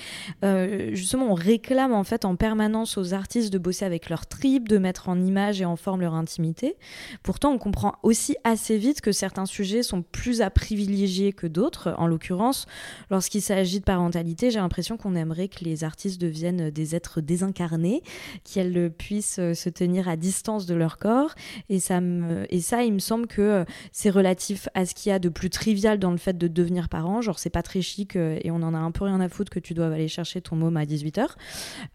euh, 0.43 0.89
justement, 0.95 1.27
on 1.29 1.35
réclame 1.35 1.93
en 1.93 2.03
fait 2.03 2.25
en 2.25 2.35
permanence 2.35 2.97
aux 2.97 3.13
artistes 3.13 3.53
de 3.53 3.59
bosser 3.59 3.85
avec 3.85 4.09
leur 4.09 4.25
trip, 4.25 4.67
de 4.67 4.79
mettre 4.79 5.07
en 5.07 5.21
image 5.21 5.61
et 5.61 5.65
en 5.65 5.75
forme 5.75 6.01
leur 6.01 6.15
intimité. 6.15 6.77
Pourtant, 7.21 7.51
on 7.51 7.59
comprend 7.59 7.93
aussi 8.01 8.35
assez 8.43 8.79
vite 8.79 9.01
que 9.01 9.11
certains 9.11 9.45
sujets 9.45 9.83
sont 9.83 10.01
plus 10.01 10.41
à 10.41 10.49
privilégier 10.49 11.31
que 11.31 11.45
d'autres. 11.45 11.93
En 11.99 12.07
l'occurrence, 12.07 12.65
lorsqu'il 13.11 13.43
s'agit 13.43 13.81
de 13.81 13.85
parentalité, 13.85 14.49
j'ai 14.49 14.59
l'impression 14.59 14.97
qu'on 14.97 15.15
aimerait 15.15 15.47
que 15.47 15.63
les 15.63 15.83
artistes 15.83 16.19
deviennent 16.19 16.71
des 16.71 16.95
êtres 16.95 17.21
désincarnés, 17.21 18.01
qu'elles 18.43 18.89
puissent 18.89 19.35
se 19.35 19.69
tenir 19.69 20.09
à 20.09 20.15
distance 20.15 20.54
de 20.65 20.75
leur 20.75 20.97
corps. 20.97 21.35
Et 21.69 21.79
ça, 21.79 21.99
il 21.99 22.93
me 22.93 22.99
semble 22.99 23.27
que 23.27 23.41
euh, 23.41 23.65
c'est 23.91 24.09
relatif 24.09 24.69
à 24.73 24.85
ce 24.85 24.93
qu'il 24.95 25.09
y 25.09 25.13
a 25.13 25.19
de 25.19 25.29
plus 25.29 25.49
trivial 25.49 25.99
dans 25.99 26.11
le 26.11 26.17
fait 26.17 26.37
de 26.37 26.47
devenir 26.47 26.89
parent. 26.89 27.21
Genre, 27.21 27.39
c'est 27.39 27.49
pas 27.49 27.63
très 27.63 27.81
chic 27.81 28.15
euh, 28.15 28.39
et 28.43 28.51
on 28.51 28.55
en 28.63 28.73
a 28.73 28.77
un 28.77 28.91
peu 28.91 29.05
rien 29.05 29.19
à 29.19 29.29
foutre 29.29 29.51
que 29.51 29.59
tu 29.59 29.73
doives 29.73 29.91
aller 29.91 30.07
chercher 30.07 30.41
ton 30.41 30.55
môme 30.55 30.77
à 30.77 30.85
18h, 30.85 31.27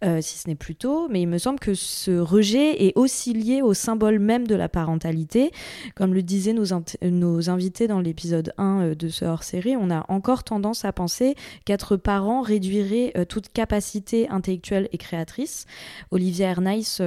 euh, 0.04 0.20
si 0.20 0.38
ce 0.38 0.48
n'est 0.48 0.54
plus 0.54 0.74
tôt. 0.74 1.08
Mais 1.08 1.22
il 1.22 1.26
me 1.28 1.38
semble 1.38 1.58
que 1.58 1.74
ce 1.74 2.18
rejet 2.18 2.84
est 2.84 2.92
aussi 2.96 3.32
lié 3.32 3.62
au 3.62 3.74
symbole 3.74 4.18
même 4.18 4.46
de 4.46 4.54
la 4.54 4.68
parentalité. 4.68 5.50
Comme 5.94 6.14
le 6.14 6.22
disaient 6.22 6.52
nos, 6.52 6.66
nos 7.02 7.50
invités 7.50 7.88
dans 7.88 8.00
l'épisode 8.00 8.52
1 8.58 8.92
de 8.92 9.08
ce 9.08 9.24
hors-série, 9.24 9.76
on 9.76 9.90
a 9.90 10.04
encore 10.08 10.44
tendance 10.44 10.84
à 10.84 10.92
penser 10.92 11.34
qu'être 11.64 11.96
parent 11.96 12.42
réduirait 12.42 13.12
toute 13.28 13.48
capacité 13.52 14.28
intellectuelle 14.28 14.88
et 14.92 14.98
créatrice. 14.98 15.66
Olivier 16.10 16.46
Ernaïs 16.46 17.00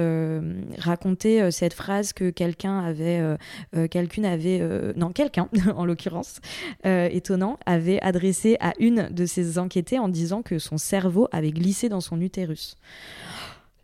racontait 0.78 1.43
euh, 1.44 1.50
cette 1.50 1.74
phrase 1.74 2.12
que 2.12 2.30
quelqu'un 2.30 2.78
avait, 2.80 3.20
euh, 3.20 3.36
euh, 3.76 3.88
quelqu'un 3.88 4.24
avait, 4.24 4.60
non, 4.96 5.12
quelqu'un 5.12 5.48
en 5.76 5.84
l'occurrence, 5.84 6.40
étonnant, 6.84 7.58
avait 7.66 8.00
adressé 8.00 8.56
à 8.60 8.72
une 8.78 9.08
de 9.10 9.26
ses 9.26 9.58
enquêtées 9.58 9.98
en 9.98 10.08
disant 10.08 10.42
que 10.42 10.58
son 10.58 10.78
cerveau 10.78 11.28
avait 11.32 11.52
glissé 11.52 11.88
dans 11.88 12.00
son 12.00 12.20
utérus. 12.20 12.76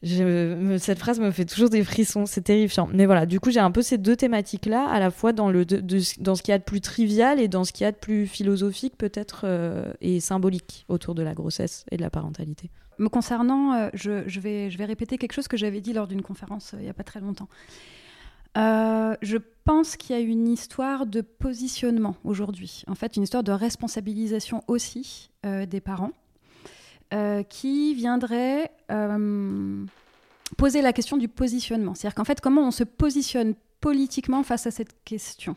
Cette 0.02 0.98
phrase 0.98 1.20
me 1.20 1.30
fait 1.30 1.44
toujours 1.44 1.68
des 1.68 1.84
frissons, 1.84 2.24
c'est 2.24 2.40
terrifiant. 2.40 2.88
Mais 2.92 3.04
voilà, 3.04 3.26
du 3.26 3.38
coup, 3.38 3.50
j'ai 3.50 3.60
un 3.60 3.70
peu 3.70 3.82
ces 3.82 3.98
deux 3.98 4.16
thématiques-là, 4.16 4.88
à 4.88 4.98
la 4.98 5.10
fois 5.10 5.32
dans, 5.32 5.50
le, 5.50 5.66
dans 5.66 6.34
ce 6.34 6.42
qu'il 6.42 6.52
y 6.52 6.54
a 6.54 6.58
de 6.58 6.64
plus 6.64 6.80
trivial 6.80 7.38
et 7.38 7.48
dans 7.48 7.64
ce 7.64 7.72
qu'il 7.72 7.84
y 7.84 7.86
a 7.86 7.92
de 7.92 7.96
plus 7.96 8.26
philosophique, 8.26 8.94
peut-être, 8.96 9.46
et 10.00 10.20
symbolique 10.20 10.86
autour 10.88 11.14
de 11.14 11.22
la 11.22 11.34
grossesse 11.34 11.84
et 11.90 11.98
de 11.98 12.02
la 12.02 12.10
parentalité. 12.10 12.70
Me 12.98 13.08
concernant, 13.08 13.72
euh, 13.72 13.88
je, 13.94 14.40
vais, 14.40 14.68
répéter 14.84 15.16
quelque 15.16 15.32
chose 15.32 15.48
que 15.48 15.56
j'avais 15.56 15.80
dit 15.80 15.92
lors 15.92 16.06
d'une 16.06 16.22
conférence 16.22 16.74
euh, 16.74 16.78
il 16.80 16.84
n'y 16.84 16.90
a 16.90 16.94
pas 16.94 17.04
très 17.04 17.20
longtemps. 17.20 17.48
Euh, 18.58 19.16
je 19.22 19.38
pense 19.64 19.96
qu'il 19.96 20.16
y 20.16 20.18
a 20.18 20.22
une 20.22 20.48
histoire 20.48 21.06
de 21.06 21.20
positionnement 21.20 22.16
aujourd'hui, 22.24 22.82
en 22.88 22.94
fait 22.94 23.16
une 23.16 23.22
histoire 23.22 23.44
de 23.44 23.52
responsabilisation 23.52 24.64
aussi 24.66 25.30
des 25.44 25.80
parents, 25.80 26.10
qui 27.48 27.94
viendrait 27.94 28.72
poser 30.56 30.82
la 30.82 30.92
question 30.92 31.16
du 31.16 31.28
positionnement. 31.28 31.94
C'est-à-dire 31.94 32.16
qu'en 32.16 32.24
fait 32.24 32.40
comment 32.40 32.66
on 32.66 32.72
se 32.72 32.82
positionne 32.82 33.54
politiquement 33.80 34.42
face 34.42 34.66
à 34.66 34.72
cette 34.72 35.04
question? 35.04 35.54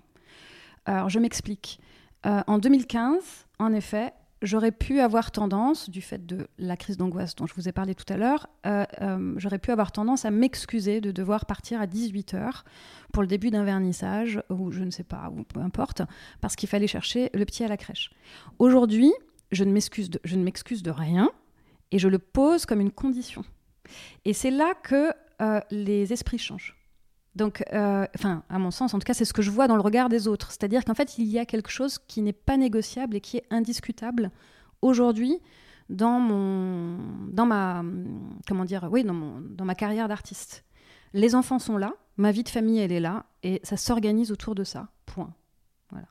Alors 0.85 1.09
je 1.09 1.17
m'explique. 1.17 1.79
en 2.23 2.59
2015, 2.59 3.47
en 3.57 3.73
effet, 3.73 4.13
j'aurais 4.43 4.71
pu 4.71 4.99
avoir 4.99 5.31
tendance, 5.31 5.89
du 5.89 6.01
fait 6.01 6.25
de 6.25 6.47
la 6.59 6.77
crise 6.77 6.97
d'angoisse 6.97 7.35
dont 7.35 7.47
je 7.47 7.53
vous 7.55 7.67
ai 7.67 7.71
parlé 7.71 7.95
tout 7.95 8.11
à 8.13 8.17
l'heure, 8.17 8.47
euh, 8.65 8.85
euh, 9.01 9.33
j'aurais 9.37 9.57
pu 9.57 9.71
avoir 9.71 9.91
tendance 9.91 10.25
à 10.25 10.31
m'excuser 10.31 11.01
de 11.01 11.11
devoir 11.11 11.45
partir 11.45 11.81
à 11.81 11.87
18h 11.87 12.63
pour 13.11 13.23
le 13.23 13.27
début 13.27 13.49
d'un 13.49 13.63
vernissage, 13.63 14.43
ou 14.49 14.71
je 14.71 14.83
ne 14.83 14.91
sais 14.91 15.03
pas, 15.03 15.31
ou 15.35 15.43
peu 15.43 15.61
importe, 15.61 16.01
parce 16.41 16.55
qu'il 16.55 16.69
fallait 16.69 16.87
chercher 16.87 17.29
le 17.33 17.45
petit 17.45 17.63
à 17.63 17.67
la 17.67 17.77
crèche. 17.77 18.11
Aujourd'hui, 18.59 19.13
je 19.51 19.63
ne 19.63 19.71
m'excuse 19.71 20.09
de, 20.83 20.91
rien, 20.91 21.31
et 21.91 21.99
je 21.99 22.07
le 22.07 22.19
pose 22.19 22.65
comme 22.65 22.81
une 22.81 22.91
condition. 22.91 23.43
Et 24.25 24.33
c'est 24.33 24.51
là 24.51 24.73
que 24.73 25.11
euh, 25.41 25.61
les 25.71 26.11
esprits 26.11 26.37
changent. 26.37 26.75
Donc, 27.35 27.63
euh, 27.73 28.05
à 28.49 28.59
mon 28.59 28.71
sens, 28.71 28.93
en 28.93 28.99
tout 28.99 29.05
cas, 29.05 29.13
c'est 29.13 29.25
ce 29.25 29.33
que 29.33 29.41
je 29.41 29.49
vois 29.49 29.67
dans 29.67 29.75
le 29.75 29.81
regard 29.81 30.09
des 30.09 30.27
autres. 30.27 30.51
C'est-à-dire 30.51 30.85
qu'en 30.85 30.93
fait, 30.93 31.17
il 31.17 31.25
y 31.25 31.39
a 31.39 31.45
quelque 31.45 31.71
chose 31.71 31.97
qui 32.07 32.21
n'est 32.21 32.33
pas 32.33 32.57
négociable 32.57 33.15
et 33.15 33.21
qui 33.21 33.37
est 33.37 33.45
indiscutable 33.49 34.31
aujourd'hui 34.81 35.39
dans 35.89 36.19
mon, 36.19 36.97
dans 37.29 37.45
ma, 37.45 37.83
comment 38.47 38.65
dire, 38.65 38.87
oui, 38.91 39.03
dans, 39.03 39.13
mon, 39.13 39.41
dans 39.41 39.65
ma 39.65 39.75
carrière 39.75 40.07
d'artiste. 40.07 40.63
Les 41.13 41.35
enfants 41.35 41.59
sont 41.59 41.77
là, 41.77 41.93
ma 42.17 42.31
vie 42.31 42.43
de 42.43 42.49
famille, 42.49 42.79
elle 42.79 42.91
est 42.91 42.99
là, 42.99 43.25
et 43.41 43.59
ça 43.63 43.77
s'organise 43.77 44.31
autour 44.31 44.55
de 44.55 44.63
ça. 44.63 44.89
Point. 45.05 45.33
Voilà. 45.89 46.07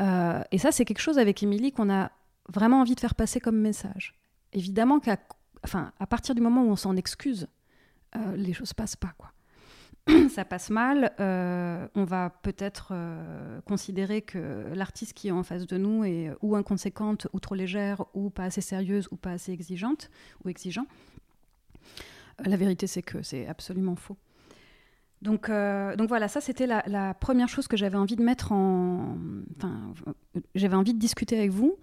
Euh, 0.00 0.42
et 0.50 0.58
ça, 0.58 0.72
c'est 0.72 0.84
quelque 0.84 1.00
chose 1.00 1.18
avec 1.18 1.42
Émilie 1.42 1.72
qu'on 1.72 1.90
a 1.90 2.10
vraiment 2.48 2.80
envie 2.80 2.94
de 2.94 3.00
faire 3.00 3.14
passer 3.14 3.40
comme 3.40 3.56
message. 3.56 4.14
Évidemment 4.52 5.00
qu'à 5.00 5.18
enfin, 5.64 5.92
à 5.98 6.06
partir 6.06 6.34
du 6.34 6.40
moment 6.40 6.62
où 6.62 6.70
on 6.70 6.76
s'en 6.76 6.96
excuse, 6.96 7.48
euh, 8.16 8.36
les 8.36 8.52
choses 8.52 8.72
passent 8.72 8.96
pas, 8.96 9.12
quoi. 9.18 9.32
ça 10.28 10.44
passe 10.44 10.70
mal, 10.70 11.12
euh, 11.18 11.86
on 11.94 12.04
va 12.04 12.30
peut-être 12.42 12.88
euh, 12.92 13.60
considérer 13.62 14.20
que 14.20 14.66
l'artiste 14.74 15.14
qui 15.14 15.28
est 15.28 15.32
en 15.32 15.42
face 15.42 15.66
de 15.66 15.78
nous 15.78 16.04
est 16.04 16.30
ou 16.42 16.56
inconséquente, 16.56 17.26
ou 17.32 17.40
trop 17.40 17.54
légère, 17.54 18.04
ou 18.12 18.28
pas 18.28 18.44
assez 18.44 18.60
sérieuse, 18.60 19.08
ou 19.10 19.16
pas 19.16 19.30
assez 19.30 19.52
exigeante, 19.52 20.10
ou 20.44 20.50
exigeant. 20.50 20.86
Euh, 22.40 22.44
la 22.44 22.56
vérité, 22.56 22.86
c'est 22.86 23.02
que 23.02 23.22
c'est 23.22 23.46
absolument 23.46 23.96
faux. 23.96 24.16
Donc, 25.22 25.48
voilà, 25.48 26.28
ça 26.28 26.42
c'était 26.42 26.66
la, 26.66 26.84
la, 26.86 27.14
première 27.14 27.48
chose 27.48 27.66
que 27.66 27.78
j'avais 27.78 27.96
envie 27.96 28.16
de 28.16 28.22
mettre 28.22 28.52
en. 28.52 29.16
Enfin, 29.56 29.94
j'avais 30.54 30.76
envie 30.76 30.92
de 30.92 30.98
discuter 30.98 31.38
avec 31.38 31.50
vous. 31.50 31.78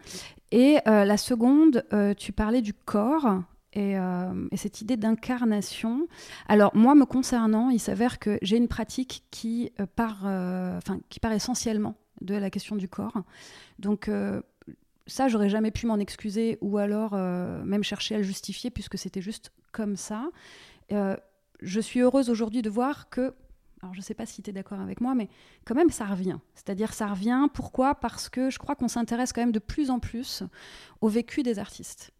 Et 0.52 0.78
la 0.86 1.18
seconde, 1.18 1.84
tu 2.20 2.34
parlais 2.34 2.62
du 2.62 2.76
corps. 2.76 3.42
Euh, 3.78 4.48
et, 4.52 4.58
cette 4.58 4.82
idée 4.82 4.98
d'incarnation. 4.98 6.08
Alors 6.48 6.76
moi, 6.76 6.94
me 6.96 7.06
concernant, 7.06 7.70
il 7.70 7.80
s'avère 7.80 8.20
que 8.20 8.38
j'ai 8.42 8.58
une 8.58 8.68
pratique 8.68 9.24
qui, 9.32 9.72
euh, 9.80 9.86
part, 9.86 10.24
euh, 10.26 10.80
qui 11.10 11.20
part 11.20 11.32
essentiellement 11.32 11.96
de 12.20 12.36
la 12.36 12.50
question 12.50 12.76
du 12.76 12.90
corps. 12.90 13.24
Donc 13.80 14.12
ça, 15.08 15.28
j'aurais 15.28 15.50
jamais 15.50 15.72
pu 15.72 15.88
m'en 15.88 15.98
excuser 15.98 16.60
ou 16.62 16.78
alors 16.78 17.14
même 17.14 17.84
chercher 17.84 18.14
à 18.14 18.18
le 18.20 18.24
justifier 18.24 18.70
puisque 18.70 18.96
c'était 18.96 19.22
juste 19.22 19.52
comme 19.72 19.96
ça. 19.96 20.30
je 20.92 21.80
suis 21.80 22.02
heureuse 22.02 22.30
aujourd'hui 22.30 22.62
de 22.62 22.70
voir 22.70 23.10
que 23.10 23.34
alors 23.82 23.96
je 23.96 24.00
ne 24.00 24.04
sais 24.04 24.14
pas 24.14 24.28
si 24.28 24.44
tu 24.44 24.52
es 24.52 24.54
d'accord 24.54 24.80
avec 24.80 25.02
moi, 25.02 25.16
mais 25.16 25.30
quand 25.66 25.74
même 25.74 25.90
ça 25.90 26.06
revient. 26.06 26.38
C'est-à-dire 26.54 26.94
ça 26.94 27.08
revient, 27.08 27.48
pourquoi? 27.52 27.96
Parce 27.96 28.30
que 28.30 28.52
je 28.52 28.60
crois 28.60 28.76
qu'on 28.76 28.88
s'intéresse 28.88 29.34
quand 29.34 29.42
même 29.42 29.52
de 29.52 29.58
plus 29.58 29.90
en 29.90 29.98
plus 29.98 30.44
au 31.02 31.08
vécu 31.08 31.42
des 31.42 31.58
artistes. 31.58 32.14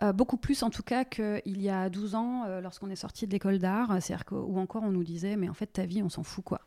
Euh, 0.00 0.12
beaucoup 0.12 0.36
plus 0.36 0.62
en 0.62 0.70
tout 0.70 0.84
cas 0.84 1.04
qu'il 1.04 1.60
y 1.60 1.68
a 1.68 1.90
12 1.90 2.14
ans, 2.14 2.44
euh, 2.46 2.60
lorsqu'on 2.60 2.88
est 2.88 2.96
sorti 2.96 3.26
de 3.26 3.32
l'école 3.32 3.58
d'art, 3.58 4.00
c'est-à-dire 4.00 4.24
où 4.30 4.60
encore 4.60 4.84
on 4.84 4.92
nous 4.92 5.02
disait, 5.02 5.36
mais 5.36 5.48
en 5.48 5.54
fait 5.54 5.66
ta 5.66 5.86
vie, 5.86 6.02
on 6.02 6.08
s'en 6.08 6.22
fout 6.22 6.44
quoi. 6.44 6.60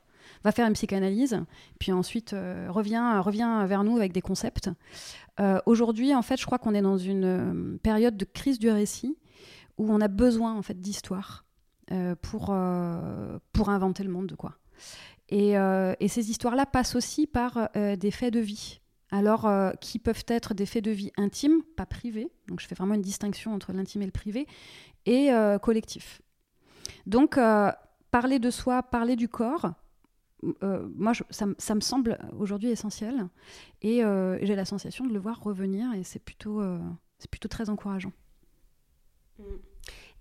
Va 0.43 0.51
faire 0.51 0.67
une 0.67 0.73
psychanalyse, 0.73 1.39
puis 1.79 1.93
ensuite 1.93 2.33
euh, 2.33 2.67
reviens, 2.69 3.21
reviens 3.21 3.65
vers 3.65 3.83
nous 3.83 3.95
avec 3.97 4.11
des 4.11 4.21
concepts. 4.21 4.69
Aujourd'hui, 5.65 6.13
en 6.13 6.21
fait, 6.21 6.39
je 6.39 6.45
crois 6.45 6.59
qu'on 6.59 6.75
est 6.75 6.83
dans 6.83 6.99
une 6.99 7.79
période 7.81 8.15
de 8.15 8.25
crise 8.25 8.59
du 8.59 8.69
récit 8.69 9.17
où 9.79 9.91
on 9.91 9.99
a 9.99 10.07
besoin 10.07 10.55
en 10.55 10.61
fait 10.61 10.79
d'histoire 10.79 11.45
pour, 12.21 12.55
pour 13.51 13.69
inventer 13.69 14.03
le 14.03 14.11
monde, 14.11 14.35
quoi. 14.37 14.53
Et 15.29 15.55
ces 16.07 16.29
histoires-là 16.29 16.67
passent 16.67 16.93
aussi 16.93 17.25
par 17.25 17.71
des 17.73 18.11
faits 18.11 18.35
de 18.35 18.39
vie 18.39 18.80
alors 19.11 19.45
euh, 19.45 19.71
qui 19.81 19.99
peuvent 19.99 20.23
être 20.27 20.53
des 20.53 20.65
faits 20.65 20.83
de 20.83 20.91
vie 20.91 21.11
intimes, 21.17 21.61
pas 21.75 21.85
privés, 21.85 22.31
donc 22.47 22.61
je 22.61 22.67
fais 22.67 22.75
vraiment 22.75 22.95
une 22.95 23.01
distinction 23.01 23.53
entre 23.53 23.73
l'intime 23.73 24.01
et 24.01 24.05
le 24.05 24.11
privé, 24.11 24.47
et 25.05 25.31
euh, 25.31 25.59
collectif. 25.59 26.21
Donc 27.05 27.37
euh, 27.37 27.71
parler 28.09 28.39
de 28.39 28.49
soi, 28.49 28.81
parler 28.83 29.15
du 29.15 29.27
corps, 29.27 29.73
moi 30.95 31.11
ça, 31.29 31.75
me 31.75 31.81
semble 31.81 32.17
aujourd'hui 32.39 32.69
essentiel, 32.69 33.27
et 33.81 34.01
j'ai 34.41 34.55
la 34.55 34.65
sensation 34.65 35.05
de 35.05 35.13
le 35.13 35.19
voir 35.19 35.41
revenir, 35.41 35.93
et 35.93 36.03
c'est 36.03 36.23
plutôt, 36.23 36.63
très 37.49 37.69
encourageant. 37.69 38.13
Mm. 39.37 39.43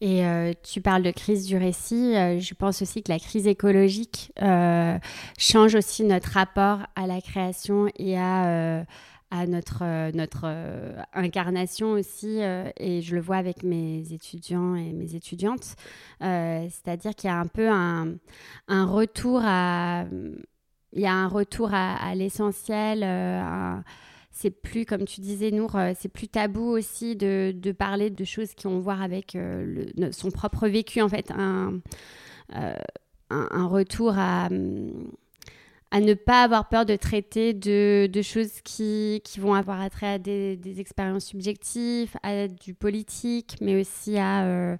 Et 0.00 0.24
euh, 0.24 0.52
tu 0.62 0.80
parles 0.80 1.02
de 1.02 1.10
crise 1.10 1.46
du 1.46 1.56
récit. 1.56 2.16
Euh, 2.16 2.38
je 2.38 2.54
pense 2.54 2.80
aussi 2.80 3.02
que 3.02 3.12
la 3.12 3.18
crise 3.18 3.46
écologique 3.46 4.32
euh, 4.40 4.98
change 5.38 5.74
aussi 5.74 6.04
notre 6.04 6.30
rapport 6.30 6.80
à 6.96 7.06
la 7.06 7.20
création 7.20 7.88
et 7.96 8.18
à, 8.18 8.84
à 9.30 9.46
notre, 9.46 10.10
notre 10.16 10.46
incarnation 11.12 11.92
aussi. 11.92 12.38
et 12.78 13.02
je 13.02 13.14
le 13.14 13.20
vois 13.20 13.36
avec 13.36 13.62
mes 13.62 14.12
étudiants 14.12 14.74
et 14.74 14.92
mes 14.92 15.14
étudiantes. 15.14 15.76
C'est-à-dire 16.20 17.14
qu'il 17.14 17.28
y 17.28 17.32
a 17.32 17.38
un 17.38 17.46
peu 17.46 17.68
un, 17.68 18.14
un, 18.68 18.86
retour 18.86 19.42
à... 19.44 20.06
Il 20.92 21.02
y 21.02 21.06
a 21.06 21.14
un 21.14 21.28
retour 21.28 21.72
à, 21.72 21.94
à 21.94 22.14
l'essentiel, 22.16 23.04
c'est 24.40 24.50
plus, 24.50 24.86
comme 24.86 25.04
tu 25.04 25.20
disais, 25.20 25.50
Nour, 25.50 25.76
euh, 25.76 25.92
c'est 25.98 26.08
plus 26.08 26.26
tabou 26.28 26.62
aussi 26.62 27.14
de, 27.14 27.52
parler 27.72 28.08
de 28.08 28.24
choses 28.24 28.54
qui 28.54 28.66
ont 28.66 28.78
à 28.78 28.80
voir 28.80 29.02
avec 29.02 29.36
euh, 29.36 29.84
son 30.12 30.30
propre 30.30 30.66
vécu, 30.66 31.02
en 31.02 31.08
fait. 31.08 31.30
Un, 31.30 31.80
euh, 32.56 32.74
retour 33.30 34.14
à, 34.16 34.48
ne 34.48 36.14
pas 36.14 36.42
avoir 36.42 36.68
peur 36.68 36.86
de 36.86 36.96
traiter 36.96 37.52
de, 37.52 38.22
choses 38.22 38.62
qui, 38.64 39.20
qui, 39.24 39.40
vont 39.40 39.52
avoir 39.52 39.80
attrait 39.80 40.14
à 40.14 40.18
des, 40.18 40.56
des, 40.56 40.80
expériences 40.80 41.26
subjectives, 41.26 42.14
à 42.22 42.48
du 42.48 42.72
politique, 42.72 43.56
mais 43.60 43.78
aussi 43.78 44.16
à 44.16 44.78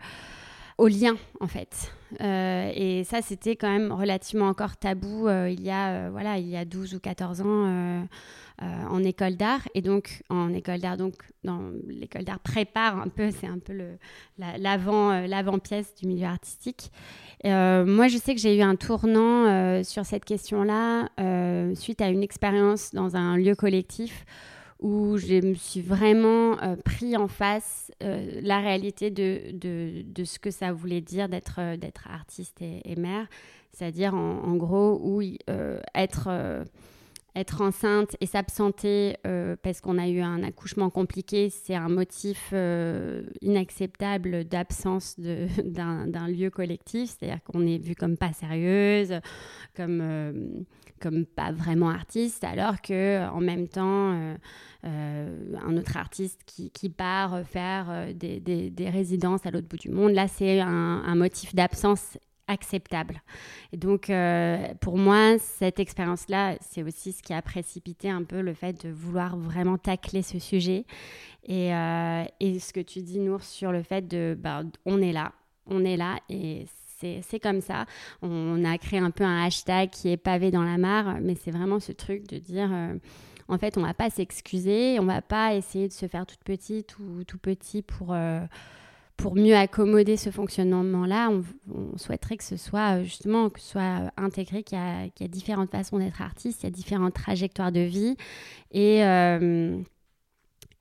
au 0.81 0.89
lien 0.89 1.17
en 1.41 1.47
fait. 1.47 1.93
et 2.21 3.05
ça, 3.05 3.23
c'était 3.23 3.55
quand 3.55 3.71
même 3.71 3.93
relativement 3.93 4.47
encore 4.47 4.77
tabou 4.77 5.29
il 5.29 5.63
y 5.63 5.71
a 5.71 6.11
voilà 6.11 6.39
il 6.39 6.49
y 6.49 6.57
a 6.57 6.65
12 6.65 6.95
ou 6.95 7.01
14 7.01 7.41
ans 7.43 8.07
euh, 8.63 8.67
en 8.91 9.03
école 9.05 9.37
d'art. 9.37 9.67
Et 9.75 9.81
donc, 9.81 10.23
en 10.29 10.53
école 10.53 10.81
d'art, 10.81 10.99
donc, 10.99 11.15
dans 11.45 11.63
l'école 11.89 12.25
d'art 12.25 12.41
prépare 12.41 13.01
un 13.01 13.09
peu, 13.09 13.31
c'est 13.31 13.47
un 13.47 13.59
peu 13.59 13.73
le, 13.73 13.97
l'avant, 14.37 15.13
euh, 15.13 15.27
l'avant-pièce 15.27 15.95
du 15.95 16.07
milieu 16.07 16.27
artistique. 16.27 16.93
Euh, 17.47 17.87
moi, 17.87 18.09
je 18.09 18.19
sais 18.19 18.35
que 18.35 18.41
j'ai 18.41 18.59
eu 18.59 18.61
un 18.61 18.77
tournant 18.77 19.83
sur 19.83 20.05
cette 20.05 20.27
question-là 20.27 21.09
suite 21.75 22.03
à 22.03 22.09
une 22.09 22.23
expérience 22.23 22.93
dans 22.93 23.17
un 23.17 23.39
lieu 23.39 23.55
collectif 23.55 24.27
où 24.81 25.17
je 25.19 25.47
me 25.47 25.55
suis 25.55 25.81
vraiment 25.81 26.57
pris 26.85 27.17
en 27.17 27.29
face 27.29 27.93
la 28.01 28.61
réalité 28.61 29.11
de, 29.11 29.53
de, 29.53 30.03
de, 30.05 30.25
ce 30.25 30.39
que 30.39 30.51
ça 30.51 30.73
voulait 30.73 31.01
dire 31.01 31.29
d'être, 31.29 31.77
d'être 31.77 32.09
artiste 32.09 32.63
et, 32.63 32.97
mère. 32.97 33.27
C'est-à-dire, 33.73 34.15
en, 34.15 34.43
en 34.43 34.57
gros, 34.57 34.99
où 35.03 35.23
être 35.95 36.65
être 37.41 37.63
enceinte 37.63 38.17
et 38.21 38.27
s'absenter 38.27 39.17
euh, 39.27 39.57
parce 39.63 39.81
qu'on 39.81 39.99
a 39.99 40.09
eu 40.09 40.21
un 40.21 40.43
accouchement 40.43 40.91
compliqué, 40.91 41.51
c'est 41.51 41.75
un 41.75 41.89
motif 41.89 42.51
euh, 42.53 43.23
inacceptable 43.41 44.45
d'absence 44.45 45.19
d'un 45.65 46.29
lieu 46.29 46.51
collectif. 46.51 47.17
C'est-à-dire 47.19 47.43
qu'on 47.45 47.67
est 47.67 47.79
vu 47.79 47.95
comme 47.95 48.17
pas 48.17 48.33
sérieuse, 48.33 49.21
comme, 49.75 50.01
euh, 50.03 50.33
comme 51.01 51.25
pas 51.25 51.51
vraiment 51.53 51.89
artiste, 51.89 52.45
alors 52.45 52.81
que 52.81 53.29
en 53.31 53.41
même 53.41 53.67
temps, 53.69 54.37
un 54.83 55.77
autre 55.77 55.97
artiste 55.97 56.41
qui, 56.47 56.71
qui 56.71 56.89
part 56.91 57.43
faire 57.47 58.15
des, 58.15 58.41
des, 58.41 58.91
résidences 58.91 59.45
à 59.47 59.51
l'autre 59.51 59.69
bout 59.69 59.79
du 59.79 59.91
monde, 59.91 60.13
là, 60.13 60.29
c'est 60.29 60.61
un 60.61 61.15
motif 61.15 61.55
d'absence 61.55 62.19
acceptable. 62.51 63.23
Et 63.73 63.77
donc, 63.77 64.11
euh, 64.11 64.75
pour 64.81 64.99
moi, 64.99 65.39
cette 65.39 65.79
expérience-là, 65.79 66.57
c'est 66.61 66.83
aussi 66.83 67.13
ce 67.13 67.23
qui 67.23 67.33
a 67.33 67.41
précipité 67.41 68.11
un 68.11 68.25
peu 68.25 68.41
le 68.41 68.53
fait 68.53 68.85
de 68.85 68.91
vouloir 68.91 69.37
vraiment 69.37 69.79
tacler 69.79 70.23
ce 70.23 70.39
sujet. 70.39 70.85
Et, 71.45 71.75
euh, 71.75 72.25
ce 72.41 72.73
que 72.73 72.81
tu 72.81 73.01
dis, 73.01 73.21
Nour, 73.21 73.43
sur 73.43 73.73
le 73.73 73.83
fait 73.83 74.07
de, 74.07 74.37
bah, 74.39 74.63
on 74.85 75.01
est 75.01 75.13
là, 75.13 75.33
on 75.67 75.85
est 75.85 75.97
là, 75.97 76.19
et 76.29 76.67
c'est 77.23 77.41
comme 77.41 77.63
ça. 77.63 77.87
On 78.21 78.63
a 78.65 78.77
créé 78.77 78.99
un 78.99 79.11
peu 79.11 79.25
un 79.25 79.45
hashtag 79.45 79.89
qui 79.89 80.11
est 80.11 80.19
pavé 80.19 80.51
dans 80.51 80.65
la 80.65 80.77
mare, 80.77 81.17
mais 81.23 81.35
c'est 81.35 81.51
vraiment 81.51 81.81
ce 81.81 81.93
truc 81.93 82.29
de 82.29 82.39
dire... 82.39 82.69
Euh, 82.71 82.95
en 83.49 83.59
fait, 83.59 83.77
on 83.77 83.83
va 83.83 83.95
pas 83.95 84.11
s'excuser, 84.11 85.01
on 85.01 85.07
va 85.07 85.23
pas 85.23 85.57
essayer 85.57 85.89
de 85.89 85.93
se 85.93 86.07
faire 86.07 86.25
toute 86.25 86.45
petite 86.45 86.97
ou 87.01 87.25
tout 87.25 87.39
petit 87.39 87.83
pour, 87.83 88.15
pour 89.21 89.37
mieux 89.37 89.55
accommoder 89.55 90.17
ce 90.17 90.31
fonctionnement-là, 90.31 91.31
on, 91.31 91.99
souhaiterait 91.99 92.37
que 92.39 92.45
ce 92.45 92.57
soit 92.57 92.97
euh, 92.99 93.05
justement 93.05 93.51
que 93.51 93.61
soit 93.61 94.11
intégré 94.17 94.63
qu'il 94.63 94.79
y, 94.79 95.25
a 95.25 95.29
différentes 95.29 95.71
façons 95.71 95.99
d'être 95.99 96.23
artiste, 96.23 96.63
il 96.63 96.67
y 96.67 96.69
a 96.69 96.71
différentes 96.71 97.15
trajectoires 97.15 97.71
de 97.71 97.81
vie. 97.81 98.17
Et, 98.73 99.05
euh, 99.05 99.79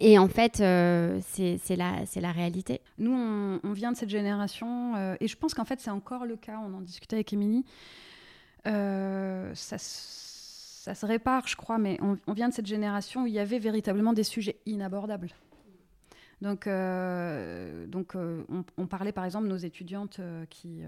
en 0.01 0.27
fait, 0.29 0.61
euh, 0.61 1.19
c'est 1.27 1.75
la, 1.75 2.31
réalité. 2.31 2.81
Nous, 2.97 3.11
on, 3.11 3.73
vient 3.73 3.91
de 3.91 3.97
cette 3.97 4.09
génération, 4.09 4.95
et 5.19 5.27
je 5.27 5.35
pense 5.35 5.53
qu'en 5.53 5.65
fait, 5.65 5.81
c'est 5.81 5.91
encore 5.91 6.25
le 6.25 6.37
cas, 6.37 6.59
on 6.65 6.73
en 6.73 6.81
discutait 6.81 7.17
avec 7.17 7.33
Émilie. 7.33 7.65
ça, 8.63 9.77
se 9.77 11.05
répare, 11.05 11.47
je 11.47 11.57
crois, 11.57 11.77
mais 11.77 11.99
on 12.01 12.33
vient 12.33 12.47
de 12.47 12.53
cette 12.53 12.67
génération 12.67 13.23
où 13.23 13.27
il 13.27 13.33
y 13.33 13.39
avait 13.39 13.59
véritablement 13.59 14.13
des 14.13 14.23
sujets 14.23 14.59
inabordables. 14.65 15.29
Donc, 16.41 16.67
euh, 16.67 17.85
donc 17.87 18.15
euh, 18.15 18.43
on, 18.77 18.87
parlait 18.87 19.11
par 19.11 19.25
exemple 19.25 19.47
nos 19.47 19.57
étudiantes 19.57 20.19
euh, 20.19 20.45
qui, 20.49 20.83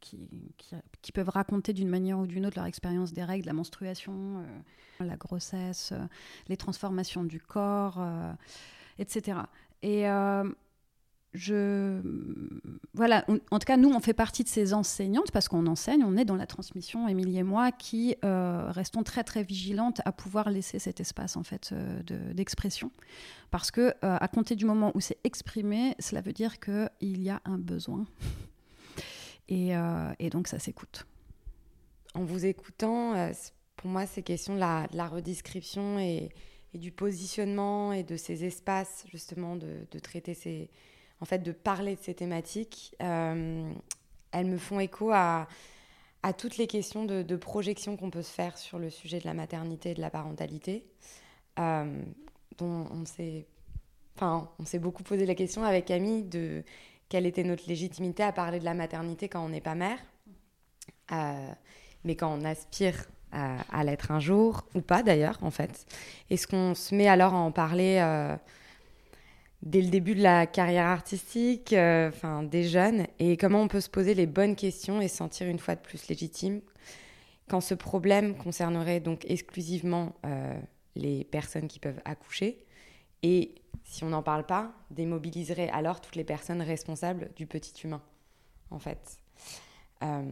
qui, 0.00 0.28
qui, 1.00 1.12
peuvent 1.12 1.30
raconter 1.30 1.72
d'une 1.72 1.88
manière 1.88 2.18
ou 2.18 2.26
d'une 2.26 2.44
autre 2.44 2.58
leur 2.58 2.66
expérience 2.66 3.14
des 3.14 3.24
règles, 3.24 3.46
la 3.46 3.54
menstruation, 3.54 4.44
la 5.00 5.16
grossesse, 5.16 5.94
les 6.48 6.58
transformations 6.58 7.24
du 7.24 7.40
corps, 7.40 8.04
etc. 8.98 9.38
Et 9.82 10.04
je 11.34 12.00
voilà 12.94 13.26
en 13.50 13.58
tout 13.58 13.66
cas 13.66 13.76
nous 13.76 13.90
on 13.90 13.98
fait 13.98 14.14
partie 14.14 14.44
de 14.44 14.48
ces 14.48 14.72
enseignantes 14.72 15.32
parce 15.32 15.48
qu'on 15.48 15.66
enseigne 15.66 16.04
on 16.04 16.16
est 16.16 16.24
dans 16.24 16.36
la 16.36 16.46
transmission 16.46 17.08
Émilie 17.08 17.38
et 17.38 17.42
moi 17.42 17.72
qui 17.72 18.14
euh, 18.24 18.70
restons 18.70 19.02
très 19.02 19.24
très 19.24 19.42
vigilantes 19.42 20.00
à 20.04 20.12
pouvoir 20.12 20.48
laisser 20.48 20.78
cet 20.78 21.00
espace 21.00 21.36
en 21.36 21.42
fait 21.42 21.70
euh, 21.72 22.32
d'expression. 22.32 22.92
Parce 23.50 23.72
que 23.72 23.80
euh, 23.80 23.92
à 24.02 24.28
compter 24.28 24.54
du 24.54 24.64
moment 24.64 24.92
où 24.94 25.00
c'est 25.00 25.18
exprimé 25.24 25.96
cela 25.98 26.20
veut 26.20 26.32
dire 26.32 26.60
que 26.60 26.88
il 27.00 27.20
y 27.20 27.30
a 27.30 27.40
un 27.44 27.58
besoin. 27.58 28.06
Et, 29.48 29.74
donc 30.30 30.48
ça 30.48 30.58
s'écoute. 30.58 31.04
En 32.14 32.24
vous 32.24 32.46
écoutant 32.46 33.12
pour 33.76 33.90
moi 33.90 34.06
ces 34.06 34.22
questions 34.22 34.54
de 34.54 34.60
la, 34.60 34.86
de 34.90 34.96
la 34.96 35.06
redescription 35.06 35.98
et, 35.98 36.30
du 36.72 36.90
positionnement 36.90 37.92
et 37.92 38.02
de 38.02 38.16
ces 38.16 38.44
espaces 38.44 39.04
justement 39.12 39.54
de 39.54 39.98
traiter 40.00 40.32
ces 40.32 40.70
en 41.24 41.26
fait, 41.26 41.38
de 41.38 41.52
parler 41.52 41.96
de 41.96 42.02
ces 42.02 42.12
thématiques, 42.12 42.94
euh, 43.02 43.72
elles 44.30 44.44
me 44.44 44.58
font 44.58 44.78
écho 44.78 45.10
à, 45.10 45.48
toutes 46.36 46.58
les 46.58 46.66
questions 46.66 47.06
de, 47.06 47.36
projection 47.36 47.96
qu'on 47.96 48.10
peut 48.10 48.20
se 48.20 48.30
faire 48.30 48.58
sur 48.58 48.78
le 48.78 48.90
sujet 48.90 49.20
de 49.20 49.24
la 49.24 49.32
maternité 49.32 49.92
et 49.92 49.94
de 49.94 50.02
la 50.02 50.10
parentalité, 50.10 50.84
euh, 51.58 52.02
dont 52.58 52.88
on 52.90 53.06
s'est, 53.06 53.46
enfin, 54.16 54.50
on 54.58 54.66
s'est 54.66 54.78
beaucoup 54.78 55.02
posé 55.02 55.24
la 55.24 55.34
question 55.34 55.64
avec 55.64 55.86
Camille 55.86 56.24
de 56.24 56.62
quelle 57.08 57.24
était 57.24 57.42
notre 57.42 57.66
légitimité 57.68 58.22
à 58.22 58.30
parler 58.32 58.58
de 58.58 58.66
la 58.66 58.74
maternité 58.74 59.30
quand 59.30 59.42
on 59.42 59.48
n'est 59.48 59.62
pas 59.62 59.74
mère, 59.74 60.00
euh, 61.10 61.48
mais 62.04 62.16
quand 62.16 62.38
on 62.38 62.44
aspire 62.44 63.06
à, 63.32 63.62
à 63.72 63.82
l'être 63.82 64.10
un 64.10 64.20
jour, 64.20 64.66
ou 64.74 64.82
pas 64.82 65.02
d'ailleurs, 65.02 65.38
en 65.40 65.50
fait. 65.50 65.86
Est-ce 66.28 66.46
qu'on 66.46 66.74
se 66.74 66.94
met 66.94 67.08
alors 67.08 67.32
à 67.32 67.38
en 67.38 67.50
parler 67.50 67.98
dès 69.64 69.80
le 69.80 69.88
début 69.88 70.14
de 70.14 70.22
la 70.22 70.46
carrière 70.46 70.86
artistique, 70.86 71.74
enfin 71.74 72.44
des 72.44 72.64
jeunes, 72.64 73.06
et 73.18 73.36
comment 73.36 73.62
on 73.62 73.68
peut 73.68 73.80
se 73.80 73.90
poser 73.90 74.14
les 74.14 74.26
bonnes 74.26 74.54
questions 74.54 75.00
et 75.00 75.08
se 75.08 75.16
sentir 75.16 75.48
une 75.48 75.58
fois 75.58 75.74
de 75.74 75.80
plus 75.80 76.06
légitime 76.08 76.60
quand 77.48 77.60
ce 77.60 77.74
problème 77.74 78.36
concernerait 78.36 79.00
donc 79.00 79.24
exclusivement 79.28 80.14
les 80.94 81.24
personnes 81.24 81.66
qui 81.66 81.78
peuvent 81.78 82.00
accoucher 82.04 82.64
et 83.24 83.54
si 83.84 84.04
on 84.04 84.10
n'en 84.10 84.22
parle 84.22 84.44
pas, 84.44 84.72
démobiliserait 84.90 85.70
alors 85.70 86.00
toutes 86.00 86.16
les 86.16 86.24
personnes 86.24 86.60
responsables 86.60 87.30
du 87.36 87.46
petit 87.46 87.72
humain, 87.84 88.02
en 88.70 88.78
fait. 88.78 89.18
Euh, 90.02 90.22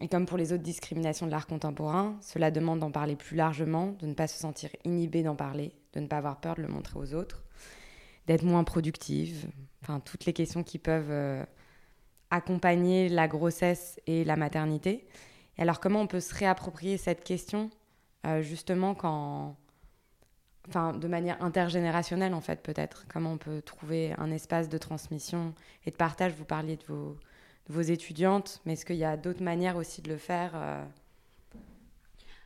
et 0.00 0.08
comme 0.08 0.26
pour 0.26 0.38
les 0.38 0.52
autres 0.52 0.62
discriminations 0.62 1.26
de 1.26 1.30
l'art 1.30 1.46
contemporain, 1.46 2.16
cela 2.20 2.50
demande 2.50 2.80
d'en 2.80 2.90
parler 2.90 3.14
plus 3.14 3.36
largement, 3.36 3.94
de 4.00 4.06
ne 4.06 4.14
pas 4.14 4.26
se 4.26 4.38
sentir 4.38 4.70
inhibé 4.84 5.22
d'en 5.22 5.36
parler, 5.36 5.72
de 5.92 6.00
ne 6.00 6.08
pas 6.08 6.18
avoir 6.18 6.40
peur 6.40 6.56
de 6.56 6.62
le 6.62 6.68
montrer 6.68 6.98
aux 6.98 7.14
autres, 7.14 7.44
d'être 8.26 8.44
moins 8.44 8.64
productive, 8.64 9.48
enfin 9.82 10.00
toutes 10.00 10.24
les 10.24 10.32
questions 10.32 10.62
qui 10.62 10.78
peuvent 10.78 11.10
euh, 11.10 11.44
accompagner 12.30 13.08
la 13.08 13.28
grossesse 13.28 14.00
et 14.06 14.24
la 14.24 14.36
maternité. 14.36 15.06
Et 15.58 15.62
alors 15.62 15.80
comment 15.80 16.00
on 16.00 16.06
peut 16.06 16.20
se 16.20 16.34
réapproprier 16.34 16.96
cette 16.96 17.24
question 17.24 17.70
euh, 18.26 18.42
justement 18.42 18.94
quand 18.94 19.56
enfin 20.68 20.92
de 20.92 21.08
manière 21.08 21.42
intergénérationnelle 21.42 22.34
en 22.34 22.40
fait 22.40 22.62
peut-être? 22.62 23.06
Comment 23.08 23.32
on 23.32 23.38
peut 23.38 23.62
trouver 23.62 24.14
un 24.18 24.30
espace 24.30 24.68
de 24.68 24.78
transmission 24.78 25.54
et 25.84 25.90
de 25.90 25.96
partage? 25.96 26.32
Vous 26.32 26.44
parliez 26.44 26.76
de 26.76 26.84
vos, 27.68 27.82
étudiantes 27.82 28.60
mais 28.64 28.74
est-ce 28.74 28.86
qu'il 28.86 28.96
y 28.96 29.04
a 29.04 29.16
d'autres 29.16 29.42
manières 29.42 29.76
aussi 29.76 30.02
de 30.02 30.10
le 30.10 30.18
faire 30.18 30.52
euh, 30.54 30.84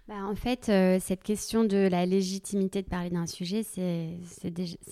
bah, 0.08 0.24
en 0.24 0.36
fait, 0.36 0.68
euh, 0.68 0.98
cette 1.00 1.24
question 1.24 1.64
de 1.64 1.88
la 1.88 2.06
légitimité 2.06 2.80
de 2.80 2.86
parler 2.86 3.10
d'un 3.10 3.26
sujet, 3.26 3.64
c'est 3.64 4.20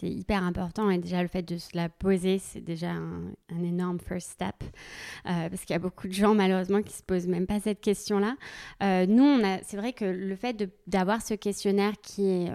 hyper 0.02 0.42
important. 0.42 0.90
Et 0.90 0.98
déjà, 0.98 1.22
le 1.22 1.28
fait 1.28 1.42
de 1.42 1.56
se 1.56 1.68
la 1.76 1.88
poser, 1.88 2.38
c'est 2.38 2.60
déjà 2.60 2.90
un, 2.90 3.62
énorme 3.62 4.00
first 4.00 4.30
step. 4.30 4.56
Euh, 5.26 5.48
parce 5.48 5.60
qu'il 5.64 5.70
y 5.70 5.76
a 5.76 5.78
beaucoup 5.78 6.08
de 6.08 6.12
gens, 6.12 6.34
malheureusement, 6.34 6.82
qui 6.82 6.88
ne 6.88 6.98
se 6.98 7.02
posent 7.04 7.28
même 7.28 7.46
pas 7.46 7.60
cette 7.60 7.80
question-là. 7.80 8.34
Euh, 8.82 9.06
nous, 9.06 9.40
c'est 9.62 9.76
vrai 9.76 9.92
que 9.92 10.04
le 10.04 10.34
fait 10.34 10.68
d'avoir 10.88 11.22
ce 11.22 11.34
questionnaire 11.34 11.92
qui 12.02 12.26
est 12.26 12.50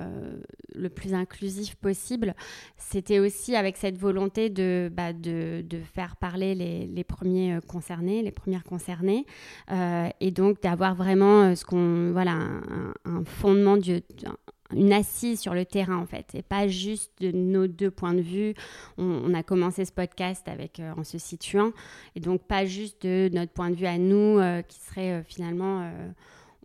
le 0.75 0.89
plus 0.89 1.13
inclusif 1.13 1.75
possible, 1.75 2.35
c'était 2.75 3.19
aussi 3.19 3.55
avec 3.55 3.77
cette 3.77 3.97
volonté 3.97 4.49
de, 4.49 4.91
bah, 4.93 5.13
de, 5.13 5.63
faire 5.93 6.17
parler 6.17 6.55
les, 6.55 6.87
les, 6.87 7.03
premiers 7.05 7.59
concernés, 7.67 8.21
les 8.21 8.31
premières 8.31 8.65
concernées. 8.65 9.25
et 10.19 10.31
donc, 10.31 10.61
d'avoir 10.61 10.93
vraiment 10.93 11.55
ce 11.55 11.63
qu'on. 11.63 12.11
Voilà, 12.11 12.48
un, 13.05 13.23
fondement, 13.25 13.77
une 14.75 14.93
assise 14.93 15.39
sur 15.39 15.53
le 15.53 15.65
terrain 15.65 15.97
en 15.97 16.05
fait, 16.05 16.35
et 16.35 16.41
pas 16.41 16.67
juste 16.67 17.11
de 17.21 17.31
nos 17.31 17.67
deux 17.67 17.91
points 17.91 18.13
de 18.13 18.21
vue. 18.21 18.53
On, 18.97 19.33
a 19.33 19.43
commencé 19.43 19.85
ce 19.85 19.91
podcast 19.91 20.47
avec 20.47 20.79
euh, 20.79 20.93
en 20.95 21.03
se 21.03 21.17
situant, 21.17 21.71
et 22.15 22.19
donc 22.19 22.41
pas 22.43 22.65
juste 22.65 23.05
de 23.05 23.29
notre 23.33 23.51
point 23.51 23.69
de 23.69 23.75
vue 23.75 23.87
à 23.87 23.97
nous, 23.97 24.39
euh, 24.39 24.61
qui 24.61 24.79
serait 24.79 25.11
euh, 25.13 25.23
finalement 25.23 25.91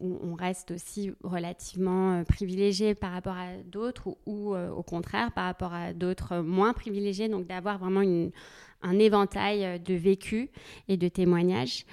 où 0.01 0.19
on 0.23 0.35
reste 0.35 0.73
aussi 0.73 1.13
relativement 1.23 2.25
privilégié 2.25 2.97
par 2.97 3.13
rapport 3.13 3.37
à 3.37 3.57
d'autres, 3.65 4.09
ou, 4.27 4.55
au 4.55 4.83
contraire 4.83 5.31
par 5.31 5.45
rapport 5.45 5.73
à 5.73 5.93
d'autres 5.93 6.39
moins 6.41 6.73
privilégiés. 6.73 7.29
Donc 7.29 7.47
d'avoir 7.47 7.79
vraiment 7.79 8.03
un 8.83 8.99
éventail 8.99 9.79
de 9.79 9.95
vécus 9.95 10.49
et 10.89 10.97
de 10.97 11.07
témoignages. 11.07 11.87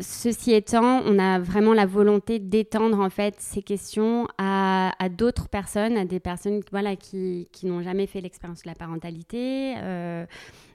Ceci 0.00 0.52
étant, 0.52 1.00
on 1.06 1.16
a 1.20 1.38
vraiment 1.38 1.72
la 1.72 1.86
volonté 1.86 2.40
d'étendre 2.40 2.98
en 2.98 3.08
fait 3.08 3.36
ces 3.38 3.62
questions 3.62 4.26
à, 4.36 4.90
d'autres 5.10 5.48
personnes, 5.48 5.96
à 5.96 6.04
des 6.04 6.18
personnes 6.18 6.60
qui, 6.64 7.46
n'ont 7.62 7.82
jamais 7.82 8.08
fait 8.08 8.20
l'expérience 8.20 8.62
de 8.62 8.68
la 8.68 8.74
parentalité, 8.74 9.74
euh, 9.78 10.26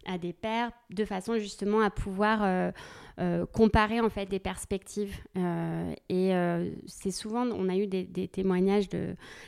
à 0.06 0.18
des 0.18 0.34
pères, 0.34 0.72
de 0.90 1.06
façon 1.06 1.38
justement 1.38 1.82
à 1.82 1.90
pouvoir 1.90 2.40
euh, 2.42 2.72
euh, 3.20 3.46
comparer 3.46 4.00
en 4.00 4.10
fait 4.10 4.26
des 4.26 4.40
perspectives. 4.40 5.16
Euh, 5.38 5.94
et 6.10 6.32
c'est 6.88 7.12
souvent, 7.12 7.46
on 7.46 7.70
a 7.70 7.76
eu 7.76 7.88
des, 7.88 8.28
témoignages 8.28 8.88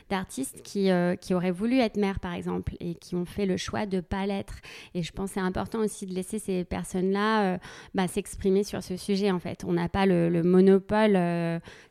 d'artistes 0.08 0.62
qui, 0.62 0.90
qui 1.20 1.34
auraient 1.34 1.50
voulu 1.50 1.78
être 1.78 1.96
mères 1.96 2.20
par 2.20 2.34
exemple 2.34 2.74
et 2.80 2.94
qui 2.94 3.14
ont 3.14 3.24
fait 3.24 3.46
le 3.46 3.56
choix 3.56 3.86
de 3.86 3.96
ne 3.96 4.00
pas 4.00 4.26
l'être. 4.26 4.54
Et 4.94 5.02
je 5.02 5.12
pense 5.12 5.32
c'est 5.32 5.40
important 5.40 5.80
aussi 5.80 6.06
de 6.06 6.14
laisser 6.14 6.38
ces 6.38 6.64
personnes-là 6.64 7.58
bah, 7.94 8.08
s'exprimer 8.08 8.64
sur 8.64 8.82
ce 8.82 8.96
sujet 8.96 9.30
en 9.30 9.38
fait. 9.38 9.64
On 9.64 9.72
n'a 9.72 9.88
pas 9.88 10.06
le, 10.06 10.28
le 10.28 10.42
monopole. 10.42 11.14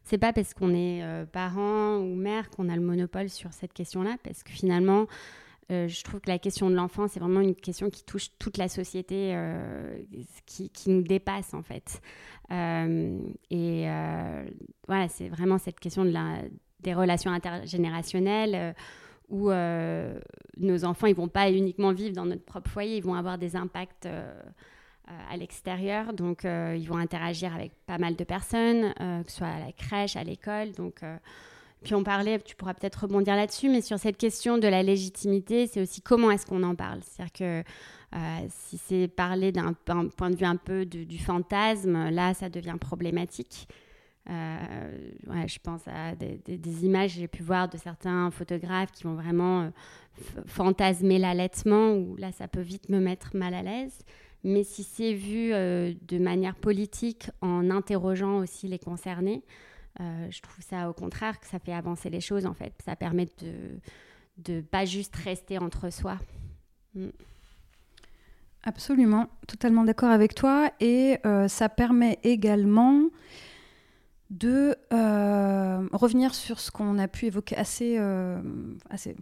c'est 0.04 0.17
pas 0.17 0.34
parce 0.34 0.54
qu'on 0.54 0.73
est 0.73 1.04
parent 1.32 1.97
ou 1.97 2.15
mère 2.15 2.49
qu'on 2.49 2.69
a 2.69 2.76
le 2.76 2.82
monopole 2.82 3.30
sur 3.30 3.52
cette 3.54 3.73
question-là, 3.73 4.15
parce 4.23 4.43
que 4.43 4.52
finalement, 4.52 5.08
euh, 5.71 5.88
je 5.88 6.04
trouve 6.04 6.19
que 6.19 6.30
la 6.30 6.39
question 6.39 6.69
de 6.69 6.76
l'enfant, 6.76 7.08
c'est 7.08 7.19
vraiment 7.19 7.39
une 7.39 7.56
question 7.56 7.89
qui 7.89 8.04
touche 8.04 8.30
toute 8.38 8.58
la 8.58 8.67
société, 8.67 9.32
euh, 9.34 9.97
qui, 10.45 10.71
nous 10.88 11.04
dépasse 11.04 11.54
en 11.54 11.63
fait. 11.63 12.02
Euh, 12.52 13.19
et 13.49 13.86
voilà, 14.88 15.08
c'est 15.10 15.30
vraiment 15.30 15.58
cette 15.58 15.80
question 15.80 16.06
des 16.80 16.93
relations 16.93 17.32
intergénérationnelles 17.32 18.76
où 19.30 19.49
nos 19.49 20.86
enfants, 20.86 21.08
ils 21.08 21.15
vont 21.15 21.30
pas 21.30 21.49
uniquement 21.49 21.93
vivre 21.93 22.13
dans 22.13 22.26
notre 22.26 22.43
propre 22.43 22.69
foyer, 22.69 22.97
ils 22.97 23.04
vont 23.04 23.15
avoir 23.15 23.38
des 23.38 23.56
impacts 23.56 24.08
à 25.08 25.38
l'extérieur. 25.38 26.13
Donc, 26.13 26.43
ils 26.43 26.86
vont 26.86 26.97
interagir 26.97 27.56
avec 27.56 27.71
pas 27.86 27.97
mal 27.97 28.15
de 28.15 28.23
personnes, 28.23 28.93
que 28.93 29.32
ce 29.32 29.38
soit 29.38 29.47
à 29.47 29.60
la 29.60 29.71
crèche, 29.71 30.17
à 30.17 30.23
l'école. 30.23 30.73
Donc, 30.73 31.02
puis 31.84 31.96
on 31.96 32.04
parlait, 32.04 32.39
tu 32.39 32.56
pourras 32.56 32.74
peut-être 32.74 33.02
rebondir 33.04 33.36
là-dessus, 33.36 33.69
mais 33.69 33.82
sur 33.82 34.00
cette 34.00 34.17
question 34.17 34.58
de 34.58 34.67
la 34.67 34.84
légitimité, 34.84 35.67
c'est 35.67 35.82
aussi 35.82 36.02
comment 36.02 36.32
est-ce 36.32 36.46
qu'on 36.46 36.63
en 36.63 36.76
parle? 36.76 37.00
C'est-à-dire 37.04 37.34
que 37.34 37.63
euh, 38.15 38.46
si 38.50 38.78
c'est 38.78 39.08
parler 39.08 39.52
d'un 39.52 39.74
point 40.15 40.30
de 40.30 40.36
vue 40.36 40.46
un 40.46 40.56
peu 40.56 40.86
du 40.86 41.17
fantasme, 41.17 42.10
là, 42.10 42.34
ça 42.34 42.50
devient 42.50 42.76
problématique. 42.80 43.67
Euh, 44.30 45.10
je 45.48 45.60
pense 45.60 45.82
à 45.88 46.15
des, 46.15 46.86
images 46.86 47.15
que 47.15 47.19
j'ai 47.19 47.28
pu 47.28 47.43
voir 47.43 47.67
de 47.67 47.78
certains 47.78 48.32
photographes 48.32 48.91
qui 48.91 49.04
vont 49.04 49.15
vraiment 49.15 49.63
euh, 49.63 49.69
fantasmer 50.46 51.17
l'allaitement, 51.17 51.93
où 51.93 52.15
là, 52.17 52.32
ça 52.32 52.48
peut 52.48 52.62
vite 52.62 52.89
me 52.89 53.00
mettre 53.00 53.36
mal 53.36 53.54
à 53.54 53.63
l'aise. 53.63 53.98
Mais 54.43 54.63
si 54.63 54.84
c'est 54.84 55.13
vu 55.13 55.52
de 55.52 56.17
manière 56.17 56.56
politique, 56.56 57.30
en 57.41 57.69
interrogeant 57.69 58.39
aussi 58.39 58.67
les 58.67 58.78
concernés, 58.78 59.41
euh, 60.01 60.27
je 60.32 60.41
trouve 60.41 60.63
ça 60.63 60.89
au 60.89 60.93
contraire 60.93 61.39
que 61.39 61.45
ça 61.45 61.60
fait 61.60 61.73
avancer 61.73 62.10
les 62.10 62.21
choses 62.21 62.45
en 62.45 62.53
fait. 62.53 62.73
Ça 62.84 62.95
permet 62.95 63.27
de 63.41 64.53
ne 64.56 64.62
pas 64.62 64.86
juste 64.86 65.15
rester 65.15 65.58
entre 65.58 65.89
soi. 65.91 66.17
Mm. 66.95 67.10
Absolument, 68.63 69.27
totalement 69.47 69.84
d'accord 69.84 70.10
avec 70.10 70.36
toi. 70.36 70.71
Et 70.79 71.17
euh, 71.25 71.47
ça 71.47 71.67
permet 71.69 72.19
également 72.23 73.10
de 74.29 74.75
euh, 74.93 75.88
revenir 75.91 76.34
sur 76.34 76.60
ce 76.60 76.71
qu'on 76.71 76.97
a 76.97 77.08
pu 77.08 77.25
évoquer 77.25 77.58
assez, 77.58 77.97
assez 78.89 79.15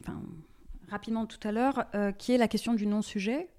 rapidement 0.90 1.26
tout 1.26 1.46
à 1.46 1.52
l'heure, 1.52 1.86
qui 2.18 2.34
est 2.34 2.38
la 2.38 2.48
question 2.48 2.76
du 2.76 2.86
non-sujet. 2.86 3.50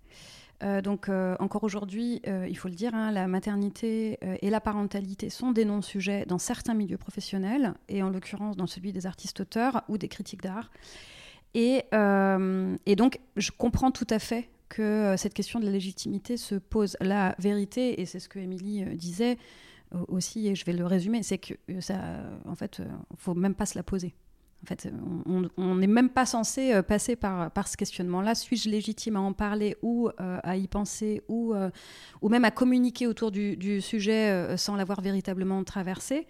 Euh, 0.63 0.81
donc 0.81 1.09
euh, 1.09 1.37
encore 1.41 1.65
aujourd'hui, 1.65 2.23
euh, 2.27 2.47
il 2.49 2.57
faut 2.57 2.69
le 2.69 2.75
dire, 2.75 2.95
hein, 2.95 3.11
la 3.11 3.27
maternité 3.27 4.19
et 4.41 4.51
la 4.51 4.61
parentalité 4.61 5.31
sont 5.31 5.53
des 5.53 5.65
non-sujets 5.65 6.25
dans 6.27 6.39
certains 6.39 6.75
milieux 6.75 6.99
professionnels, 6.99 7.75
et 7.89 8.03
en 8.03 8.11
l'occurrence 8.11 8.57
dans 8.57 8.67
celui 8.67 8.93
des 8.93 9.07
artistes-auteurs 9.07 9.83
ou 9.89 9.99
des 9.99 10.09
critiques 10.09 10.43
d'art. 10.43 10.71
Et, 11.55 11.85
donc, 12.97 13.21
je 13.37 13.51
comprends 13.51 13.91
tout 13.91 14.07
à 14.09 14.19
fait 14.19 14.49
que 14.69 15.15
cette 15.19 15.35
question 15.35 15.61
de 15.61 15.67
la 15.67 15.71
légitimité 15.71 16.37
se 16.37 16.55
pose. 16.55 16.97
La 17.01 17.35
vérité, 17.39 18.01
et 18.01 18.07
c'est 18.07 18.21
ce 18.21 18.29
que 18.29 18.39
Émilie 18.39 18.85
disait 18.97 19.37
aussi, 20.09 20.49
et 20.49 20.55
je 20.55 20.65
vais 20.65 20.73
le 20.73 20.87
résumer, 20.87 21.23
c'est 21.23 21.39
que 21.39 21.55
ça, 21.81 21.97
en 22.47 22.55
fait, 22.55 22.81
faut 23.17 23.35
même 23.35 23.55
pas 23.55 23.67
se 23.67 23.77
la 23.77 23.83
poser. 23.83 24.15
En 24.63 24.67
fait, 24.67 24.89
on 25.57 25.75
n'est 25.75 25.89
même 25.89 26.09
pas 26.09 26.25
censé 26.25 26.73
euh, 26.73 26.83
passer 26.83 27.17
par, 27.17 27.51
ce 27.67 27.77
questionnement-là. 27.77 28.37
Suis-je 28.37 28.69
légitime 28.69 29.17
à 29.17 29.21
en 29.21 29.33
parler 29.33 29.77
ou 29.83 30.09
euh, 30.09 30.39
à 30.45 30.57
y 30.57 30.69
penser 30.69 31.23
ou, 31.29 31.53
euh, 31.53 31.71
ou 32.21 32.29
même 32.29 32.45
à 32.45 32.53
communiquer 32.53 33.09
autour 33.09 33.33
du 33.33 33.81
sujet 33.81 34.57
sans 34.57 34.77
l'avoir 34.77 35.01
véritablement 35.01 35.65
traversé? 35.65 36.29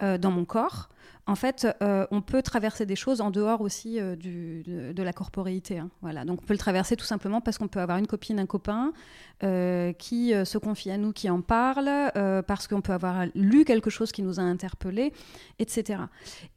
Dans 0.00 0.30
mon 0.30 0.44
corps 0.44 0.88
en 1.28 1.34
fait, 1.34 1.68
euh, 1.82 2.06
on 2.10 2.22
peut 2.22 2.40
traverser 2.40 2.86
des 2.86 2.96
choses 2.96 3.20
en 3.20 3.30
dehors 3.30 3.60
aussi 3.60 4.00
euh, 4.00 4.16
de, 4.16 5.02
la 5.02 5.12
corporéité. 5.12 5.78
Hein. 5.78 5.90
Voilà. 6.00 6.24
Donc, 6.24 6.40
on 6.42 6.46
peut 6.46 6.54
le 6.54 6.58
traverser 6.58 6.96
tout 6.96 7.04
simplement 7.04 7.42
parce 7.42 7.58
qu'on 7.58 7.68
peut 7.68 7.80
avoir 7.80 7.98
une 7.98 8.06
copine, 8.06 8.40
un 8.40 8.46
copain 8.46 8.94
euh, 9.42 9.92
qui 9.92 10.32
se 10.44 10.56
confie 10.56 10.90
à 10.90 10.96
nous, 10.96 11.12
qui 11.12 11.28
en 11.28 11.42
parle, 11.42 11.90
parce 12.46 12.66
qu'on 12.66 12.80
peut 12.80 12.94
avoir 12.94 13.26
lu 13.34 13.66
quelque 13.66 13.90
chose 13.90 14.10
qui 14.10 14.22
nous 14.22 14.40
a 14.40 14.42
interpellés, 14.42 15.12
etc. 15.58 16.00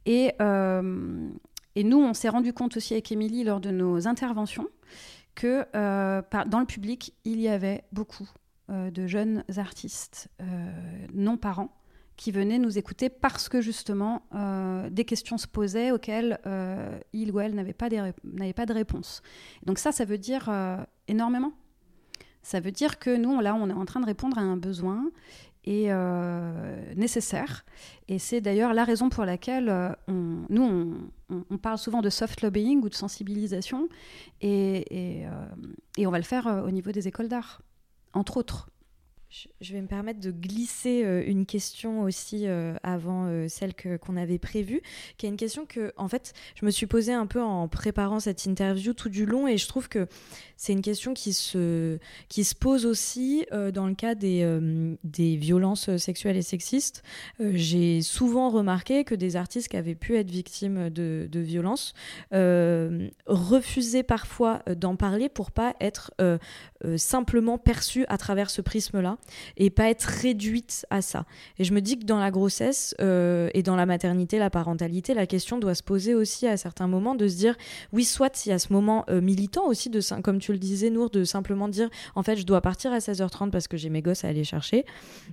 Et, 0.05 0.33
et 0.39 1.83
nous, 1.83 2.01
on 2.01 2.13
s'est 2.13 2.29
rendu 2.29 2.53
compte 2.53 2.77
aussi 2.77 2.93
avec 2.93 3.11
Émilie 3.11 3.43
lors 3.43 3.59
de 3.59 3.71
nos 3.71 4.07
interventions 4.07 4.69
que 5.35 5.65
dans 5.73 6.59
le 6.59 6.65
public, 6.65 7.13
il 7.25 7.41
y 7.41 7.49
avait 7.49 7.83
beaucoup 7.91 8.29
de 8.69 9.07
jeunes 9.07 9.43
artistes 9.57 10.29
non 11.13 11.35
parents 11.35 11.80
qui 12.21 12.31
venaient 12.31 12.59
nous 12.59 12.77
écouter 12.77 13.09
parce 13.09 13.49
que 13.49 13.61
justement 13.61 14.21
des 14.91 15.05
questions 15.05 15.39
se 15.39 15.47
posaient 15.47 15.89
auxquelles 15.89 16.39
il 17.13 17.31
ou 17.31 17.39
elle 17.39 17.55
n'avait 17.55 17.73
pas, 17.73 17.89
pas 17.89 18.65
de 18.67 18.73
réponse. 18.73 19.23
Donc 19.65 19.79
ça, 19.79 19.91
ça 19.91 20.05
veut 20.05 20.19
dire 20.19 20.47
énormément. 21.07 21.51
Ça 22.43 22.59
veut 22.59 22.71
dire 22.71 22.99
que 22.99 23.15
nous, 23.15 23.39
là, 23.39 23.55
on 23.55 23.71
est 23.71 23.73
en 23.73 23.85
train 23.85 24.01
de 24.01 24.05
répondre 24.05 24.37
à 24.37 24.41
un 24.41 24.55
besoin 24.55 25.09
et 25.63 25.85
euh, 25.89 26.93
nécessaire. 26.95 27.65
Et 28.07 28.19
c'est 28.19 28.39
d'ailleurs 28.39 28.75
la 28.75 28.83
raison 28.83 29.09
pour 29.09 29.25
laquelle 29.25 29.69
euh, 29.69 29.91
on, 30.07 30.45
nous, 30.49 31.11
on, 31.29 31.57
parle 31.57 31.79
souvent 31.79 32.01
de 32.01 32.09
soft 32.09 32.41
lobbying 32.41 32.83
ou 32.83 32.89
de 32.89 32.95
sensibilisation, 32.95 33.87
et, 34.41 34.85
euh, 35.25 35.45
et 35.97 36.05
on 36.05 36.11
va 36.11 36.17
le 36.17 36.23
faire 36.23 36.63
au 36.65 36.71
niveau 36.71 36.91
des 36.91 37.07
écoles 37.07 37.29
d'art, 37.29 37.61
entre 38.13 38.37
autres. 38.37 38.70
Je 39.61 39.71
vais 39.71 39.81
me 39.81 39.87
permettre 39.87 40.19
de 40.19 40.29
glisser 40.29 41.03
euh, 41.05 41.23
une 41.25 41.45
question 41.45 42.01
aussi 42.01 42.47
euh, 42.47 42.75
avant 42.83 43.27
euh, 43.27 43.47
celle 43.47 43.73
qu'on 43.73 44.17
avait 44.17 44.39
prévue, 44.39 44.81
qui 45.17 45.25
est 45.25 45.29
une 45.29 45.37
question 45.37 45.65
que, 45.65 45.93
en 45.95 46.09
fait, 46.09 46.33
je 46.59 46.65
me 46.65 46.71
suis 46.71 46.85
posée 46.85 47.13
un 47.13 47.27
peu 47.27 47.41
en 47.41 47.69
préparant 47.69 48.19
cette 48.19 48.45
interview 48.45 48.93
tout 48.93 49.07
du 49.07 49.25
long, 49.25 49.47
et 49.47 49.57
je 49.57 49.67
trouve 49.69 49.87
que 49.87 50.07
c'est 50.57 50.73
une 50.73 50.81
question 50.81 51.13
qui 51.13 51.31
se, 51.31 51.97
qui 52.27 52.43
se 52.43 52.55
pose 52.55 52.85
aussi 52.85 53.45
dans 53.73 53.87
le 53.87 53.95
cas 53.95 54.13
des, 54.13 54.45
des 55.03 55.35
violences 55.35 55.95
sexuelles 55.97 56.37
et 56.37 56.43
sexistes. 56.43 57.01
J'ai 57.39 58.03
souvent 58.03 58.51
remarqué 58.51 59.03
que 59.03 59.15
des 59.15 59.37
artistes 59.37 59.69
qui 59.69 59.77
avaient 59.77 59.95
pu 59.95 60.17
être 60.17 60.29
victimes 60.29 60.91
de, 60.91 61.27
de 61.31 61.39
violences 61.39 61.95
refusaient 63.25 64.03
parfois 64.03 64.61
d'en 64.75 64.95
parler 64.95 65.29
pour 65.29 65.49
pas 65.49 65.73
être 65.81 66.11
simplement 66.95 67.57
perçus 67.57 68.05
à 68.07 68.19
travers 68.19 68.51
ce 68.51 68.61
prisme-là 68.61 69.17
et 69.57 69.69
pas 69.69 69.89
être 69.89 70.03
réduite 70.03 70.85
à 70.89 71.01
ça. 71.01 71.25
Et 71.57 71.63
je 71.63 71.73
me 71.73 71.81
dis 71.81 71.97
que 71.97 72.05
dans 72.05 72.19
la 72.19 72.31
grossesse 72.31 72.95
euh, 73.01 73.49
et 73.53 73.63
dans 73.63 73.75
la 73.75 73.85
maternité, 73.85 74.37
la 74.37 74.49
parentalité, 74.49 75.13
la 75.13 75.27
question 75.27 75.57
doit 75.57 75.75
se 75.75 75.83
poser 75.83 76.13
aussi 76.13 76.47
à 76.47 76.57
certains 76.57 76.87
moments 76.87 77.15
de 77.15 77.27
se 77.27 77.35
dire, 77.35 77.55
oui, 77.93 78.03
soit 78.03 78.45
il 78.45 78.49
y 78.49 78.51
a 78.51 78.59
ce 78.59 78.73
moment 78.73 79.05
euh, 79.09 79.21
militant 79.21 79.67
aussi, 79.67 79.89
de, 79.89 80.01
comme 80.21 80.39
tu 80.39 80.51
le 80.51 80.57
disais, 80.57 80.89
Nour, 80.89 81.09
de 81.09 81.23
simplement 81.23 81.67
dire, 81.67 81.89
en 82.15 82.23
fait, 82.23 82.35
je 82.35 82.45
dois 82.45 82.61
partir 82.61 82.91
à 82.91 82.99
16h30 82.99 83.49
parce 83.49 83.67
que 83.67 83.77
j'ai 83.77 83.89
mes 83.89 84.01
gosses 84.01 84.23
à 84.23 84.29
aller 84.29 84.43
chercher. 84.43 84.85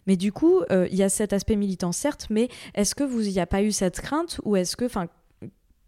Mais 0.07 0.17
du 0.17 0.33
coup, 0.33 0.61
euh, 0.71 0.87
il 0.91 0.97
y 0.97 1.03
a 1.03 1.09
cet 1.09 1.33
aspect 1.33 1.57
militant, 1.57 1.93
certes, 1.93 2.27
mais 2.31 2.49
est-ce 2.75 2.95
que 2.95 3.05
vous 3.05 3.23
n'y 3.23 3.41
a 3.41 3.47
pas 3.47 3.63
eu 3.63 3.73
cette 3.73 4.01
crainte 4.01 4.41
ou 4.45 4.57
est-ce 4.57 4.77
que, 4.77 4.85
enfin, 4.85 5.07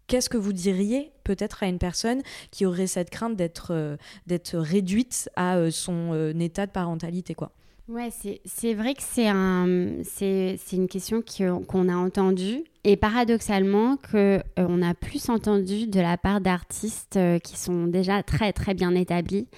qu'est-ce 0.07 0.29
que 0.29 0.37
vous 0.37 0.53
diriez 0.53 1.11
peut-être 1.23 1.63
à 1.63 1.67
une 1.67 1.79
personne 1.79 2.21
qui 2.51 2.65
aurait 2.65 2.87
cette 2.87 3.09
crainte 3.09 3.35
d'être 3.35 4.57
réduite 4.57 5.29
à 5.35 5.71
son 5.71 6.33
état 6.37 6.65
de 6.65 6.71
parentalité 6.71 7.33
quoi? 7.33 7.53
Ouais, 7.91 8.09
c'est 8.45 8.73
vrai 8.73 8.93
que 8.93 9.01
c'est 9.03 9.27
un, 9.27 9.65
une 9.67 10.87
question 10.87 11.21
qu'on 11.67 11.89
a 11.89 11.95
entendue 11.95 12.63
et 12.85 12.95
paradoxalement 12.95 13.97
qu'on 13.97 14.39
euh, 14.57 14.81
a 14.81 14.93
plus 14.93 15.29
entendu 15.29 15.87
de 15.87 15.99
la 15.99 16.17
part 16.17 16.39
d'artistes 16.39 17.17
euh, 17.17 17.37
qui 17.37 17.59
sont 17.59 17.87
déjà 17.87 18.23
très 18.23 18.53
très 18.53 18.73
bien 18.75 18.95
établis 18.95 19.49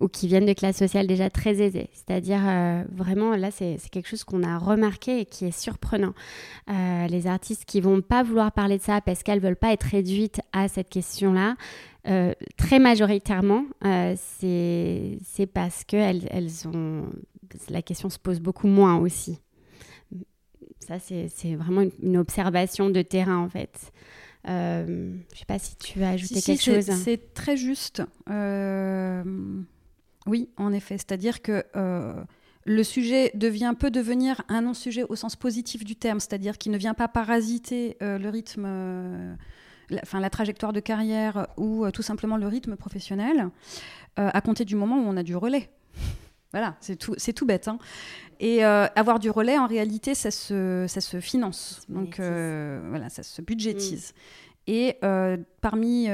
ou 0.00 0.08
qui 0.08 0.26
viennent 0.26 0.46
de 0.46 0.52
classes 0.52 0.78
sociales 0.78 1.06
déjà 1.06 1.30
très 1.30 1.62
aisées. 1.62 1.88
C'est-à-dire 1.92 2.40
euh, 2.44 2.82
vraiment 2.90 3.36
là 3.36 3.52
c'est 3.52 3.78
quelque 3.92 4.08
chose 4.08 4.24
qu'on 4.24 4.42
a 4.42 4.58
remarqué 4.58 5.20
et 5.20 5.24
qui 5.24 5.44
est 5.44 5.56
surprenant. 5.56 6.14
les 6.66 7.28
artistes 7.28 7.66
qui 7.66 7.80
vont 7.80 8.00
pas 8.00 8.24
vouloir 8.24 8.50
parler 8.50 8.78
de 8.78 8.82
ça 8.82 9.00
parce 9.00 9.22
qu'elles 9.22 9.40
veulent 9.40 9.54
pas 9.54 9.72
être 9.72 9.84
réduites 9.84 10.40
à 10.52 10.66
cette 10.66 10.88
question-là, 10.88 11.54
euh, 12.08 12.32
très 12.56 12.78
majoritairement, 12.78 13.64
euh, 13.84 14.14
c'est 14.16 15.46
parce 15.52 15.82
que 15.82 15.96
elles, 15.96 16.28
elles, 16.30 16.68
ont 16.68 17.06
la 17.68 17.82
question 17.82 18.10
se 18.10 18.18
pose 18.18 18.40
beaucoup 18.40 18.66
moins 18.66 18.96
aussi. 18.96 19.38
Ça, 20.80 20.98
c'est 20.98 21.54
vraiment 21.56 21.84
une, 22.02 22.16
observation 22.16 22.90
de 22.90 23.02
terrain 23.02 23.38
en 23.38 23.48
fait. 23.48 23.92
Euh, 24.48 24.84
je 24.86 25.34
ne 25.34 25.38
sais 25.38 25.44
pas 25.46 25.58
si 25.58 25.76
tu 25.76 25.98
veux 25.98 26.04
ajouter 26.04 26.40
quelque 26.40 26.62
chose. 26.62 26.90
C'est 27.02 27.34
très 27.34 27.56
juste. 27.56 28.02
oui, 30.26 30.50
en 30.56 30.72
effet. 30.72 30.98
C'est-à-dire 30.98 31.42
que 31.42 31.64
le 32.64 32.82
sujet 32.82 33.30
devient 33.34 33.74
peut 33.78 33.90
devenir 33.90 34.42
un 34.48 34.62
non-sujet 34.62 35.04
au 35.08 35.16
sens 35.16 35.34
positif 35.34 35.84
du 35.84 35.96
terme, 35.96 36.20
c'est-à-dire 36.20 36.58
qu'il 36.58 36.72
ne 36.72 36.78
vient 36.78 36.94
pas 36.94 37.08
parasiter 37.08 37.96
le 38.00 38.28
rythme 38.28 39.36
la, 39.90 40.00
enfin, 40.02 40.20
la 40.20 40.30
trajectoire 40.30 40.72
de 40.72 40.80
carrière 40.80 41.48
ou 41.56 41.84
euh, 41.84 41.90
tout 41.90 42.02
simplement 42.02 42.36
le 42.36 42.46
rythme 42.46 42.76
professionnel 42.76 43.50
euh, 44.18 44.30
à 44.32 44.40
compter 44.40 44.64
du 44.64 44.76
moment 44.76 44.96
où 44.96 45.06
on 45.06 45.16
a 45.16 45.22
du 45.22 45.36
relais. 45.36 45.70
Voilà, 46.56 46.74
c'est 46.80 46.96
tout, 46.96 47.12
c'est 47.18 47.34
tout 47.34 47.44
bête. 47.44 47.68
Hein. 47.68 47.76
Et 48.40 48.64
euh, 48.64 48.86
avoir 48.96 49.18
du 49.18 49.28
relais, 49.28 49.58
en 49.58 49.66
réalité, 49.66 50.14
ça 50.14 50.30
se, 50.30 50.86
ça 50.88 51.02
se 51.02 51.20
finance. 51.20 51.82
Donc 51.90 52.18
voilà, 52.18 53.10
ça 53.10 53.22
se 53.22 53.42
budgétise. 53.42 54.14
Mm. 54.66 54.70
Et 54.70 54.98
parmi, 55.60 56.08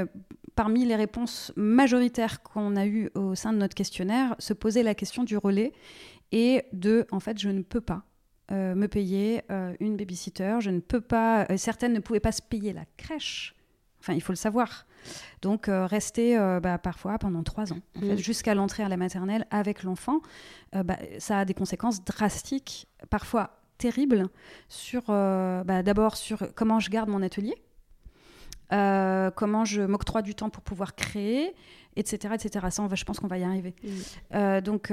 parmi 0.56 0.84
les 0.84 0.96
réponses 0.96 1.52
majoritaires 1.54 2.42
qu'on 2.42 2.74
a 2.74 2.86
eues 2.86 3.08
au 3.14 3.36
sein 3.36 3.52
de 3.52 3.58
notre 3.58 3.76
questionnaire, 3.76 4.34
se 4.40 4.52
posait 4.52 4.82
la 4.82 4.96
question 4.96 5.22
du 5.22 5.36
relais 5.36 5.72
et 6.32 6.64
de, 6.72 7.06
en 7.12 7.20
fait, 7.20 7.38
je 7.38 7.48
ne 7.48 7.62
peux 7.62 7.80
pas. 7.80 8.02
me 8.50 8.86
payer 8.88 9.42
une 9.78 9.96
babysitter, 9.96 10.56
je 10.58 10.70
ne 10.70 10.80
peux 10.80 11.00
pas, 11.00 11.46
certaines 11.56 11.92
ne 11.92 12.00
pouvaient 12.00 12.18
pas 12.18 12.32
se 12.32 12.42
payer 12.42 12.72
la 12.72 12.84
crèche 12.96 13.54
Enfin, 14.02 14.14
il 14.14 14.20
faut 14.20 14.32
le 14.32 14.36
savoir. 14.36 14.84
Donc, 15.42 15.68
euh, 15.68 15.86
rester 15.86 16.36
euh, 16.36 16.58
bah, 16.58 16.76
parfois 16.78 17.18
pendant 17.18 17.44
trois 17.44 17.72
ans, 17.72 17.78
mm. 17.94 18.16
jusqu'à 18.16 18.54
l'entrée 18.54 18.82
à 18.82 18.88
la 18.88 18.96
maternelle 18.96 19.46
avec 19.50 19.84
l'enfant, 19.84 20.20
euh, 20.74 20.82
bah, 20.82 20.98
ça 21.18 21.38
a 21.38 21.44
des 21.44 21.54
conséquences 21.54 22.04
drastiques, 22.04 22.88
parfois 23.10 23.60
terribles, 23.78 24.28
sur 24.68 25.04
bah, 25.06 25.82
d'abord 25.82 26.16
sur 26.16 26.48
comment 26.54 26.80
je 26.80 26.90
garde 26.90 27.08
mon 27.08 27.22
atelier, 27.22 27.54
comment 28.70 29.64
je 29.64 29.82
m'octroie 29.82 30.22
du 30.22 30.34
temps 30.34 30.50
pour 30.50 30.62
pouvoir 30.62 30.94
créer, 30.94 31.54
etc., 31.96 32.34
etc. 32.34 32.66
Ça, 32.70 32.88
je 32.92 33.04
pense 33.04 33.18
qu'on 33.18 33.26
va 33.26 33.38
y 33.38 33.44
arriver. 33.44 33.74
Mm. 34.32 34.60
donc, 34.60 34.92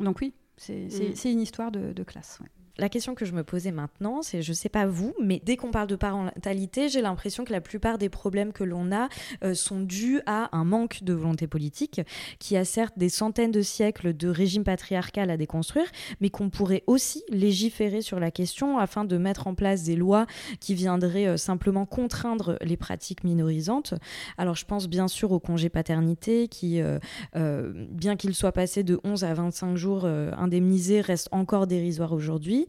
donc 0.00 0.20
oui, 0.20 0.34
c'est 0.56 0.88
mm. 0.88 1.28
une 1.28 1.40
histoire 1.40 1.70
de, 1.70 2.02
classe 2.02 2.38
la 2.78 2.88
question 2.88 3.14
que 3.14 3.24
je 3.24 3.32
me 3.32 3.44
posais 3.44 3.72
maintenant, 3.72 4.22
c'est, 4.22 4.42
je 4.42 4.52
sais 4.52 4.68
pas 4.68 4.86
vous, 4.86 5.14
mais 5.22 5.40
dès 5.44 5.56
qu'on 5.56 5.70
parle 5.70 5.86
de 5.88 5.96
parentalité, 5.96 6.88
j'ai 6.88 7.02
l'impression 7.02 7.44
que 7.44 7.52
la 7.52 7.60
plupart 7.60 7.98
des 7.98 8.08
problèmes 8.08 8.52
que 8.52 8.64
l'on 8.64 8.92
a 8.92 9.08
euh, 9.44 9.54
sont 9.54 9.80
dus 9.80 10.20
à 10.26 10.56
un 10.56 10.64
manque 10.64 11.02
de 11.02 11.12
volonté 11.12 11.46
politique, 11.46 12.00
qui 12.38 12.56
a 12.56 12.64
certes 12.64 12.94
des 12.96 13.08
centaines 13.08 13.50
de 13.50 13.62
siècles 13.62 14.16
de 14.16 14.28
régime 14.28 14.64
patriarcal 14.64 15.30
à 15.30 15.36
déconstruire, 15.36 15.86
mais 16.20 16.30
qu'on 16.30 16.50
pourrait 16.50 16.82
aussi 16.86 17.22
légiférer 17.28 18.02
sur 18.02 18.20
la 18.20 18.30
question 18.30 18.78
afin 18.78 19.04
de 19.04 19.16
mettre 19.18 19.46
en 19.46 19.54
place 19.54 19.82
des 19.82 19.96
lois 19.96 20.26
qui 20.60 20.74
viendraient 20.74 21.26
euh, 21.26 21.36
simplement 21.36 21.86
contraindre 21.86 22.56
les 22.62 22.76
pratiques 22.76 23.24
minorisantes. 23.24 23.94
Alors 24.38 24.54
je 24.54 24.64
pense 24.64 24.88
bien 24.88 25.08
sûr 25.08 25.32
au 25.32 25.40
congé 25.40 25.68
paternité, 25.68 26.48
qui, 26.48 26.80
euh, 26.80 27.72
bien 27.90 28.16
qu'il 28.16 28.34
soit 28.34 28.52
passé 28.52 28.82
de 28.82 29.00
11 29.04 29.24
à 29.24 29.34
25 29.34 29.76
jours 29.76 30.04
indemnisés, 30.04 31.00
reste 31.00 31.28
encore 31.32 31.66
dérisoire 31.66 32.12
aujourd'hui. 32.12 32.59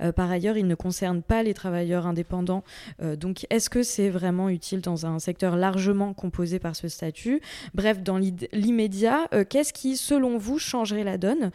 Euh, 0.00 0.12
par 0.12 0.30
ailleurs, 0.30 0.56
il 0.56 0.66
ne 0.66 0.74
concerne 0.74 1.22
pas 1.22 1.42
les 1.42 1.54
travailleurs 1.54 2.06
indépendants. 2.06 2.64
Euh, 3.02 3.16
donc, 3.16 3.46
est-ce 3.50 3.70
que 3.70 3.82
c'est 3.82 4.08
vraiment 4.08 4.48
utile 4.48 4.80
dans 4.80 5.06
un 5.06 5.18
secteur 5.18 5.56
largement 5.56 6.14
composé 6.14 6.58
par 6.58 6.76
ce 6.76 6.88
statut? 6.88 7.40
Bref, 7.74 8.02
dans 8.02 8.18
l'immédiat, 8.18 9.28
euh, 9.34 9.44
qu'est-ce 9.48 9.72
qui, 9.72 9.96
selon 9.96 10.38
vous, 10.38 10.58
changerait 10.58 11.04
la 11.04 11.18
donne? 11.18 11.50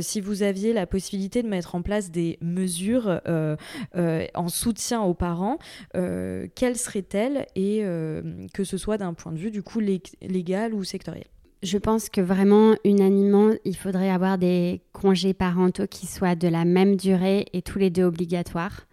Si 0.00 0.20
vous 0.20 0.42
aviez 0.42 0.72
la 0.72 0.86
possibilité 0.86 1.42
de 1.42 1.48
mettre 1.48 1.74
en 1.74 1.82
place 1.82 2.10
des 2.10 2.38
mesures 2.40 3.20
en 4.34 4.48
soutien 4.48 5.02
aux 5.02 5.14
parents 5.14 5.58
Quelles 5.92 6.76
seraient-elles? 6.76 7.46
Et 7.56 7.82
que 8.52 8.64
ce 8.64 8.76
soit 8.76 8.98
d'un 8.98 9.14
point 9.14 9.32
de 9.32 9.38
vue 9.38 9.50
du 9.50 9.62
coup 9.62 9.80
légal 9.80 10.74
ou 10.74 10.84
sectoriel? 10.84 11.26
Je 11.62 11.78
pense 11.78 12.08
que 12.08 12.20
vraiment, 12.20 12.74
unanimement, 12.84 13.50
il 13.64 13.76
faudrait 13.76 14.10
avoir 14.10 14.38
des 14.38 14.80
congés 14.92 15.34
parentaux 15.34 15.86
qui 15.86 16.06
soient 16.06 16.34
de 16.34 16.48
la 16.48 16.64
même 16.64 16.96
durée 16.96 17.46
et 17.52 17.62
tous 17.62 17.78
les 17.78 17.90
deux 17.90 18.04
obligatoires. 18.04 18.86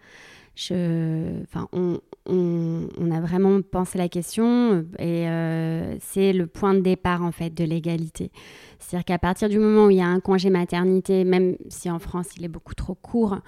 Enfin, 0.70 1.68
on, 1.72 2.00
on, 2.26 3.10
a 3.10 3.20
vraiment 3.20 3.60
pensé 3.62 3.96
la 3.96 4.08
question 4.08 4.84
et 4.98 5.28
euh, 5.28 5.96
c'est 6.00 6.32
le 6.32 6.46
point 6.46 6.74
de 6.74 6.80
départ 6.80 7.22
en 7.22 7.32
fait 7.32 7.50
de 7.50 7.64
l'égalité. 7.64 8.30
C'est-à-dire 8.78 9.04
qu'à 9.04 9.18
partir 9.18 9.48
du 9.48 9.58
moment 9.58 9.86
où 9.86 9.90
il 9.90 9.96
y 9.96 10.02
a 10.02 10.06
un 10.06 10.20
congé 10.20 10.50
maternité, 10.50 11.24
même 11.24 11.56
si 11.68 11.90
en 11.90 11.98
France 11.98 12.28
il 12.36 12.44
est 12.44 12.48
beaucoup 12.48 12.74
trop 12.74 12.94
court, 12.94 13.38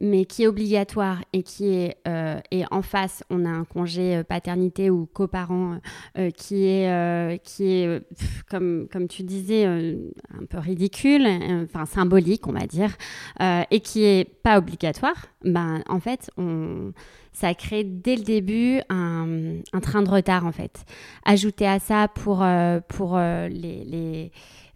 mais 0.00 0.24
qui 0.24 0.44
est 0.44 0.46
obligatoire 0.46 1.22
et 1.32 1.42
qui 1.42 1.68
est 1.68 1.96
euh, 2.06 2.38
et 2.50 2.64
en 2.70 2.82
face 2.82 3.24
on 3.30 3.44
a 3.44 3.48
un 3.48 3.64
congé 3.64 4.16
euh, 4.16 4.22
paternité 4.22 4.90
ou 4.90 5.06
coparent 5.06 5.78
euh, 6.18 6.30
qui 6.30 6.66
est 6.66 8.02
comme 8.48 8.86
comme 8.92 9.08
tu 9.08 9.22
disais 9.22 9.64
un 9.66 10.44
peu 10.48 10.58
ridicule, 10.58 11.26
enfin 11.64 11.86
symbolique 11.86 12.46
on 12.46 12.52
va 12.52 12.66
dire, 12.66 12.96
et 13.70 13.80
qui 13.80 14.04
est 14.04 14.24
pas 14.42 14.58
obligatoire, 14.58 15.26
ben 15.44 15.82
en 15.88 16.00
fait 16.00 16.30
on 16.36 16.92
ça 17.36 17.54
crée 17.54 17.84
dès 17.84 18.16
le 18.16 18.22
début 18.22 18.80
un, 18.88 19.60
train 19.82 20.02
de 20.02 20.08
retard 20.08 20.46
en 20.46 20.52
fait. 20.52 20.84
Ajouter 21.24 21.66
à 21.66 21.78
ça 21.78 22.08
pour, 22.08 22.44
pour 22.88 23.18
les, 23.18 23.84
les 23.84 24.32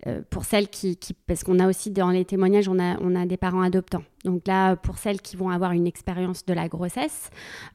euh, 0.06 0.22
celles 0.42 0.68
qui, 0.68 0.98
parce 1.26 1.44
qu'on 1.44 1.58
a 1.58 1.68
aussi 1.68 1.90
dans 1.90 2.10
les 2.10 2.24
témoignages, 2.24 2.68
on 2.68 2.78
a 2.78 3.26
des 3.26 3.36
parents 3.36 3.62
adoptants. 3.62 4.02
Donc 4.24 4.46
là, 4.46 4.76
pour 4.76 4.98
celles 4.98 5.20
qui 5.22 5.36
vont 5.36 5.48
avoir 5.48 5.72
une 5.72 5.86
expérience 5.86 6.44
de 6.44 6.52
la 6.52 6.68
grossesse, 6.68 7.30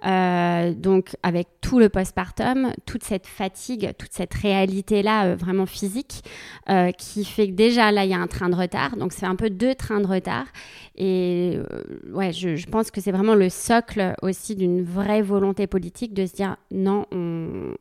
euh, 0.06 0.74
donc 0.74 1.16
avec 1.24 1.48
tout 1.62 1.80
le 1.80 1.90
postpartum, 1.90 2.72
toute 2.86 3.04
cette 3.04 3.26
fatigue, 3.26 3.94
toute 3.98 4.14
cette 4.14 4.34
réalité-là 4.34 5.26
euh, 5.26 5.36
vraiment 5.36 5.66
physique, 5.66 6.24
euh, 6.70 6.92
qui 6.92 7.26
fait 7.26 7.48
que 7.48 7.54
déjà 7.54 7.92
là, 7.92 8.06
il 8.06 8.12
y 8.12 8.14
a 8.14 8.20
un 8.20 8.28
train 8.28 8.50
de 8.50 8.56
retard. 8.56 8.96
Donc 8.96 9.12
c'est 9.12 9.26
un 9.26 9.36
peu 9.36 9.50
deux 9.50 9.74
trains 9.74 10.02
de 10.02 10.08
retard. 10.08 10.46
Et 10.96 11.60
ouais, 12.14 12.32
je, 12.32 12.66
pense 12.68 12.92
que 12.92 13.02
c'est 13.02 13.12
vraiment 13.12 13.36
le 13.36 13.50
socle 13.50 14.14
aussi 14.22 14.56
d'une 14.56 14.82
vraie 14.84 15.22
volonté 15.22 15.68
politique 15.68 16.14
de 16.14 16.26
se 16.26 16.36
dire 16.36 16.56
non, 16.72 17.06
on, 17.12 17.74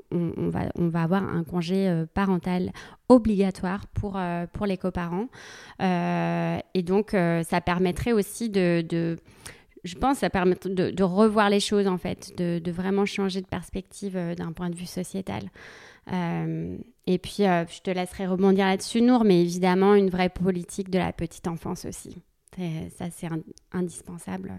va, 0.48 0.62
on 0.74 0.88
va 0.88 1.02
avoir 1.02 1.22
un 1.22 1.44
congé 1.44 2.04
parental 2.12 2.72
obligatoire 3.09 3.86
pour, 3.88 4.18
pour 4.52 4.66
les 4.66 4.78
coparents. 4.78 5.28
et 5.80 6.82
donc, 6.82 7.11
ça 7.11 7.61
permettrait 7.61 8.12
aussi 8.12 8.48
de, 8.48 9.16
je 9.84 9.94
pense, 9.96 10.18
ça 10.18 10.30
permet 10.30 10.57
de, 10.64 11.02
revoir 11.02 11.50
les 11.50 11.61
choses 11.61 11.86
en 11.86 11.98
fait, 11.98 12.32
de, 12.36 12.70
vraiment 12.70 13.05
changer 13.05 13.40
de 13.42 13.46
perspective 13.46 14.16
euh, 14.16 14.34
d'un 14.34 14.52
point 14.52 14.70
de 14.70 14.74
vue 14.74 14.86
sociétal. 14.86 15.50
Euh, 16.12 16.76
et 17.07 17.18
puis, 17.18 17.44
euh, 17.44 17.64
je 17.66 17.80
te 17.80 17.90
laisserai 17.90 18.26
rebondir 18.26 18.66
là-dessus, 18.66 19.02
Nour, 19.02 19.24
mais 19.24 19.42
évidemment, 19.42 19.94
une 19.94 20.11
vraie 20.11 20.30
politique 20.30 20.90
de 20.90 20.98
la 20.98 21.12
petite 21.12 21.46
enfance 21.46 21.84
aussi. 21.84 22.16
Ça, 22.96 23.11
c'est 23.11 23.28
indispensable. 23.72 24.52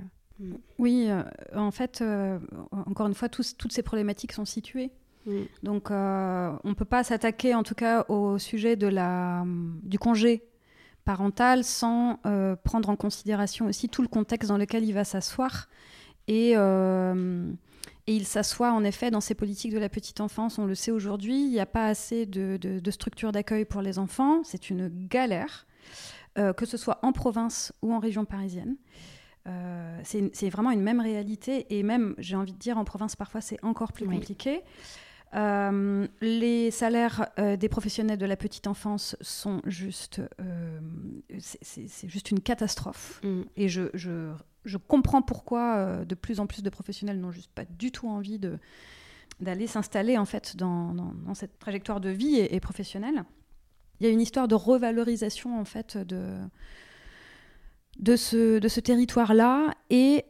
Oui, 0.78 1.08
en 1.56 1.72
fait, 1.72 2.04
encore 2.72 3.08
une 3.08 3.14
fois, 3.14 3.30
toutes 3.30 3.72
ces 3.72 3.84
problématiques 3.84 4.34
sont 4.34 4.43
situées. 4.43 4.91
Mm. 5.26 5.42
Donc, 5.64 5.92
on 5.92 6.60
ne 6.64 6.74
peut 6.74 6.86
pas 6.86 7.04
s'attaquer, 7.04 7.56
en 7.56 7.64
tout 7.64 7.76
cas, 7.76 8.06
au 8.10 8.38
sujet 8.38 8.76
de 8.76 8.88
la, 8.88 9.44
du 9.84 10.00
congé 10.00 10.44
parental 11.06 11.64
sans 11.64 12.20
euh, 12.26 12.56
prendre 12.56 12.90
en 12.90 12.96
considération 12.96 13.68
aussi 13.68 13.88
tout 13.88 14.02
le 14.02 14.08
contexte 14.08 14.50
dans 14.50 14.58
lequel 14.58 14.84
il 14.84 14.94
va 14.94 15.06
s'asseoir. 15.06 15.70
Et, 16.28 16.54
euh, 16.56 17.52
et, 18.08 18.16
il 18.16 18.26
s'assoit 18.26 18.72
en 18.72 18.84
effet 18.84 19.12
dans 19.12 19.22
ces 19.22 19.36
politiques 19.36 19.72
de 19.72 19.78
la 19.78 19.90
petite 19.90 20.20
enfance. 20.20 20.58
On 20.58 20.66
le 20.66 20.74
sait 20.74 20.92
aujourd'hui, 20.92 21.46
il 21.46 21.52
n'y 21.52 21.60
a 21.60 21.68
pas 21.68 21.86
assez 21.86 22.26
de, 22.26 22.58
de, 22.58 22.92
structures 22.92 23.32
d'accueil 23.32 23.66
pour 23.66 23.84
les 23.84 24.00
enfants. 24.00 24.42
C'est 24.44 24.72
une 24.72 24.90
galère, 24.90 25.68
euh, 26.40 26.52
que 26.52 26.66
ce 26.66 26.78
soit 26.78 26.98
en 27.04 27.12
province 27.12 27.72
ou 27.84 27.94
en 27.94 28.00
région 28.00 28.26
parisienne. 28.26 28.76
c'est 30.04 30.50
vraiment 30.50 30.72
une 30.72 30.82
même 30.82 31.00
réalité 31.00 31.68
et 31.70 31.84
même, 31.84 32.16
j'ai 32.18 32.36
envie 32.36 32.54
de 32.54 32.58
dire, 32.58 32.80
en 32.80 32.84
province 32.84 33.16
parfois 33.16 33.42
c'est 33.42 33.64
encore 33.64 33.94
plus 33.94 34.08
compliqué. 34.08 34.64
Euh, 35.34 36.08
les 36.22 36.72
salaires 36.72 37.28
euh, 37.40 37.58
des 37.58 37.68
professionnels 37.68 38.18
de 38.18 38.26
la 38.26 38.38
petite 38.38 38.68
enfance 38.68 39.18
sont 39.20 39.62
juste, 39.66 40.22
euh, 40.40 40.80
c'est 41.40 42.08
juste 42.08 42.32
une 42.32 42.40
catastrophe. 42.40 43.22
Mm. 43.24 43.42
Et 43.58 43.68
je, 43.68 43.84
je, 43.94 44.32
je, 44.64 44.78
comprends 44.78 45.22
pourquoi 45.22 46.06
de 46.06 46.16
plus 46.16 46.40
en 46.40 46.48
plus 46.48 46.64
de 46.64 46.70
professionnels 46.70 47.20
n'ont 47.20 47.32
juste 47.32 47.52
pas 47.52 47.66
du 47.66 47.92
tout 47.92 48.08
envie 48.08 48.40
de 48.40 48.58
d'aller 49.42 49.68
s'installer 49.68 50.18
en 50.18 50.24
fait 50.24 50.56
dans, 50.56 50.94
dans, 50.94 51.34
cette 51.34 51.60
trajectoire 51.60 52.00
de 52.00 52.10
vie 52.10 52.38
et, 52.38 52.60
professionnelle. 52.62 53.26
Il 54.00 54.06
y 54.06 54.10
a 54.10 54.14
une 54.14 54.22
histoire 54.22 54.48
de 54.48 54.56
revalorisation 54.56 55.60
en 55.60 55.66
fait 55.66 55.98
de 55.98 56.38
de 58.00 58.16
ce, 58.16 58.60
de 58.60 58.68
ce 58.68 58.80
territoire-là 58.80 59.74
et 59.90 60.26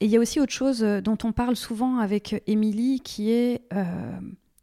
et 0.00 0.06
il 0.06 0.10
y 0.10 0.16
a 0.16 0.20
aussi 0.20 0.40
autre 0.40 0.52
chose 0.52 0.82
euh, 0.82 1.00
dont 1.00 1.18
on 1.24 1.32
parle 1.32 1.56
souvent 1.56 1.98
avec 1.98 2.42
Émilie, 2.46 3.00
qui 3.00 3.30
est 3.30 3.62
euh, 3.74 4.18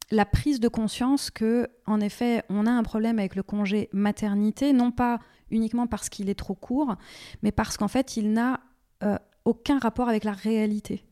la 0.10 0.26
prise 0.26 0.60
de 0.60 0.68
conscience 0.68 1.30
que, 1.30 1.68
en 1.86 2.00
effet, 2.02 2.44
on 2.50 2.66
a 2.66 2.72
un 2.72 2.84
problème 2.84 3.20
avec 3.20 3.36
le 3.36 3.44
congé 3.44 3.90
maternité, 3.94 4.74
non 4.74 4.92
pas 4.92 5.20
uniquement 5.52 5.88
parce 5.88 6.10
qu'il 6.10 6.30
est 6.30 6.36
trop 6.36 6.56
court, 6.56 6.96
mais 7.44 7.52
parce 7.52 7.78
qu'en 7.78 7.88
fait, 7.88 8.18
il 8.18 8.34
n'a 8.34 8.60
euh, 9.04 9.18
aucun 9.46 9.78
rapport 9.78 10.10
avec 10.10 10.24
la 10.24 10.34
réalité 10.34 11.07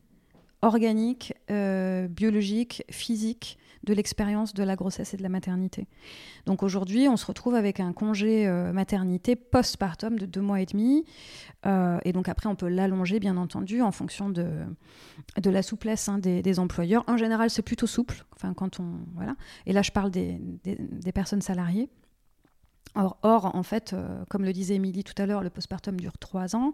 organique, 0.66 1.34
biologique, 1.48 2.84
physique 2.90 3.58
de 3.86 3.94
l'expérience 3.94 4.52
de 4.52 4.62
la 4.62 4.76
grossesse 4.76 5.14
et 5.14 5.16
de 5.16 5.22
la 5.22 5.28
maternité. 5.28 5.86
Donc 6.44 6.62
aujourd'hui, 6.62 7.08
on 7.08 7.16
se 7.16 7.24
retrouve 7.24 7.54
avec 7.54 7.80
un 7.80 7.92
congé 7.92 8.46
euh, 8.46 8.72
maternité 8.72 9.36
postpartum 9.36 10.18
de 10.18 10.26
deux 10.26 10.40
mois 10.40 10.60
et 10.60 10.66
demi. 10.66 11.04
Euh, 11.64 11.98
et 12.04 12.12
donc 12.12 12.28
après, 12.28 12.48
on 12.48 12.56
peut 12.56 12.68
l'allonger, 12.68 13.20
bien 13.20 13.36
entendu, 13.36 13.80
en 13.82 13.92
fonction 13.92 14.28
de, 14.28 14.48
de 15.40 15.50
la 15.50 15.62
souplesse 15.62 16.08
hein, 16.08 16.18
des, 16.18 16.58
employeurs. 16.58 17.04
En 17.06 17.16
général, 17.16 17.48
c'est 17.48 17.62
plutôt 17.62 17.86
souple. 17.86 18.24
Enfin, 18.34 18.54
quand 18.54 18.80
on, 18.80 18.98
voilà. 19.14 19.36
Et 19.66 19.72
là, 19.72 19.82
je 19.82 19.92
parle 19.92 20.10
des, 20.10 20.40
des, 20.64 21.12
personnes 21.12 21.42
salariées. 21.42 21.88
Or, 23.22 23.50
en 23.54 23.62
fait, 23.62 23.92
euh, 23.92 24.24
comme 24.28 24.44
le 24.44 24.52
disait 24.52 24.74
Émilie 24.74 25.04
tout 25.04 25.20
à 25.20 25.26
l'heure, 25.26 25.42
le 25.42 25.50
postpartum 25.50 25.98
dure 26.00 26.18
trois 26.18 26.56
ans. 26.56 26.72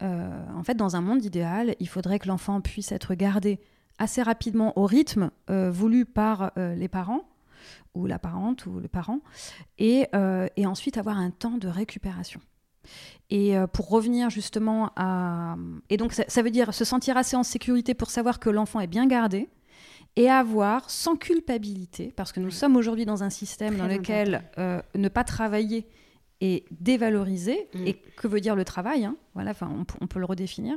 en 0.00 0.62
fait, 0.64 0.74
dans 0.74 0.96
un 0.96 1.00
monde 1.00 1.24
idéal, 1.24 1.74
il 1.80 1.88
faudrait 1.88 2.18
que 2.18 2.28
l'enfant 2.28 2.60
puisse 2.60 2.92
être 2.92 3.14
gardé 3.14 3.58
assez 3.98 4.22
rapidement 4.22 4.76
au 4.78 4.86
rythme 4.86 5.30
euh, 5.50 5.70
voulu 5.70 6.04
par 6.04 6.52
euh, 6.58 6.74
les 6.74 6.88
parents 6.88 7.22
ou 7.94 8.06
la 8.06 8.18
parente 8.18 8.66
ou 8.66 8.80
le 8.80 8.88
parent, 8.88 9.20
euh, 9.80 10.48
et 10.56 10.66
ensuite 10.66 10.98
avoir 10.98 11.16
un 11.16 11.30
temps 11.30 11.56
de 11.56 11.68
récupération. 11.68 12.40
Et 13.30 13.54
pour 13.72 13.88
revenir 13.88 14.28
justement 14.28 14.90
à... 14.96 15.56
Et 15.88 15.96
donc 15.96 16.12
ça, 16.12 16.42
veut 16.42 16.50
dire 16.50 16.74
se 16.74 16.84
sentir 16.84 17.16
assez 17.16 17.36
en 17.36 17.42
sécurité 17.42 17.94
pour 17.94 18.10
savoir 18.10 18.40
que 18.40 18.50
l'enfant 18.50 18.80
est 18.80 18.86
bien 18.88 19.06
gardé, 19.06 19.48
et 20.16 20.30
avoir 20.30 20.90
sans 20.90 21.16
culpabilité, 21.16 22.12
parce 22.14 22.32
que 22.32 22.40
nous 22.40 22.50
sommes 22.50 22.76
aujourd'hui 22.76 23.04
dans 23.04 23.24
un 23.24 23.30
système 23.30 23.76
dans 23.76 23.88
lequel 23.88 24.44
ne 24.56 25.08
pas 25.08 25.24
travailler 25.24 25.86
est 26.40 26.64
dévalorisé, 26.70 27.68
mm. 27.74 27.86
et 27.86 27.94
que 27.94 28.28
veut 28.28 28.40
dire 28.40 28.54
le 28.54 28.64
travail 28.64 29.04
hein, 29.04 29.16
Voilà, 29.34 29.50
enfin 29.50 29.70
on, 29.72 29.84
on, 30.00 30.06
peut 30.06 30.18
le 30.18 30.24
redéfinir. 30.24 30.76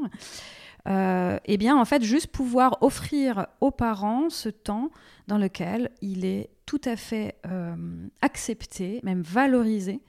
Euh, 0.88 1.38
eh 1.46 1.58
bien, 1.58 1.78
en 1.78 1.86
fait, 1.86 2.04
juste 2.04 2.28
pouvoir 2.28 2.78
offrir 2.82 3.48
aux 3.60 3.72
parents 3.72 4.30
ce 4.30 4.50
temps 4.50 4.92
dans 5.28 5.38
lequel 5.38 5.92
il 6.02 6.26
est 6.26 6.50
tout 6.66 6.82
à 6.86 6.96
fait 6.96 7.36
euh, 7.46 7.76
accepté, 8.22 9.02
même 9.04 9.22
valorisé, 9.22 10.02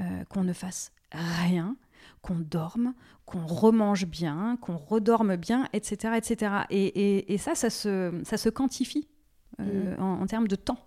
euh, 0.00 0.24
qu'on 0.28 0.44
ne 0.44 0.52
fasse 0.52 0.92
rien, 1.12 1.76
qu'on 2.22 2.36
dorme, 2.38 2.94
qu'on 3.32 3.46
remange 3.46 4.06
bien, 4.06 4.58
qu'on 4.60 4.76
redorme 4.76 5.36
bien, 5.36 5.68
etc. 5.72 6.14
etc. 6.16 6.52
Et, 6.70 7.38
ça, 7.38 7.54
ça 7.54 7.70
se, 7.70 8.20
ça 8.24 8.36
se 8.36 8.50
quantifie 8.50 9.08
mmh. 9.58 9.98
en, 9.98 10.26
termes 10.26 10.48
de 10.48 10.56
temps. 10.56 10.78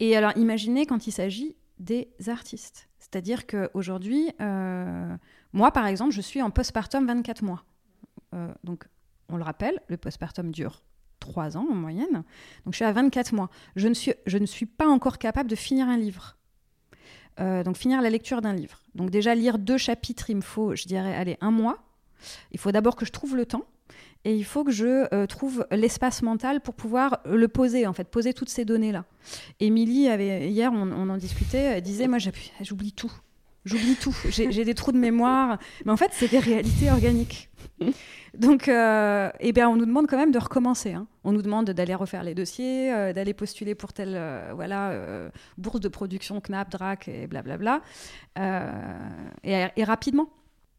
Et 0.00 0.16
alors, 0.16 0.32
imaginez 0.36 0.86
quand 0.86 1.06
il 1.06 1.12
s'agit 1.12 1.54
des 1.78 2.08
artistes. 2.28 2.88
C'est-à-dire 2.98 3.46
qu'aujourd'hui, 3.46 4.30
moi, 5.52 5.70
par 5.70 5.86
exemple, 5.86 6.12
je 6.12 6.20
suis 6.20 6.40
en 6.40 6.50
postpartum 6.50 7.06
24 7.06 7.42
mois. 7.42 7.64
Euh, 8.34 8.52
donc, 8.64 8.88
on 9.28 9.36
le 9.36 9.42
rappelle, 9.42 9.80
le 9.88 9.96
postpartum 9.96 10.50
dure 10.50 10.82
3 11.20 11.56
ans 11.56 11.66
en 11.70 11.74
moyenne. 11.74 12.24
Donc, 12.64 12.72
je 12.72 12.76
suis 12.76 12.84
à 12.84 12.92
24 12.92 13.34
mois. 13.34 13.50
Je 13.76 13.88
ne 13.88 13.94
suis, 13.94 14.14
je 14.26 14.38
ne 14.38 14.46
suis 14.46 14.66
pas 14.66 14.88
encore 14.88 15.18
capable 15.18 15.50
de 15.50 15.56
finir 15.56 15.88
un 15.88 15.98
livre. 15.98 16.36
Euh, 17.40 17.62
donc, 17.62 17.76
finir 17.76 18.02
la 18.02 18.10
lecture 18.10 18.40
d'un 18.42 18.52
livre. 18.52 18.80
Donc, 18.94 19.10
déjà, 19.10 19.34
lire 19.34 19.58
deux 19.58 19.78
chapitres, 19.78 20.30
il 20.30 20.36
me 20.36 20.42
faut, 20.42 20.74
je 20.74 20.86
dirais, 20.86 21.14
allez, 21.14 21.38
un 21.40 21.50
mois. 21.50 21.78
Il 22.52 22.60
faut 22.60 22.72
d'abord 22.72 22.96
que 22.96 23.04
je 23.04 23.12
trouve 23.12 23.36
le 23.36 23.46
temps. 23.46 23.64
Et 24.24 24.36
il 24.36 24.44
faut 24.44 24.62
que 24.62 24.70
je 24.70 25.12
euh, 25.12 25.26
trouve 25.26 25.66
l'espace 25.72 26.22
mental 26.22 26.60
pour 26.60 26.74
pouvoir 26.74 27.20
le 27.24 27.48
poser, 27.48 27.86
en 27.88 27.92
fait, 27.92 28.04
poser 28.04 28.34
toutes 28.34 28.50
ces 28.50 28.64
données-là. 28.64 29.04
Émilie, 29.58 30.08
avait, 30.08 30.48
hier, 30.48 30.70
on, 30.72 31.08
en 31.08 31.16
discutait, 31.16 31.80
disait, 31.80 32.06
moi, 32.06 32.18
j'oublie 32.60 32.92
tout. 32.92 33.12
J'oublie 33.64 33.96
tout. 33.96 34.16
J'ai 34.28 34.64
des 34.64 34.74
trous 34.74 34.92
de 34.92 34.98
mémoire. 34.98 35.58
Mais 35.84 35.92
en 35.92 35.96
fait, 35.96 36.10
c'est 36.12 36.28
des 36.28 36.38
réalités 36.38 36.90
organiques. 36.90 37.48
Donc, 38.34 38.68
euh, 38.68 39.30
eh 39.40 39.52
bien, 39.52 39.68
on 39.68 39.76
nous 39.76 39.86
demande 39.86 40.06
quand 40.06 40.16
même 40.16 40.32
de 40.32 40.38
recommencer. 40.38 40.92
Hein. 40.92 41.06
On 41.24 41.32
nous 41.32 41.42
demande 41.42 41.70
d'aller 41.70 41.94
refaire 41.94 42.22
les 42.22 42.34
dossiers, 42.34 42.92
euh, 42.92 43.12
d'aller 43.12 43.34
postuler 43.34 43.74
pour 43.74 43.92
telle 43.92 44.14
euh, 44.16 44.52
voilà, 44.54 44.92
bourse 45.58 45.80
de 45.80 45.88
production, 45.88 46.40
CNAP, 46.40 46.70
DRAC 46.70 47.08
et 47.08 47.26
blablabla. 47.26 47.82
Et, 48.36 49.66
et, 49.76 49.84
rapidement. 49.84 50.28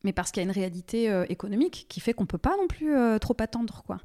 Mais 0.03 0.11
parce 0.13 0.31
qu'il 0.31 0.41
y 0.41 0.45
a 0.45 0.49
une 0.49 0.55
réalité 0.55 1.25
économique 1.29 1.85
qui 1.87 1.99
fait 2.01 2.13
qu'on 2.13 2.23
ne 2.23 2.27
peut 2.27 2.37
pas 2.37 2.57
non 2.57 2.67
plus 2.67 2.93
trop 3.21 3.35
attendre. 3.39 3.83
Quoi. 3.85 3.99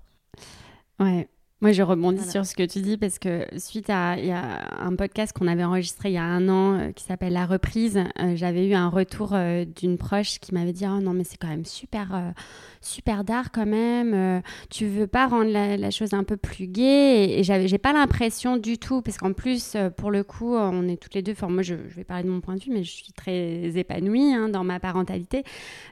Ouais. 1.00 1.28
Moi, 1.60 1.72
je 1.72 1.82
rebondis 1.82 2.30
sur 2.30 2.46
ce 2.46 2.54
que 2.54 2.62
tu 2.62 2.80
dis 2.82 2.96
parce 2.96 3.18
que 3.18 3.44
suite 3.56 3.90
à 3.90 4.16
y 4.16 4.30
a 4.30 4.80
un 4.80 4.94
podcast 4.94 5.36
qu'on 5.36 5.48
avait 5.48 5.64
enregistré 5.64 6.10
il 6.10 6.14
y 6.14 6.18
a 6.18 6.22
un 6.22 6.48
an 6.48 6.92
qui 6.92 7.02
s'appelle 7.02 7.32
La 7.32 7.46
Reprise, 7.46 8.00
j'avais 8.34 8.68
eu 8.68 8.74
un 8.74 8.88
retour 8.88 9.36
d'une 9.74 9.98
proche 9.98 10.38
qui 10.38 10.54
m'avait 10.54 10.72
dit 10.72 10.84
Oh 10.86 11.00
non, 11.00 11.14
mais 11.14 11.24
c'est 11.24 11.36
quand 11.36 11.48
même 11.48 11.64
super 11.64 12.32
super 12.80 13.24
d'art 13.24 13.50
quand 13.52 13.66
même. 13.66 14.14
Euh, 14.14 14.40
tu 14.70 14.86
veux 14.86 15.06
pas 15.06 15.26
rendre 15.26 15.50
la, 15.50 15.90
chose 15.90 16.14
un 16.14 16.24
peu 16.24 16.36
plus 16.36 16.66
gaie? 16.66 17.38
Et, 17.38 17.42
j'avais, 17.42 17.68
j'ai 17.68 17.78
pas 17.78 17.92
l'impression 17.92 18.56
du 18.56 18.78
tout, 18.78 19.02
parce 19.02 19.18
qu'en 19.18 19.32
plus, 19.32 19.74
euh, 19.74 19.90
pour 19.90 20.10
le 20.10 20.24
coup, 20.24 20.54
on 20.54 20.88
est 20.88 20.96
toutes 20.96 21.14
les 21.14 21.22
deux. 21.22 21.32
Enfin, 21.32 21.48
moi, 21.48 21.62
je, 21.62 21.74
vais 21.74 22.04
parler 22.04 22.24
de 22.24 22.30
mon 22.30 22.40
point 22.40 22.56
de 22.56 22.62
vue, 22.62 22.72
mais 22.72 22.84
je 22.84 22.90
suis 22.90 23.12
très 23.12 23.76
épanouie 23.76 24.32
hein, 24.32 24.48
dans 24.48 24.64
ma 24.64 24.80
parentalité. 24.80 25.44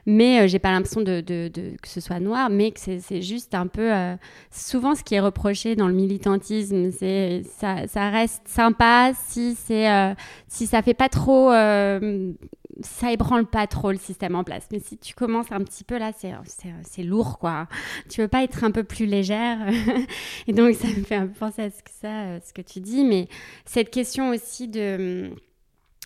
Mais 0.05 0.41
euh, 0.41 0.47
j'ai 0.47 0.59
pas 0.59 0.71
l'impression 0.71 1.01
de, 1.01 1.21
que 1.21 1.87
ce 1.87 2.01
soit 2.01 2.19
noir, 2.19 2.49
mais 2.49 2.71
que 2.71 2.79
c'est, 2.79 3.21
juste 3.21 3.55
un 3.55 3.67
peu. 3.67 3.91
souvent, 4.51 4.95
ce 4.95 5.03
qui 5.03 5.15
est 5.15 5.19
reproché 5.19 5.56
dans 5.75 5.87
le 5.87 5.93
militantisme, 5.93 6.91
ça, 6.91 8.09
reste 8.09 8.47
sympa 8.47 9.11
si 9.27 9.55
c'est 9.55 10.15
si 10.47 10.67
ça 10.67 10.81
fait 10.81 10.93
pas 10.93 11.09
trop 11.09 11.51
ça 12.81 13.11
ébranle 13.11 13.45
pas 13.45 13.67
trop 13.67 13.91
le 13.91 13.97
système 13.97 14.35
en 14.35 14.43
place. 14.43 14.67
Mais 14.71 14.79
si 14.79 14.97
tu 14.97 15.13
commences 15.13 15.51
un 15.51 15.63
petit 15.63 15.83
peu 15.83 15.97
là, 15.97 16.11
c'est 16.15 17.03
lourd, 17.03 17.39
quoi. 17.39 17.67
Tu 18.09 18.21
veux 18.21 18.27
pas 18.27 18.43
être 18.43 18.63
un 18.63 18.71
peu 18.71 18.83
plus 18.83 19.05
légère 19.05 19.57
Et 20.47 20.53
donc, 20.53 20.75
ça 20.75 20.87
me 20.87 21.03
fait 21.03 21.25
penser 21.39 21.63
à 21.63 21.69
ce 21.69 21.83
que, 21.83 21.91
ça, 22.01 22.39
ce 22.45 22.53
que 22.53 22.61
tu 22.61 22.79
dis. 22.79 23.03
Mais 23.03 23.27
cette 23.65 23.89
question 23.89 24.29
aussi 24.29 24.67
de 24.67 25.31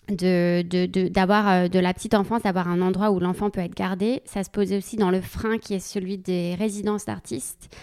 d'avoir 0.10 1.48
euh, 1.48 1.68
de, 1.68 1.80
la 1.80 1.94
petite 1.94 2.16
enfance, 2.16 2.42
d'avoir 2.42 2.68
un 2.68 2.82
endroit 2.82 3.12
où 3.12 3.20
l'enfant 3.20 3.50
peut 3.50 3.62
être 3.62 3.76
gardé, 3.76 4.22
ça 4.26 4.44
se 4.44 4.50
posait 4.50 4.76
aussi 4.76 4.98
dans 4.98 5.12
le 5.12 5.22
frein 5.22 5.58
qui 5.58 5.76
est 5.76 5.80
celui 5.80 6.18
des 6.18 6.56
résidences 6.56 7.06
d'artistes. 7.06 7.74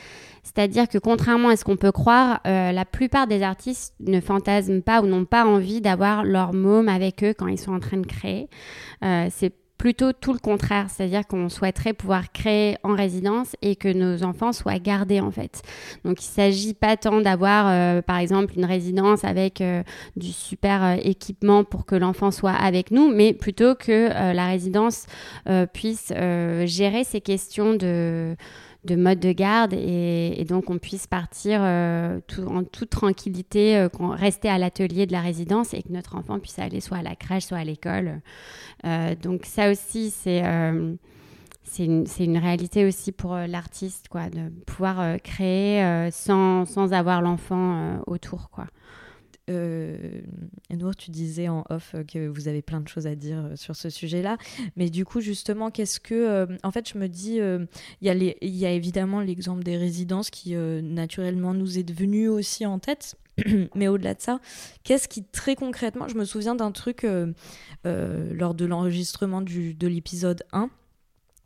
C'est-à-dire 0.54 0.88
que 0.88 0.96
contrairement 0.96 1.50
à 1.50 1.56
ce 1.56 1.64
qu'on 1.64 1.76
peut 1.76 1.92
croire, 1.92 2.40
euh, 2.46 2.72
la 2.72 2.84
plupart 2.86 3.26
des 3.26 3.42
artistes 3.42 3.94
ne 4.00 4.18
fantasment 4.20 4.80
pas 4.80 5.02
ou 5.02 5.06
n'ont 5.06 5.26
pas 5.26 5.44
envie 5.44 5.82
d'avoir 5.82 6.24
leur 6.24 6.54
môme 6.54 6.88
avec 6.88 7.22
eux 7.22 7.34
quand 7.36 7.48
ils 7.48 7.58
sont 7.58 7.72
en 7.74 7.80
train 7.80 7.98
de 7.98 8.06
créer. 8.06 8.48
Euh, 9.04 9.26
c'est 9.30 9.52
plutôt 9.76 10.12
tout 10.12 10.32
le 10.32 10.40
contraire, 10.40 10.86
c'est-à-dire 10.88 11.24
qu'on 11.26 11.48
souhaiterait 11.48 11.92
pouvoir 11.92 12.32
créer 12.32 12.76
en 12.82 12.96
résidence 12.96 13.54
et 13.62 13.76
que 13.76 13.92
nos 13.92 14.24
enfants 14.24 14.52
soient 14.52 14.80
gardés 14.80 15.20
en 15.20 15.30
fait. 15.30 15.62
Donc 16.04 16.20
il 16.20 16.26
s'agit 16.26 16.74
pas 16.74 16.96
tant 16.96 17.20
d'avoir 17.20 17.68
euh, 17.68 18.02
par 18.02 18.18
exemple 18.18 18.54
une 18.56 18.64
résidence 18.64 19.22
avec 19.22 19.62
du 20.16 20.32
super 20.32 20.98
équipement 21.06 21.62
pour 21.62 21.84
que 21.84 21.94
l'enfant 21.94 22.32
soit 22.32 22.54
avec 22.54 22.90
nous, 22.90 23.08
mais 23.14 23.34
plutôt 23.34 23.76
que 23.76 24.08
la 24.08 24.46
résidence 24.46 25.06
puisse 25.72 26.12
gérer 26.64 27.04
ces 27.04 27.20
questions 27.20 27.74
de 27.74 28.34
de 28.84 28.96
mode 28.96 29.18
de 29.20 29.32
garde 29.32 29.74
et, 29.74 30.44
donc 30.48 30.70
on 30.70 30.78
puisse 30.78 31.06
partir 31.06 31.60
euh, 31.62 32.20
en 32.46 32.64
toute 32.64 32.90
tranquillité, 32.90 33.76
euh, 33.76 33.88
rester 33.92 34.48
à 34.48 34.58
l'atelier 34.58 35.06
de 35.06 35.12
la 35.12 35.20
résidence 35.20 35.74
et 35.74 35.82
que 35.82 35.92
notre 35.92 36.16
enfant 36.16 36.38
puisse 36.38 36.58
aller 36.58 36.80
soit 36.80 36.98
à 36.98 37.02
la 37.02 37.16
crèche, 37.16 37.46
soit 37.46 37.58
à 37.58 37.64
l'école. 37.64 38.20
Euh, 38.86 39.14
donc 39.16 39.46
ça 39.46 39.70
aussi, 39.70 40.10
c'est 40.10 40.42
une, 41.78 42.38
réalité 42.38 42.86
aussi 42.86 43.12
pour 43.12 43.34
l'artiste, 43.36 44.08
quoi, 44.08 44.30
de 44.30 44.48
pouvoir 44.64 45.20
créer 45.22 46.10
sans, 46.10 46.64
sans, 46.64 46.92
avoir 46.92 47.20
l'enfant 47.20 48.00
autour, 48.06 48.50
quoi. 48.50 48.66
Euh, 49.48 50.20
tu 50.96 51.10
disais 51.10 51.48
en 51.48 51.64
off 51.70 51.94
que 52.06 52.28
vous 52.28 52.48
avez 52.48 52.62
plein 52.62 52.80
de 52.80 52.88
choses 52.88 53.06
à 53.06 53.14
dire 53.14 53.38
euh, 53.38 53.56
sur 53.56 53.76
ce 53.76 53.90
sujet-là. 53.90 54.36
Mais 54.76 54.90
du 54.90 55.04
coup, 55.04 55.20
justement, 55.20 55.70
qu'est-ce 55.70 56.00
que. 56.00 56.14
Euh, 56.14 56.46
en 56.62 56.70
fait, 56.70 56.88
je 56.88 56.98
me 56.98 57.08
dis, 57.08 57.40
euh, 57.40 57.66
il 58.00 58.12
y, 58.12 58.46
y, 58.46 58.66
a 58.66 58.70
évidemment 58.70 59.20
l'exemple 59.20 59.62
des 59.62 59.76
résidences 59.76 60.30
qui, 60.30 60.54
naturellement, 60.54 61.54
nous 61.54 61.78
est 61.78 61.82
devenu 61.82 62.28
aussi 62.28 62.66
en 62.66 62.78
tête. 62.78 63.16
Mais 63.74 63.88
au-delà 63.88 64.14
de 64.14 64.20
ça, 64.20 64.40
qu'est-ce 64.82 65.08
qui, 65.08 65.24
très 65.24 65.54
concrètement, 65.54 66.08
je 66.08 66.16
me 66.16 66.24
souviens 66.24 66.54
d'un 66.54 66.72
truc 66.72 67.06
lors 67.84 68.54
de 68.54 68.64
l'enregistrement 68.64 69.42
de 69.42 69.86
l'épisode 69.86 70.42
1. 70.52 70.70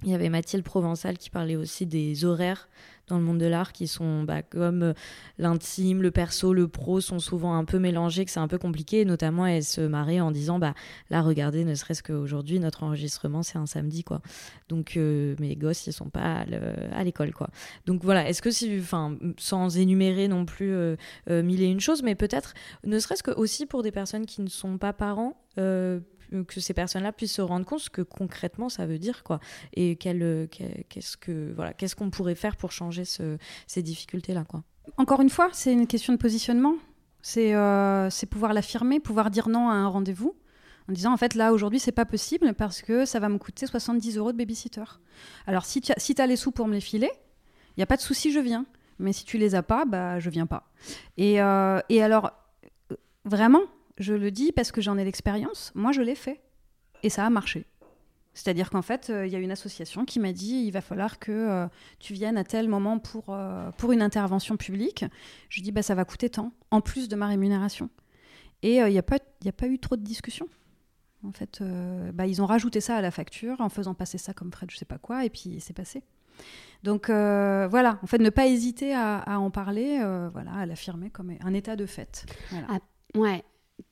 Il 0.05 0.11
y 0.11 0.15
avait 0.15 0.31
Mathilde 0.31 0.65
Provençal 0.65 1.17
qui 1.17 1.31
parlait 1.31 1.55
aussi 1.55 1.87
des 1.87 2.25
horaires 2.25 2.69
dans 3.13 3.19
le 3.19 3.25
monde 3.25 3.39
de 3.39 3.47
l'art 3.47 3.73
qui 3.73 3.87
sont 3.87 4.23
bah, 4.23 4.43
comme 4.43 4.83
euh, 4.83 4.93
l'intime, 5.39 6.03
le 6.03 6.11
perso, 6.11 6.55
le 6.55 6.67
pro 6.67 7.01
sont 7.01 7.19
souvent 7.19 7.55
un 7.55 7.65
peu 7.65 7.79
mélangés, 7.79 8.25
que 8.25 8.31
c'est 8.31 8.41
un 8.41 8.49
peu 8.49 8.59
compliqué. 8.59 9.05
notamment, 9.05 9.47
elle 9.47 9.63
se 9.63 9.83
marrait 9.83 10.21
en 10.21 10.31
disant 10.31 10.59
bah 10.59 10.75
là, 11.11 11.21
regardez, 11.21 11.65
ne 11.65 11.75
serait-ce 11.75 12.03
qu'aujourd'hui, 12.03 12.59
notre 12.59 12.83
enregistrement, 12.83 13.43
c'est 13.43 13.59
un 13.59 13.67
samedi, 13.67 14.03
quoi. 14.03 14.23
Donc 14.69 14.97
euh, 14.97 15.37
mes 15.39 15.57
gosses, 15.57 15.87
ils 15.87 15.93
sont 15.93 16.09
pas 16.09 16.45
à 16.93 17.05
l'école, 17.05 17.33
quoi. 17.33 17.51
Donc 17.87 18.03
voilà, 18.03 18.29
est-ce 18.29 18.41
que 18.41 18.51
si, 18.51 18.79
enfin, 18.81 19.17
sans 19.39 19.77
énumérer 19.77 20.29
non 20.29 20.47
plus 20.47 20.73
euh, 20.73 20.97
mille 21.29 21.63
et 21.63 21.67
une 21.67 21.81
choses, 21.81 22.03
mais 22.03 22.15
peut-être, 22.15 22.55
ne 22.85 22.99
serait-ce 22.99 23.23
que 23.23 23.31
aussi 23.31 23.67
pour 23.67 23.83
des 23.83 23.93
personnes 23.93 24.25
qui 24.25 24.41
ne 24.41 24.49
sont 24.49 24.79
pas 24.79 24.93
parents, 24.95 25.37
que 26.47 26.61
ces 26.61 26.75
personnes-là 26.75 27.13
puissent 27.13 27.35
se 27.35 27.43
rendre 27.43 27.67
compte 27.67 27.81
ce 27.81 27.91
que 27.91 28.03
concrètement 28.03 28.69
ça 28.69 28.87
veut 28.87 28.99
dire 28.99 29.23
quoi 29.23 29.41
et 29.75 29.97
qu'est-ce 29.97 31.17
que 31.17 31.53
voilà 31.55 31.73
qu'est-ce 31.73 31.95
qu'on 31.95 32.11
pourrait 32.11 32.35
faire 32.35 32.57
pour 32.57 32.73
changer 32.73 33.02
ces 33.05 33.83
difficultés 33.83 34.35
là 34.35 34.45
quoi 34.45 34.63
encore 34.97 35.21
une 35.21 35.31
fois 35.31 35.49
c'est 35.53 35.73
une 35.73 35.87
question 35.87 36.13
de 36.13 36.19
positionnement 36.19 36.75
c'est 37.23 37.55
euh, 37.55 38.09
pouvoir 38.31 38.53
l'affirmer 38.53 39.01
pouvoir 39.01 39.31
dire 39.31 39.49
non 39.49 39.69
à 39.69 39.75
un 39.75 39.89
rendez-vous 39.89 40.35
en 40.89 40.93
disant 40.93 41.13
en 41.13 41.17
fait 41.17 41.35
là 41.35 41.53
aujourd'hui 41.53 41.79
c'est 41.79 41.93
pas 41.93 42.05
possible 42.05 42.55
parce 42.55 42.83
que 42.83 43.05
ça 43.05 43.21
va 43.21 43.29
me 43.29 43.39
coûter 43.39 43.67
70 43.67 44.17
euros 44.17 44.33
de 44.33 44.39
babysitter 44.39 44.85
alors 45.47 45.65
si 45.65 45.81
tu 45.81 45.93
as, 45.93 46.27
les 46.27 46.37
sous 46.37 46.51
pour 46.51 46.67
me 46.67 46.75
les 46.75 46.81
filer 46.81 47.11
il 47.71 47.81
n'y 47.81 47.83
a 47.83 47.87
pas 47.87 47.97
de 47.97 48.03
souci 48.03 48.33
je 48.33 48.41
viens 48.41 48.67
mais 48.99 49.13
si 49.13 49.25
tu 49.25 49.39
les 49.39 49.55
as 49.55 49.63
pas 49.63 49.85
bah 49.85 50.19
je 50.19 50.31
viens 50.31 50.47
pas 50.47 50.71
et, 51.17 51.41
euh, 51.41 51.81
alors 51.91 52.33
euh, 52.91 52.97
vraiment 53.25 53.63
je 53.99 54.15
le 54.15 54.31
dis 54.31 54.53
parce 54.53 54.73
que 54.73 54.81
j'en 54.81 54.99
ai 54.99 55.05
l'expérience. 55.05 55.73
Moi, 55.75 55.93
je 55.93 56.03
l'ai 56.03 56.15
fait. 56.15 56.41
Et 57.03 57.11
ça 57.11 57.27
a 57.27 57.31
marché. 57.31 57.67
C'est-à-dire 58.35 58.71
qu'en 58.71 58.83
fait, 58.83 59.11
euh, 59.11 59.27
il 59.27 59.33
y 59.33 59.37
a 59.37 59.39
une 59.39 59.51
association 59.51 60.05
qui 60.05 60.19
m'a 60.19 60.33
dit 60.33 60.65
il 60.67 60.71
va 60.71 60.81
falloir 60.81 61.19
que 61.19 61.33
euh, 61.33 61.67
tu 61.99 62.15
viennes 62.15 62.39
à 62.39 62.45
tel 62.45 62.69
moment 62.69 62.99
pour, 62.99 63.27
euh, 63.29 63.71
pour 63.73 63.93
une 63.93 64.01
intervention 64.01 64.57
publique. 64.57 65.05
Je 65.51 65.61
dis 65.61 65.71
bah, 65.71 65.83
ça 65.83 65.95
va 65.95 66.05
coûter 66.05 66.31
tant, 66.31 66.53
en 66.71 66.81
plus 66.81 67.09
de 67.09 67.17
ma 67.17 67.27
rémunération. 67.27 67.91
Et 68.63 68.77
il 68.77 68.93
n'y 68.93 68.99
a, 68.99 69.03
pas, 69.03 69.19
a 69.45 69.53
pas 69.53 69.67
eu 69.67 69.79
trop 69.79 69.97
de 69.97 70.03
discussion. 70.03 70.47
En 71.25 71.33
fait, 71.33 71.63
bah, 72.15 72.27
ils 72.27 72.41
ont 72.41 72.47
rajouté 72.47 72.81
ça 72.81 72.97
à 72.97 73.01
la 73.01 73.11
facture 73.11 73.61
en 73.61 73.69
faisant 73.69 73.93
passer 73.93 74.19
ça 74.19 74.33
comme 74.35 74.53
frais 74.53 74.67
de 74.67 74.71
je 74.71 74.77
sais 74.77 74.85
pas 74.85 74.99
quoi, 74.99 75.25
et 75.25 75.31
puis 75.31 75.59
c'est 75.59 75.73
passé. 75.73 76.05
Donc 76.85 77.09
voilà, 77.09 77.99
en 78.03 78.07
fait, 78.07 78.19
ne 78.19 78.31
pas 78.31 78.47
hésiter 78.47 78.95
à, 78.95 79.25
en 79.41 79.51
parler, 79.51 79.99
voilà, 80.33 80.53
à 80.53 80.67
l'affirmer 80.67 81.11
comme 81.11 81.33
un 81.41 81.55
état 81.55 81.75
de 81.75 81.87
fait. 81.87 82.25
Ah, 82.69 82.79
ouais, 83.17 83.43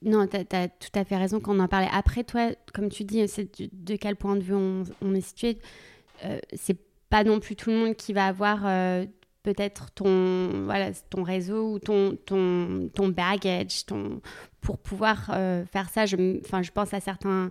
non, 0.03 0.27
tu 0.27 0.37
as, 0.37 0.69
tout 0.69 0.91
à 0.95 1.05
fait 1.05 1.17
raison 1.17 1.41
quand 1.41 1.57
on 1.57 1.61
en 1.61 1.69
parlait. 1.69 1.89
Après, 1.93 2.25
toi, 2.25 2.51
comme 2.73 2.89
tu 2.89 3.05
dis, 3.05 3.25
de, 3.73 3.97
quel 3.97 4.17
point 4.17 4.37
de 4.37 4.43
vue 4.43 4.55
on, 4.55 5.15
est 5.15 5.21
situé. 5.21 5.59
Euh, 6.25 6.39
c'est 6.55 6.79
pas 7.09 7.25
non 7.25 7.41
plus 7.41 7.57
tout 7.57 7.71
le 7.71 7.77
monde 7.77 7.97
qui 7.97 8.13
va 8.13 8.27
avoir 8.27 8.61
euh, 8.65 9.05
peut-être 9.43 9.91
ton, 9.93 10.65
voilà, 10.65 10.93
ton 11.09 11.23
réseau 11.23 11.75
ou 11.75 11.79
ton, 11.79 12.17
ton, 12.27 12.89
ton 12.95 13.09
baggage 13.09 13.85
pour 14.61 14.79
pouvoir 14.79 15.31
euh, 15.35 15.65
faire 15.67 15.89
ça. 15.89 16.07
Je, 16.07 16.17
je 16.17 16.71
pense 16.71 16.95
à 16.95 17.01
certains 17.01 17.51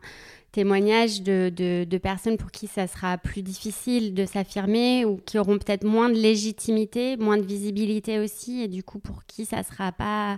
témoignages 0.51 1.21
de, 1.21 1.51
de, 1.55 1.83
de, 1.83 1.97
personnes 1.97 2.37
pour 2.37 2.51
qui 2.51 2.67
ça 2.67 2.87
sera 2.87 3.17
plus 3.17 3.41
difficile 3.41 4.13
de 4.13 4.25
s'affirmer 4.25 5.05
ou 5.05 5.17
qui 5.17 5.37
auront 5.37 5.57
peut-être 5.59 5.83
moins 5.83 6.09
de 6.09 6.15
légitimité, 6.15 7.17
moins 7.17 7.37
de 7.37 7.43
visibilité 7.43 8.19
aussi, 8.19 8.61
et 8.61 8.67
du 8.67 8.83
coup 8.83 8.99
pour 8.99 9.25
qui 9.25 9.45
ça 9.45 9.61
sera 9.63 9.91
pas 9.91 10.37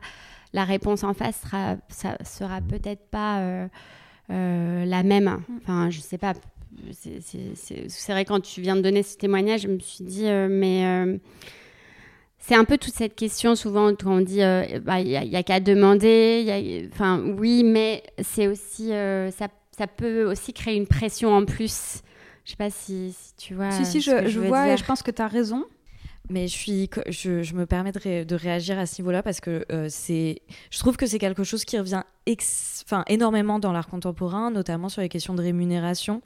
la 0.53 0.65
réponse 0.65 1.03
en 1.03 1.13
face 1.13 1.41
sera, 1.41 1.77
ça 1.89 2.17
sera 2.23 2.61
peut-être 2.61 3.07
pas 3.09 3.39
euh, 3.39 3.67
euh, 4.31 4.85
la 4.85 5.03
même. 5.03 5.41
Enfin, 5.57 5.89
je 5.89 5.99
sais 5.99 6.17
pas. 6.17 6.33
C'est 6.93 8.11
vrai, 8.11 8.25
quand 8.25 8.39
tu 8.41 8.61
viens 8.61 8.75
de 8.75 8.81
donner 8.81 9.03
ce 9.03 9.17
témoignage, 9.17 9.61
je 9.61 9.67
me 9.67 9.79
suis 9.79 10.03
dit, 10.03 10.25
euh, 10.25 10.47
mais 10.49 11.19
c'est 12.39 12.55
un 12.55 12.63
peu 12.63 12.77
toute 12.77 12.93
cette 12.93 13.15
question 13.15 13.55
souvent 13.55 13.93
quand 13.93 14.17
on 14.17 14.21
dit 14.21 14.39
bah, 14.83 14.99
il 14.99 15.07
n'y 15.07 15.35
a, 15.35 15.43
qu'à 15.43 15.59
demander. 15.59 16.89
Enfin, 16.91 17.21
oui, 17.37 17.63
mais 17.63 18.03
c'est 18.21 18.47
aussi 18.47 18.89
ça, 18.89 19.47
ça, 19.77 19.87
peut 19.87 20.23
aussi 20.29 20.53
créer 20.53 20.75
une 20.75 20.87
pression 20.87 21.33
en 21.33 21.45
plus. 21.45 22.01
Je 22.43 22.51
sais 22.51 22.57
pas 22.57 22.71
si, 22.71 23.15
tu 23.37 23.53
vois. 23.53 23.71
Si, 23.71 23.85
si, 23.85 24.01
je, 24.01 24.27
je 24.27 24.39
vois 24.39 24.69
et 24.69 24.77
je 24.77 24.83
pense 24.83 25.03
que 25.03 25.11
tu 25.11 25.21
as 25.21 25.27
raison. 25.27 25.65
Mais 26.31 26.47
je, 26.47 26.53
suis, 26.53 26.89
je, 27.09 27.53
me 27.53 27.65
permets 27.65 27.91
de, 27.91 28.35
réagir 28.35 28.79
à 28.79 28.85
ce 28.85 29.01
niveau-là 29.01 29.21
parce 29.21 29.41
que 29.41 29.65
euh, 29.69 29.89
je 29.89 30.79
trouve 30.79 30.95
que 30.95 31.05
c'est 31.05 31.19
quelque 31.19 31.43
chose 31.43 31.65
qui 31.65 31.77
revient 31.77 32.03
énormément 33.07 33.59
dans 33.59 33.73
l'art 33.73 33.89
contemporain, 33.89 34.49
notamment 34.49 34.87
sur 34.87 35.01
les 35.01 35.09
questions 35.09 35.33
de 35.33 35.41
rémunération. 35.41 36.21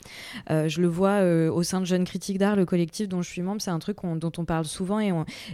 Euh, 0.51 0.68
je 0.68 0.82
le 0.82 0.88
vois 0.88 1.22
euh, 1.22 1.51
au 1.51 1.64
sein 1.64 1.80
de 1.80 1.86
Jeunes 1.86 2.03
Critiques 2.03 2.38
d'Art, 2.38 2.56
le 2.56 2.66
collectif 2.66 3.08
dont 3.08 3.24
je 3.24 3.30
suis 3.30 3.41
membre, 3.41 3.62
c'est 3.62 3.72
un 3.72 3.80
truc 3.80 3.97
dont 4.03 4.32
on 4.38 4.45
parle 4.45 4.66
souvent 4.66 4.99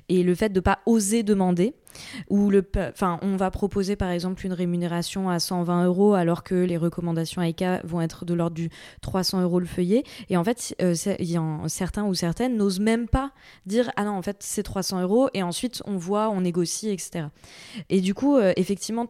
et 0.10 0.24
le 0.24 0.36
fait 0.36 0.49
de 0.49 0.60
ne 0.60 0.62
pas 0.62 0.80
oser 0.86 1.24
demander. 1.24 1.74
Ou 2.29 2.49
le, 2.49 2.65
enfin, 2.89 3.19
on 3.21 3.35
va 3.35 3.51
proposer 3.51 3.95
par 3.95 4.09
exemple 4.09 4.45
une 4.45 4.53
rémunération 4.53 5.29
à 5.29 5.39
120 5.39 5.85
euros 5.85 6.13
alors 6.13 6.43
que 6.43 6.55
les 6.55 6.77
recommandations 6.77 7.41
AICA 7.41 7.81
vont 7.83 8.01
être 8.01 8.25
de 8.25 8.33
l'ordre 8.33 8.55
du 8.55 8.69
300 9.01 9.41
euros 9.41 9.59
le 9.59 9.65
feuillet. 9.65 10.03
Et 10.29 10.37
en 10.37 10.43
fait, 10.43 10.75
euh, 10.81 10.95
y 11.19 11.37
a 11.37 11.43
certains 11.67 12.05
ou 12.05 12.13
certaines 12.13 12.57
n'osent 12.57 12.79
même 12.79 13.07
pas 13.07 13.31
dire 13.65 13.91
ah 13.95 14.03
non 14.03 14.11
en 14.11 14.21
fait 14.21 14.37
c'est 14.39 14.63
300 14.63 15.01
euros 15.01 15.29
et 15.33 15.43
ensuite 15.43 15.81
on 15.85 15.97
voit, 15.97 16.29
on 16.29 16.41
négocie, 16.41 16.89
etc. 16.89 17.25
Et 17.89 18.01
du 18.01 18.13
coup, 18.13 18.39
effectivement, 18.39 19.07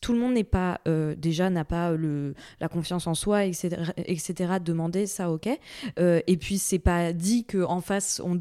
tout 0.00 0.12
le 0.12 0.18
monde 0.18 0.34
n'est 0.34 0.44
pas 0.44 0.80
euh, 0.86 1.14
déjà 1.16 1.50
n'a 1.50 1.64
pas 1.64 1.92
le 1.92 2.34
la 2.60 2.68
confiance 2.68 3.06
en 3.06 3.14
soi 3.14 3.44
etc 3.44 3.92
etc 3.96 4.54
demander 4.64 5.06
ça 5.06 5.30
ok. 5.30 5.48
Euh, 5.98 6.20
et 6.26 6.36
puis 6.36 6.58
c'est 6.58 6.78
pas 6.78 7.12
dit 7.12 7.44
que 7.44 7.64
en 7.64 7.80
face 7.80 8.20
on 8.24 8.38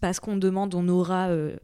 parce 0.00 0.20
qu'on 0.20 0.36
demande 0.36 0.74
on 0.74 0.88
aura 0.88 1.28
euh, 1.28 1.56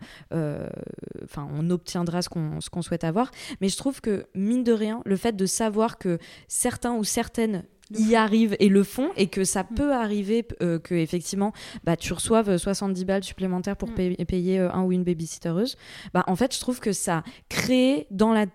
enfin 1.22 1.48
on 1.54 1.70
obtiendra 1.70 2.22
ce 2.22 2.28
qu'on 2.28 2.60
ce 2.60 2.70
qu'on 2.70 2.82
souhaite 2.82 3.04
avoir. 3.04 3.30
Mais 3.60 3.68
je 3.68 3.76
trouve 3.76 4.00
que 4.00 4.26
mine 4.34 4.64
de 4.64 4.72
rien 4.72 5.00
le 5.04 5.16
fait 5.16 5.36
de 5.36 5.46
savoir 5.46 5.98
que 5.98 6.18
certains 6.48 6.94
ou 6.94 7.04
certaines 7.04 7.64
y 7.91 8.14
arrivent 8.14 8.57
et 8.61 8.68
le 8.68 8.82
font 8.82 9.11
et 9.16 9.26
que 9.26 9.45
ça 9.45 9.62
mm. 9.62 9.74
peut 9.74 9.93
arriver 9.93 10.47
euh, 10.62 10.78
que 10.78 10.95
effectivement 10.95 11.53
bah, 11.85 11.97
tu 11.97 12.12
reçoives 12.12 12.57
70 12.57 13.05
balles 13.05 13.24
supplémentaires 13.24 13.76
pour 13.76 13.91
mm. 13.91 14.24
payer, 14.26 14.59
euh, 14.59 14.72
un 14.72 14.82
ou 14.82 14.93
une 14.93 15.05
babysitteuse 15.05 15.76
bah 16.12 16.24
en 16.26 16.37
fait 16.37 16.55
je 16.55 16.61
trouve 16.61 16.80
que 16.80 16.93
ça 16.93 17.22
crée 17.49 18.07
dans 18.11 18.32
la 18.32 18.47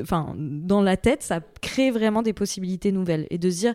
enfin 0.00 0.34
dans 0.36 0.82
la 0.82 0.96
tête 0.96 1.22
ça 1.22 1.40
crée 1.60 1.90
vraiment 1.90 2.22
des 2.22 2.32
possibilités 2.32 2.92
nouvelles 2.92 3.26
et 3.30 3.38
de 3.38 3.50
se 3.50 3.58
dire 3.58 3.74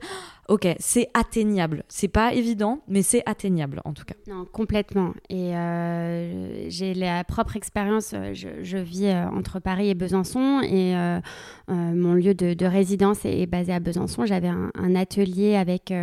ok, 0.50 0.68
c'est 0.80 1.10
atteignable. 1.14 1.84
C'est 1.88 2.08
pas 2.08 2.34
évident, 2.34 2.80
mais 2.88 3.04
c'est 3.04 3.24
atteignable 3.26 3.82
en 3.86 3.94
tout 3.94 4.04
cas. 4.04 4.16
Non, 4.28 4.46
complètement. 4.52 5.14
Et 5.30 5.56
euh, 5.56 6.70
j'ai 6.70 6.94
la 6.94 7.24
propre 7.24 7.56
expérience. 7.56 8.14
Euh, 8.14 8.34
je, 8.34 8.78
vis 8.78 9.08
euh, 9.08 9.28
entre 9.30 9.60
Paris 9.60 9.90
et 9.90 9.96
Besançon 9.96 10.62
et 10.62 10.96
mon 11.68 12.14
lieu 12.14 12.34
de, 12.34 12.66
résidence 12.66 13.24
est, 13.26 13.46
basé 13.46 13.72
à 13.74 13.80
Besançon. 13.80 14.26
J'avais 14.26 14.48
un, 14.48 14.96
atelier 15.00 15.56
avec 15.56 15.94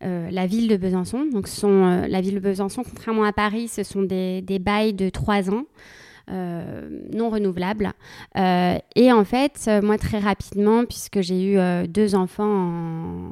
la 0.00 0.46
ville 0.46 0.68
de 0.68 0.76
Besançon. 0.76 1.26
Donc, 1.32 1.48
sont, 1.48 2.06
la 2.08 2.20
ville 2.20 2.34
de 2.34 2.40
Besançon, 2.40 2.82
contrairement 2.84 3.24
à 3.24 3.32
Paris, 3.32 3.68
ce 3.68 3.82
sont 3.82 4.02
des, 4.02 4.58
bails 4.60 4.94
de 4.94 5.08
trois 5.08 5.50
ans. 5.50 5.64
non 6.28 7.30
renouvelables. 7.30 7.92
et 8.36 9.12
en 9.12 9.24
fait, 9.24 9.70
moi, 9.82 9.98
très 9.98 10.18
rapidement, 10.18 10.84
puisque 10.84 11.20
j'ai 11.20 11.52
eu 11.52 11.88
deux 11.88 12.14
enfants 12.14 12.44
en, 12.44 13.30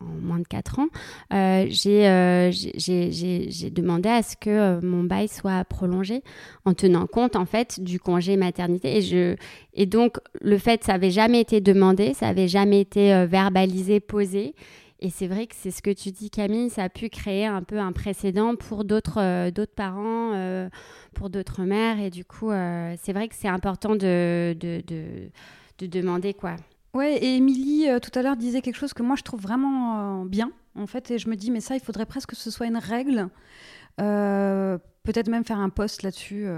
en 0.00 0.26
moins 0.26 0.38
de 0.38 0.46
4 0.46 0.78
ans, 0.78 0.88
euh, 1.32 1.66
euh, 1.86 2.50
j'ai 2.52 3.70
demandé 3.70 4.08
à 4.08 4.22
ce 4.22 4.36
que 4.36 4.50
euh, 4.50 4.80
mon 4.82 5.04
bail 5.04 5.28
soit 5.28 5.64
prolongé 5.64 6.22
en 6.64 6.74
tenant 6.74 7.06
compte 7.06 7.36
en 7.36 7.44
fait 7.44 7.80
du 7.80 8.00
congé 8.00 8.36
maternité. 8.36 9.38
Et, 9.74 9.86
donc 9.86 10.18
le 10.40 10.58
fait, 10.58 10.84
ça 10.84 10.92
n'avait 10.92 11.10
jamais 11.10 11.40
été 11.40 11.60
demandé, 11.60 12.14
ça 12.14 12.26
n'avait 12.26 12.48
jamais 12.48 12.80
été 12.80 13.26
verbalisé, 13.26 14.00
posé. 14.00 14.54
Et 15.02 15.08
c'est 15.08 15.26
vrai 15.26 15.46
que 15.46 15.54
c'est 15.56 15.70
ce 15.70 15.80
que 15.80 15.90
tu 15.90 16.10
dis, 16.10 16.28
Camille, 16.28 16.68
ça 16.68 16.84
a 16.84 16.88
pu 16.90 17.08
créer 17.08 17.46
un 17.46 17.62
peu 17.62 17.78
un 17.78 17.92
précédent 17.92 18.54
pour 18.54 18.84
d'autres 18.84 19.64
parents, 19.74 20.68
pour 21.14 21.30
d'autres 21.30 21.62
mères. 21.62 21.98
Et 22.00 22.10
du 22.10 22.24
coup, 22.24 22.50
c'est 22.50 23.12
vrai 23.12 23.28
que 23.28 23.34
c'est 23.34 23.48
important 23.48 23.96
de 23.96 24.54
demander 25.80 26.34
quoi. 26.34 26.56
Ouais, 26.92 27.16
et 27.18 27.36
Émilie, 27.36 27.88
euh, 27.88 28.00
tout 28.00 28.16
à 28.18 28.22
l'heure, 28.22 28.36
disait 28.36 28.62
quelque 28.62 28.76
chose 28.76 28.92
que 28.94 29.02
moi, 29.02 29.14
je 29.16 29.22
trouve 29.22 29.40
vraiment 29.40 30.22
euh, 30.22 30.24
bien, 30.24 30.50
en 30.74 30.86
fait, 30.86 31.10
et 31.12 31.18
je 31.18 31.28
me 31.28 31.36
dis, 31.36 31.50
mais 31.50 31.60
ça, 31.60 31.76
il 31.76 31.80
faudrait 31.80 32.06
presque 32.06 32.30
que 32.30 32.36
ce 32.36 32.50
soit 32.50 32.66
une 32.66 32.78
règle, 32.78 33.28
euh, 34.00 34.76
peut-être 35.04 35.28
même 35.28 35.44
faire 35.44 35.60
un 35.60 35.68
post 35.68 36.02
là-dessus, 36.02 36.48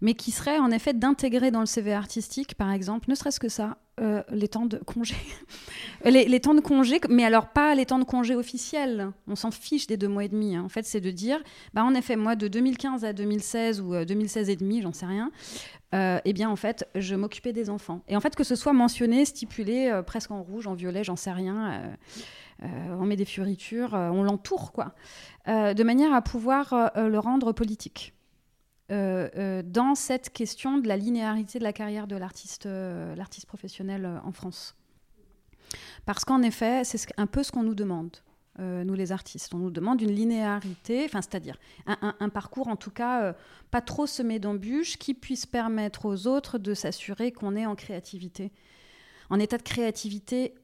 mais 0.00 0.14
qui 0.14 0.30
serait 0.32 0.58
en 0.58 0.70
effet 0.70 0.92
d'intégrer 0.92 1.50
dans 1.50 1.60
le 1.60 1.66
CV 1.66 1.92
artistique, 1.94 2.54
par 2.56 2.70
exemple, 2.70 3.08
ne 3.08 3.14
serait-ce 3.14 3.40
que 3.40 3.48
ça, 3.48 3.78
les 4.30 4.48
temps 4.48 4.66
de 4.66 4.78
congé. 4.78 5.14
les, 6.04 6.40
temps 6.40 6.54
de 6.54 6.60
congé, 6.60 7.00
mais 7.08 7.24
alors 7.24 7.48
pas 7.48 7.74
les 7.74 7.86
temps 7.86 7.98
de 7.98 8.04
congé 8.04 8.34
officiels, 8.34 9.10
on 9.26 9.36
s'en 9.36 9.50
fiche 9.50 9.86
des 9.86 9.96
deux 9.96 10.08
mois 10.08 10.24
et 10.24 10.28
demi, 10.28 10.56
hein. 10.56 10.62
en 10.64 10.68
fait, 10.68 10.86
c'est 10.86 11.00
de 11.00 11.10
dire, 11.10 11.38
bah, 11.74 11.84
en 11.84 11.94
effet, 11.94 12.16
moi, 12.16 12.36
de 12.36 12.48
2015 12.48 13.04
à 13.04 13.12
2016 13.12 13.80
ou 13.80 14.04
2016 14.04 14.48
et 14.48 14.56
demi, 14.56 14.80
j'en 14.82 14.92
sais 14.92 15.06
rien, 15.06 15.30
euh, 15.94 16.20
eh 16.24 16.32
bien, 16.32 16.48
en 16.48 16.56
fait, 16.56 16.88
je 16.94 17.16
m'occupais 17.16 17.52
des 17.52 17.68
enfants. 17.68 18.02
Et 18.08 18.16
en 18.16 18.20
fait, 18.20 18.36
que 18.36 18.44
ce 18.44 18.54
soit 18.54 18.72
mentionné, 18.72 19.24
stipulé, 19.24 19.88
euh, 19.88 20.02
presque 20.02 20.30
en 20.30 20.42
rouge, 20.42 20.66
en 20.66 20.74
violet, 20.74 21.02
j'en 21.02 21.16
sais 21.16 21.32
rien, 21.32 21.96
euh, 22.62 22.66
on 23.00 23.06
met 23.06 23.16
des 23.16 23.24
fioritures, 23.24 23.94
on 23.94 24.22
l'entoure, 24.22 24.72
quoi, 24.72 24.94
de 25.46 25.82
manière 25.82 26.12
à 26.12 26.20
pouvoir 26.20 26.92
le 26.94 27.18
rendre 27.18 27.52
politique. 27.52 28.12
Dans 28.90 29.94
cette 29.94 30.30
question 30.30 30.78
de 30.78 30.88
la 30.88 30.96
linéarité 30.96 31.58
de 31.58 31.64
la 31.64 31.72
carrière 31.72 32.06
de 32.06 32.16
l'artiste, 32.16 32.66
l'artiste 32.66 33.46
professionnel 33.46 34.20
en 34.24 34.32
France. 34.32 34.74
Parce 36.04 36.24
qu'en 36.24 36.42
effet, 36.42 36.82
c'est 36.84 36.98
un 37.16 37.26
peu 37.26 37.42
ce 37.42 37.52
qu'on 37.52 37.62
nous 37.62 37.74
demande. 37.74 38.16
Euh, 38.58 38.84
nous 38.84 38.94
les 38.94 39.12
artistes. 39.12 39.54
On 39.54 39.58
nous 39.58 39.70
demande 39.70 40.02
une 40.02 40.10
linéarité, 40.10 41.04
enfin, 41.04 41.22
c'est-à-dire 41.22 41.56
un, 41.86 42.28
parcours 42.28 42.68
en 42.68 42.76
tout 42.76 42.90
cas 42.90 43.22
euh, 43.22 43.32
pas 43.70 43.80
trop 43.80 44.06
semé 44.06 44.38
d'embûches 44.38 44.98
qui 44.98 45.14
puisse 45.14 45.46
permettre 45.46 46.04
aux 46.04 46.26
autres 46.26 46.58
de 46.58 46.74
s'assurer 46.74 47.32
qu'on 47.32 47.54
est 47.54 47.64
en 47.64 47.76
créativité, 47.76 48.50
en 49.30 49.38
état 49.38 49.56
de 49.56 49.62
créativité 49.62 50.54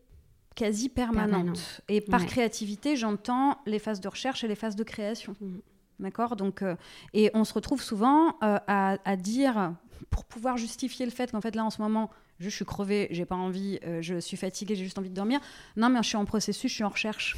quasi 0.56 0.88
permanente. 0.88 1.80
Et 1.88 2.00
par 2.00 2.26
créativité, 2.26 2.96
j'entends 2.96 3.58
les 3.66 3.78
phases 3.78 4.00
de 4.00 4.08
recherche 4.08 4.42
et 4.42 4.48
les 4.48 4.56
phases 4.56 4.76
de 4.76 4.84
création. 4.84 5.34
Mm. 5.40 5.58
D'accord? 5.98 6.36
Donc, 6.36 6.62
euh, 6.62 6.76
et 7.14 7.30
on 7.34 7.44
se 7.44 7.54
retrouve 7.54 7.82
souvent 7.82 8.36
à, 8.40 8.98
à, 9.04 9.16
dire, 9.16 9.74
pour 10.10 10.24
pouvoir 10.24 10.56
justifier 10.56 11.06
le 11.06 11.12
fait 11.12 11.32
qu'en 11.32 11.40
fait, 11.40 11.54
là, 11.54 11.64
en 11.64 11.70
ce 11.70 11.80
moment, 11.80 12.10
je 12.38 12.50
suis 12.50 12.64
crevée, 12.64 13.08
j'ai 13.10 13.24
pas 13.24 13.34
envie, 13.34 13.78
euh, 13.86 14.02
je 14.02 14.18
suis 14.20 14.36
fatiguée, 14.36 14.74
j'ai 14.74 14.84
juste 14.84 14.98
envie 14.98 15.08
de 15.08 15.14
dormir. 15.14 15.40
Non, 15.76 15.88
mais 15.88 16.02
je 16.02 16.08
suis 16.08 16.16
en 16.16 16.24
processus, 16.24 16.70
je 16.70 16.74
suis 16.74 16.84
en 16.84 16.90
recherche. 16.90 17.36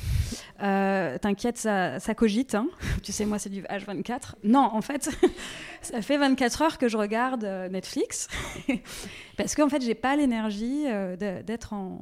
Euh, 0.63 1.19
t'inquiète, 1.19 1.59
ça, 1.59 2.01
cogite. 2.17 2.55
Hein. 2.55 2.69
tu 3.03 3.13
sais, 3.13 3.25
moi, 3.25 3.39
c'est 3.39 3.51
du 3.51 3.63
H24. 3.63 4.35
Non, 4.43 4.69
en 4.73 4.83
fait, 4.83 5.11
ça 5.83 6.03
fait 6.03 6.19
24 6.19 6.63
heures 6.63 6.79
que 6.79 6.89
je 6.89 6.97
regarde 6.97 7.45
euh, 7.45 7.69
Netflix 7.69 8.29
parce 9.37 9.55
qu'en 9.55 9.69
fait, 9.69 9.83
j'ai 9.83 9.95
pas 9.95 10.17
l'énergie 10.17 10.87
d'être 11.19 11.73
en, 11.73 12.01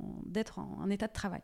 en, 0.81 0.91
état 0.91 1.07
de 1.07 1.13
travail. 1.13 1.43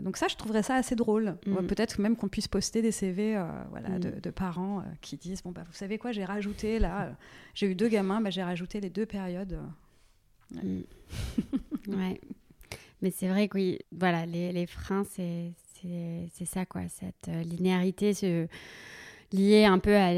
Donc 0.00 0.16
ça, 0.16 0.28
je 0.28 0.36
trouverais 0.36 0.62
ça 0.62 0.76
assez 0.76 0.96
drôle. 0.96 1.36
Mm. 1.46 1.66
Peut-être 1.66 2.00
même 2.00 2.16
qu'on 2.16 2.28
puisse 2.28 2.48
poster 2.48 2.82
des 2.82 2.92
CV 2.92 3.42
voilà, 3.70 3.90
mm. 3.90 4.20
de, 4.20 4.30
parents 4.30 4.82
qui 5.00 5.16
disent, 5.16 5.42
bon, 5.42 5.50
bah, 5.50 5.64
vous 5.66 5.74
savez 5.74 5.98
quoi, 5.98 6.12
j'ai 6.12 6.24
rajouté, 6.24 6.78
là, 6.78 7.16
j'ai 7.54 7.70
eu 7.70 7.74
deux 7.74 7.88
gamins, 7.88 8.20
bah, 8.20 8.30
j'ai 8.30 8.42
rajouté 8.42 8.80
les 8.80 8.90
deux 8.90 9.06
périodes 9.06 9.58
Mm. 10.50 10.82
Ouais. 11.88 12.20
Mais 13.00 13.10
c'est 13.10 13.28
vrai 13.28 13.48
que 13.48 13.56
oui, 13.56 13.78
voilà, 13.92 14.26
les, 14.26 14.52
les 14.52 14.66
freins, 14.66 15.04
c'est 15.04 15.54
ça, 16.44 16.66
quoi. 16.66 16.82
Cette 16.88 17.28
euh, 17.28 17.42
linéarité 17.42 18.12
liée 19.32 19.64
un 19.64 19.78
peu 19.78 19.94
à, 19.94 20.12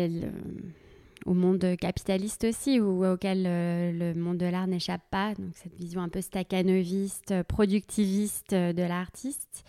au 1.27 1.35
monde 1.35 1.77
capitaliste 1.79 2.45
aussi, 2.45 2.81
ou 2.81 3.05
auquel 3.07 3.45
euh, 3.47 3.93
le 3.93 4.19
monde 4.19 4.39
de 4.39 4.47
l'art 4.47 4.67
n'échappe 4.67 5.03
pas. 5.11 5.35
Donc, 5.35 5.53
cette 5.55 5.75
vision 5.75 6.01
un 6.01 6.09
peu 6.09 6.21
staccanoviste, 6.21 7.43
productiviste 7.45 8.55
de 8.55 8.83
l'artiste. 8.83 9.65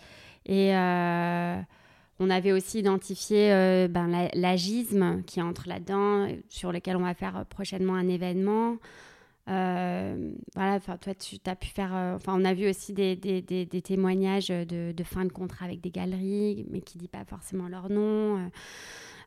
Et. 0.46 0.72
on 2.18 2.30
avait 2.30 2.52
aussi 2.52 2.78
identifié 2.78 3.48
ben, 3.88 4.28
l'agisme 4.34 5.22
qui 5.24 5.42
entre 5.42 5.68
là-dedans, 5.68 6.28
sur 6.48 6.70
lequel 6.70 6.96
on 6.96 7.02
va 7.02 7.14
faire 7.14 7.44
prochainement 7.46 7.94
un 7.94 8.08
événement. 8.08 8.76
Euh, 9.48 10.32
voilà, 10.54 10.78
toi, 10.80 11.14
tu 11.14 11.38
as 11.46 11.56
pu 11.56 11.68
faire. 11.68 11.94
Euh, 11.94 12.16
enfin, 12.16 12.34
on 12.36 12.44
a 12.44 12.54
vu 12.54 12.68
aussi 12.68 12.92
des, 12.92 13.16
des, 13.16 13.42
des, 13.42 13.82
témoignages 13.82 14.48
de, 14.48 14.92
de, 14.92 15.04
fin 15.04 15.24
de 15.24 15.32
contrat 15.32 15.64
avec 15.64 15.80
des 15.80 15.90
galeries, 15.90 16.64
mais 16.70 16.80
qui 16.80 16.98
ne 16.98 17.00
disent 17.00 17.10
pas 17.10 17.24
forcément 17.24 17.68
leur 17.68 17.90
nom. 17.90 18.50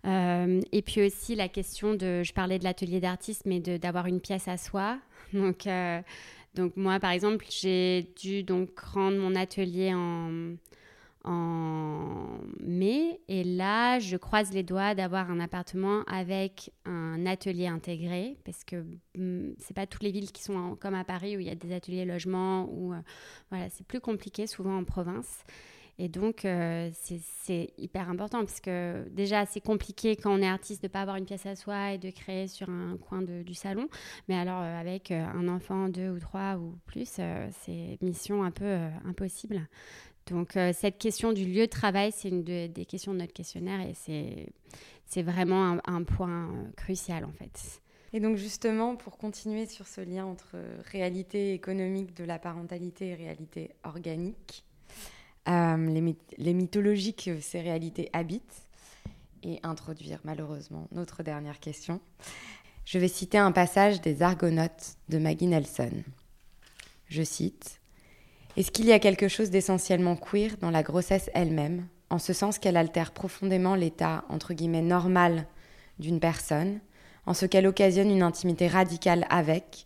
Euh, 0.06 0.62
et 0.72 0.82
puis 0.82 1.06
aussi 1.06 1.36
la 1.36 1.48
question 1.48 1.94
de. 1.94 2.22
Je 2.24 2.34
parlais 2.34 2.60
de 2.60 2.64
l'atelier 2.64 3.00
d'artiste, 3.00 3.44
mais 3.46 3.60
d'avoir 3.60 4.06
une 4.08 4.22
pièce 4.22 4.48
à 4.48 4.58
soi. 4.58 5.00
Donc, 5.34 5.68
donc, 6.54 6.78
moi, 6.78 7.02
par 7.02 7.12
exemple, 7.12 7.46
j'ai 7.50 8.14
dû 8.18 8.44
donc 8.44 8.80
rendre 8.80 9.18
mon 9.18 9.36
atelier 9.36 9.94
en 9.94 10.56
en 11.26 12.40
mai. 12.60 13.20
Et 13.28 13.44
là, 13.44 14.00
je 14.00 14.16
croise 14.16 14.54
les 14.54 14.64
doigts 14.64 14.94
d'avoir 14.96 15.32
un 15.32 15.40
appartement 15.40 16.04
avec 16.04 16.72
un 16.86 17.26
atelier 17.26 17.68
intégré, 17.68 18.38
parce 18.46 18.64
que 18.64 18.86
hmm, 19.18 19.54
c'est 19.58 19.76
pas 19.76 19.88
toutes 19.88 20.04
les 20.04 20.12
villes 20.12 20.32
qui 20.32 20.44
sont 20.44 20.78
comme 20.80 20.94
à 20.94 21.04
Paris 21.04 21.36
où 21.36 21.40
il 21.40 21.48
y 21.48 21.50
a 21.50 21.56
des 21.56 21.74
ateliers 21.74 22.06
logements, 22.06 22.70
ou 22.72 22.94
euh, 22.94 23.00
voilà, 23.50 23.70
c'est 23.70 23.86
plus 23.86 24.00
compliqué 24.00 24.48
souvent 24.48 24.78
en 24.78 24.84
province. 24.84 25.44
Et 25.98 26.10
donc, 26.10 26.44
euh, 26.44 26.90
c'est 26.94 27.70
hyper 27.78 28.10
important 28.10 28.40
parce 28.40 28.60
que 28.60 29.08
déjà, 29.12 29.46
c'est 29.46 29.62
compliqué 29.62 30.16
quand 30.16 30.34
on 30.34 30.42
est 30.42 30.48
artiste 30.48 30.82
de 30.82 30.88
ne 30.88 30.92
pas 30.92 31.02
avoir 31.02 31.16
une 31.16 31.26
pièce 31.26 31.46
à 31.46 31.56
soi 31.56 31.94
et 31.94 31.98
de 31.98 32.10
créer 32.10 32.48
sur 32.48 32.70
un 32.70 32.98
coin 32.98 33.22
du 33.22 33.54
salon. 33.54 33.88
Mais 34.28 34.36
alors, 34.36 34.62
euh, 34.62 34.80
avec 34.80 35.12
un 35.12 35.48
enfant, 35.48 35.88
deux 35.88 36.10
ou 36.10 36.20
trois 36.20 36.58
ou 36.58 36.78
plus, 36.86 37.08
c'est 37.08 37.98
mission 38.02 38.44
un 38.44 38.52
peu 38.52 38.78
impossible. 39.06 39.68
Donc 40.28 40.58
euh, 40.58 40.72
cette 40.74 40.98
question 40.98 41.34
du 41.34 41.46
lieu 41.46 41.66
de 41.66 41.72
travail, 41.72 42.12
c'est 42.12 42.30
une 42.30 42.44
des 42.44 42.86
questions 42.86 43.14
de 43.14 43.20
notre 43.20 43.34
questionnaire 43.34 43.80
et 43.82 43.94
c'est 45.06 45.22
vraiment 45.22 45.78
un, 45.86 46.04
point 46.04 46.50
euh, 46.50 46.72
crucial 46.76 47.26
en 47.26 47.32
fait. 47.32 47.82
Et 48.12 48.20
donc 48.20 48.38
justement, 48.38 48.96
pour 48.96 49.18
continuer 49.18 49.66
sur 49.68 49.88
ce 49.88 50.02
lien 50.02 50.26
entre 50.26 50.56
réalité 50.92 51.54
économique 51.54 52.16
de 52.16 52.24
la 52.24 52.40
parentalité 52.40 53.10
et 53.10 53.16
réalité 53.16 53.72
organique, 53.84 54.66
euh, 55.48 56.16
les, 56.38 56.54
mythologies 56.54 57.14
que 57.14 57.40
ces 57.40 57.62
réalités 57.62 58.10
habitent, 58.14 58.68
et 59.44 59.60
introduire 59.62 60.20
malheureusement 60.24 60.88
notre 60.92 61.22
dernière 61.22 61.60
question, 61.60 62.02
je 62.84 62.98
vais 62.98 63.08
citer 63.08 63.38
un 63.38 63.52
passage 63.52 64.02
des 64.02 64.24
Argonautes 64.24 64.96
de 65.10 65.20
Maggie 65.20 65.48
Nelson. 65.48 65.92
Je 67.08 67.22
cite 67.22 67.80
est-ce 68.58 68.72
qu'il 68.72 68.86
y 68.86 68.94
a 68.94 69.00
quelque 69.00 69.28
chose 69.28 69.50
d'essentiellement 69.50 70.16
queer 70.16 70.56
dans 70.62 70.72
la 70.72 70.82
grossesse 70.82 71.30
elle-même, 71.34 71.88
en 72.10 72.20
ce 72.20 72.32
sens 72.32 72.58
qu'elle 72.58 72.78
altère 72.78 73.12
profondément 73.12 73.76
l'état, 73.76 74.24
entre 74.30 74.54
guillemets, 74.54 74.82
normal 74.82 75.46
d'une 76.00 76.22
personne, 76.22 76.80
en 77.26 77.34
ce 77.34 77.46
qu'elle 77.46 77.68
occasionne 77.68 78.10
une 78.10 78.24
intimité 78.24 78.68
radicale 78.68 79.26
avec 79.30 79.86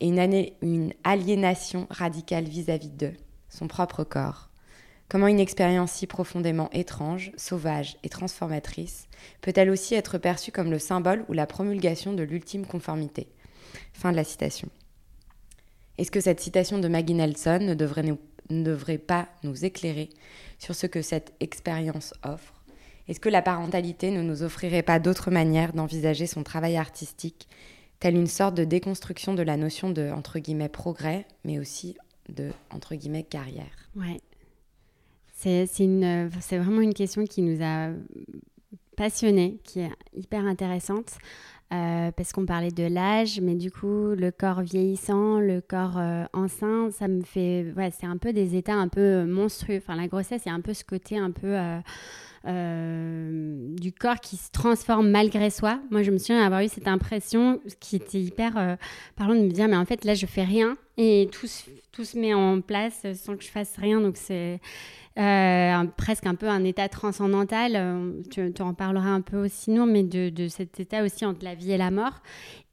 et 0.00 0.08
une, 0.08 0.92
aliénation 1.02 1.88
radicale 1.90 2.44
vis-à-vis 2.44 2.90
d'eux, 2.90 3.14
son 3.48 3.66
propre 3.66 4.04
corps, 4.04 4.48
Comment 5.14 5.28
une 5.28 5.38
expérience 5.38 5.92
si 5.92 6.08
profondément 6.08 6.70
étrange, 6.72 7.30
sauvage 7.36 7.96
et 8.02 8.08
transformatrice 8.08 9.06
peut-elle 9.42 9.70
aussi 9.70 9.94
être 9.94 10.18
perçue 10.18 10.50
comme 10.50 10.72
le 10.72 10.80
symbole 10.80 11.24
ou 11.28 11.34
la 11.34 11.46
promulgation 11.46 12.14
de 12.14 12.24
l'ultime 12.24 12.66
conformité? 12.66 13.28
Fin 13.92 14.10
de 14.10 14.16
la 14.16 14.24
citation. 14.24 14.68
Est-ce 15.98 16.10
que 16.10 16.18
cette 16.18 16.40
citation 16.40 16.80
de 16.80 16.88
Maggie 16.88 17.14
Nelson 17.14 17.60
ne 17.60 17.74
devrait, 17.74 18.98
pas 18.98 19.28
nous 19.44 19.64
éclairer 19.64 20.10
sur 20.58 20.74
ce 20.74 20.88
que 20.88 21.00
cette 21.00 21.32
expérience 21.38 22.12
offre? 22.24 22.64
Est-ce 23.06 23.20
que 23.20 23.28
la 23.28 23.40
parentalité 23.40 24.10
ne 24.10 24.20
nous 24.20 24.42
offrirait 24.42 24.82
pas 24.82 24.98
d'autres 24.98 25.30
manières 25.30 25.74
d'envisager 25.74 26.26
son 26.26 26.42
travail 26.42 26.76
artistique, 26.76 27.46
telle 28.00 28.16
une 28.16 28.26
sorte 28.26 28.56
de 28.56 28.64
déconstruction 28.64 29.32
de 29.32 29.42
la 29.42 29.56
notion 29.56 29.90
de 29.90 30.10
progrès, 30.66 31.24
mais 31.44 31.60
aussi 31.60 31.96
de 32.30 32.50
carrière? 33.22 33.88
Ouais. 33.94 34.20
C'est 35.44 36.58
vraiment 36.58 36.80
une 36.80 36.94
question 36.94 37.24
qui 37.24 37.42
nous 37.42 37.62
a 37.62 37.90
passionnés, 38.96 39.58
qui 39.64 39.80
est 39.80 39.90
hyper 40.14 40.44
intéressante. 40.44 41.18
Euh, 41.72 42.12
parce 42.12 42.32
qu'on 42.32 42.46
parlait 42.46 42.70
de 42.70 42.84
l'âge, 42.84 43.40
mais 43.40 43.54
du 43.54 43.70
coup, 43.70 44.14
le 44.14 44.30
corps 44.30 44.60
vieillissant, 44.60 45.40
le 45.40 45.60
corps 45.60 45.96
euh, 45.96 46.24
enceint, 46.32 46.90
ça 46.90 47.08
me 47.08 47.22
fait. 47.22 47.66
C'est 47.98 48.06
un 48.06 48.18
peu 48.18 48.32
des 48.32 48.54
états 48.54 48.74
un 48.74 48.86
peu 48.86 49.24
monstrueux. 49.24 49.78
Enfin, 49.78 49.96
la 49.96 50.06
grossesse, 50.06 50.42
c'est 50.44 50.50
un 50.50 50.60
peu 50.60 50.74
ce 50.74 50.84
côté 50.84 51.18
un 51.18 51.30
peu. 51.30 51.56
Euh, 52.46 53.74
du 53.76 53.92
corps 53.92 54.20
qui 54.20 54.36
se 54.36 54.50
transforme 54.52 55.08
malgré 55.08 55.48
soi. 55.50 55.80
Moi, 55.90 56.02
je 56.02 56.10
me 56.10 56.18
souviens 56.18 56.44
avoir 56.44 56.60
eu 56.60 56.68
cette 56.68 56.86
impression 56.86 57.60
qui 57.80 57.96
était 57.96 58.20
hyper 58.20 58.76
parlant 59.16 59.34
de 59.34 59.40
me 59.40 59.50
dire, 59.50 59.66
mais 59.66 59.76
en 59.76 59.86
fait, 59.86 60.04
là, 60.04 60.14
je 60.14 60.26
fais 60.26 60.44
rien 60.44 60.76
et 60.96 61.28
tout, 61.32 61.48
tout 61.92 62.04
se 62.04 62.18
met 62.18 62.34
en 62.34 62.60
place 62.60 63.06
sans 63.14 63.36
que 63.36 63.42
je 63.42 63.50
fasse 63.50 63.76
rien. 63.76 64.00
Donc, 64.00 64.16
c'est 64.16 64.60
euh, 65.16 65.84
presque 65.96 66.26
un 66.26 66.34
peu 66.34 66.48
un 66.48 66.64
état 66.64 66.88
transcendantal. 66.88 67.72
Euh, 67.76 68.22
tu, 68.30 68.62
en 68.62 68.74
parleras 68.74 69.10
un 69.10 69.20
peu 69.20 69.44
aussi, 69.44 69.70
non, 69.70 69.86
mais 69.86 70.02
de, 70.02 70.48
cet 70.48 70.80
état 70.80 71.04
aussi 71.04 71.24
entre 71.24 71.44
la 71.44 71.54
vie 71.54 71.72
et 71.72 71.76
la 71.76 71.90
mort. 71.92 72.20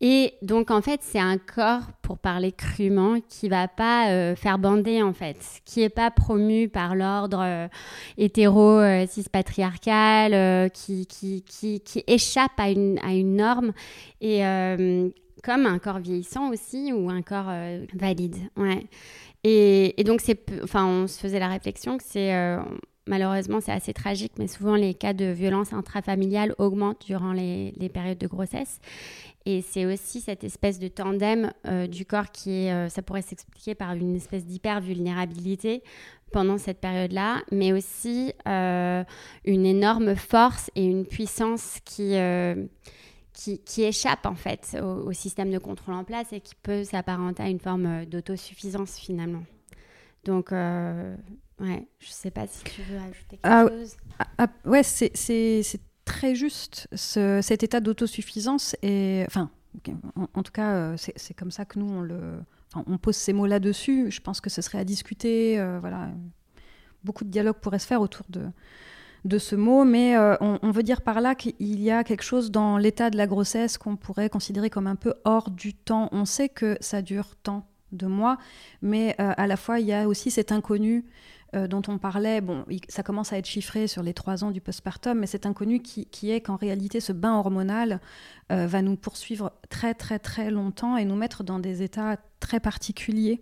Et 0.02 0.34
donc, 0.42 0.72
en 0.72 0.82
fait, 0.82 1.02
c'est 1.04 1.20
un 1.20 1.38
corps, 1.38 1.84
pour 2.02 2.18
parler 2.18 2.52
crûment, 2.52 3.20
qui 3.28 3.48
va 3.48 3.68
pas 3.68 4.10
euh, 4.10 4.36
faire 4.36 4.58
bander, 4.58 5.04
en 5.04 5.14
fait, 5.14 5.38
qui 5.66 5.84
est 5.84 5.90
pas 5.90 6.10
promu 6.10 6.68
par 6.68 6.96
l'ordre 6.96 7.70
hétéro, 8.18 8.82
cis-patriarcal, 9.08 10.72
qui, 10.72 11.06
qui, 11.06 11.44
qui, 11.44 11.80
qui, 11.82 12.04
échappe 12.08 12.52
à 12.58 12.72
une, 12.72 12.98
à 13.04 13.14
une 13.14 13.36
norme. 13.36 13.72
Et 14.20 14.42
comme 15.44 15.66
un 15.66 15.80
corps 15.80 16.00
vieillissant 16.00 16.50
aussi, 16.50 16.94
ou 16.94 17.10
un 17.10 17.22
corps 17.22 17.52
valide. 17.94 18.38
Ouais. 18.58 18.88
Et, 19.44 20.04
donc, 20.06 20.22
c'est, 20.22 20.40
enfin, 20.64 20.86
on 20.86 21.08
se 21.08 21.20
faisait 21.20 21.40
la 21.40 21.48
réflexion 21.48 21.98
que 21.98 22.04
c'est, 22.06 22.36
euh, 22.36 22.60
malheureusement, 23.08 23.60
c'est 23.60 23.72
assez 23.72 23.94
tragique, 23.94 24.34
mais 24.38 24.48
souvent 24.48 24.76
les 24.76 24.94
cas 24.94 25.14
de 25.14 25.26
violence 25.26 25.74
intrafamiliale 25.74 26.54
augmentent 26.60 27.04
durant 27.06 27.34
les, 27.34 27.74
périodes 27.92 28.20
de 28.20 28.28
grossesse. 28.28 28.80
Et 29.48 29.64
c'est 29.64 29.88
aussi 29.88 30.22
cette 30.22 30.44
espèce 30.44 30.78
de 30.78 30.88
tandem 30.88 31.52
euh, 31.68 31.88
du 31.88 32.06
corps 32.06 32.30
qui 32.32 32.66
est, 32.66 32.72
euh, 32.72 32.90
ça 32.90 33.02
pourrait 33.02 33.24
s'expliquer 33.24 33.74
par 33.74 33.94
une 33.94 34.16
espèce 34.16 34.46
d'hyper-vulnérabilité 34.46 35.82
pendant 36.32 36.60
cette 36.60 36.80
période-là, 36.80 37.42
mais 37.52 37.74
aussi 37.74 38.32
une 38.46 39.66
énorme 39.66 40.16
force 40.16 40.72
et 40.76 40.86
une 40.86 41.06
puissance 41.06 41.80
qui 41.84 42.16
qui, 43.34 43.84
échappe 43.84 44.26
en 44.26 44.36
fait 44.36 44.78
au, 44.82 45.12
système 45.14 45.52
de 45.52 45.58
contrôle 45.58 45.96
en 45.96 46.04
place 46.04 46.34
et 46.34 46.42
qui 46.42 46.56
peut 46.56 46.84
s'apparenter 46.84 47.44
à 47.44 47.50
une 47.50 47.60
forme 47.60 47.86
euh, 47.86 48.06
d'autosuffisance 48.06 48.98
finalement. 48.98 49.44
Donc, 50.26 50.52
euh, 50.52 51.16
ouais, 51.60 51.88
je 52.00 52.10
sais 52.10 52.32
pas 52.32 52.46
si 52.48 52.64
tu 52.64 52.82
veux 52.84 52.98
ajouter 52.98 53.38
quelque 53.38 53.40
ah, 53.44 53.66
chose. 53.68 53.98
Ah, 54.20 54.28
ah, 54.38 54.48
ouais, 54.66 54.84
c'est 54.84 55.80
très 56.06 56.36
juste 56.36 56.88
cet 56.94 57.64
état 57.64 57.80
d'autosuffisance 57.80 58.76
et 58.82 59.24
enfin, 59.28 59.50
en, 60.34 60.44
tout 60.44 60.52
cas, 60.52 60.72
euh, 60.72 60.96
c'est 60.98 61.34
comme 61.34 61.52
ça 61.52 61.66
que 61.66 61.80
nous 61.80 61.90
on 61.90 62.02
le, 62.02 62.40
on 62.76 62.98
pose 62.98 63.16
ces 63.16 63.34
mots 63.34 63.46
là-dessus. 63.46 64.12
Je 64.12 64.22
pense 64.22 64.42
que 64.42 64.50
ce 64.50 64.62
serait 64.62 64.80
à 64.80 64.84
discuter. 64.84 65.60
Euh, 65.60 65.80
voilà, 65.80 66.10
beaucoup 67.04 67.24
de 67.24 67.30
dialogue 67.30 67.58
pourrait 67.58 67.80
se 67.80 67.88
faire 67.88 68.02
autour 68.02 68.26
de 68.30 68.48
de 69.24 69.38
ce 69.38 69.56
mot, 69.56 69.84
mais 69.84 70.18
euh, 70.18 70.36
on, 70.40 70.72
veut 70.72 70.84
dire 70.84 71.02
par 71.02 71.22
là 71.22 71.36
qu'il 71.36 71.54
y 71.60 71.92
a 71.92 72.04
quelque 72.04 72.24
chose 72.24 72.50
dans 72.50 72.78
l'état 72.78 73.10
de 73.10 73.18
la 73.18 73.28
grossesse 73.28 73.78
qu'on 73.78 73.96
pourrait 73.96 74.30
considérer 74.30 74.70
comme 74.70 74.88
un 74.88 74.96
peu 74.96 75.14
hors 75.26 75.52
du 75.52 75.74
temps. 75.74 76.10
On 76.12 76.26
sait 76.26 76.50
que 76.50 76.78
ça 76.82 77.02
dure 77.02 77.36
tant 77.44 77.68
de 77.92 78.08
mois, 78.08 78.38
mais 78.82 79.16
euh, 79.20 79.34
à 79.38 79.48
la 79.48 79.58
fois 79.58 79.80
il 79.80 79.86
y 79.86 79.94
a 79.94 80.08
aussi 80.08 80.32
cet 80.32 80.52
inconnu 80.52 81.06
euh, 81.54 81.68
dont 81.68 81.84
on 81.88 82.00
parlait. 82.00 82.42
Bon, 82.42 82.66
ça 82.88 83.04
commence 83.04 83.32
à 83.32 83.38
être 83.38 83.46
chiffré 83.46 83.86
sur 83.86 84.02
les 84.02 84.14
trois 84.14 84.44
ans 84.44 84.50
du 84.50 84.62
postpartum, 84.62 85.20
mais 85.20 85.28
cet 85.28 85.46
inconnu 85.46 85.82
qui, 85.82 86.08
qui 86.08 86.32
est 86.32 86.42
qu'en 86.42 86.56
réalité 86.56 87.00
ce 87.00 87.14
bain 87.14 87.36
hormonal 87.36 88.00
va 88.50 88.82
nous 88.82 88.98
poursuivre 88.98 89.54
très 89.70 89.94
très 89.94 90.20
très 90.20 90.52
longtemps 90.52 90.98
et 90.98 91.06
nous 91.06 91.16
mettre 91.16 91.46
dans 91.46 91.58
des 91.58 91.84
états 91.84 92.18
très 92.42 92.60
particuliers. 92.60 93.42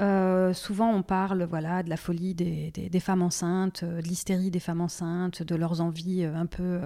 Euh, 0.00 0.54
souvent, 0.54 0.90
on 0.90 1.02
parle 1.02 1.44
voilà, 1.44 1.82
de 1.82 1.90
la 1.90 1.96
folie 1.96 2.34
des, 2.34 3.00
femmes 3.00 3.22
enceintes, 3.22 3.82
euh, 3.82 4.00
de 4.00 4.06
l'hystérie 4.06 4.50
des 4.50 4.60
femmes 4.60 4.80
enceintes, 4.80 5.42
de 5.42 5.54
leurs 5.54 5.82
envies 5.82 6.24
euh, 6.24 6.34
un 6.34 6.46
peu, 6.46 6.80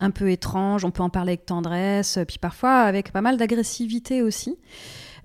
un 0.00 0.10
peu 0.10 0.30
étranges. 0.30 0.84
On 0.84 0.90
peut 0.90 1.02
en 1.02 1.08
parler 1.08 1.32
avec 1.32 1.46
tendresse, 1.46 2.18
puis 2.28 2.38
parfois 2.38 2.80
avec 2.80 3.12
pas 3.12 3.22
mal 3.22 3.38
d'agressivité 3.38 4.22
aussi. 4.22 4.58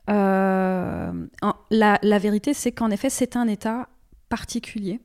la, 0.07 1.11
vérité, 2.19 2.53
c'est 2.53 2.71
qu'en 2.71 2.89
effet, 2.89 3.09
c'est 3.09 3.35
un 3.35 3.47
état 3.47 3.89
particulier. 4.29 5.01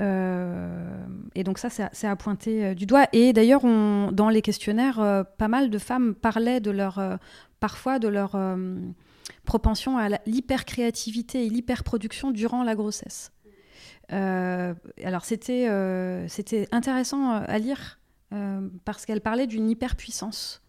Et 0.00 1.44
donc 1.44 1.58
ça, 1.58 1.68
c'est 1.70 2.06
à, 2.06 2.16
pointer 2.16 2.74
du 2.74 2.86
doigt. 2.86 3.06
Et 3.12 3.32
d'ailleurs, 3.32 3.62
dans 3.62 4.28
les 4.28 4.42
questionnaires, 4.42 5.24
pas 5.38 5.48
mal 5.48 5.70
de 5.70 5.78
femmes 5.78 6.14
parlaient 6.14 6.60
de 6.60 6.70
leur, 6.70 7.18
parfois 7.60 7.98
de 7.98 8.08
leur 8.08 8.36
propension 9.44 9.98
à 9.98 10.08
l'hypercréativité 10.26 11.46
et 11.46 11.48
l'hyperproduction 11.48 12.30
durant 12.30 12.62
la 12.62 12.74
grossesse. 12.74 13.32
Euh, 14.12 14.74
alors 15.04 15.24
c'était 15.24 15.66
euh, 15.68 16.26
intéressant 16.72 17.34
euh, 17.34 17.40
à 17.46 17.58
lire 17.58 17.98
parce 18.84 19.06
qu'elle 19.06 19.22
parlait 19.22 19.46
d'une 19.46 19.70
hyperpuissance, 19.70 20.60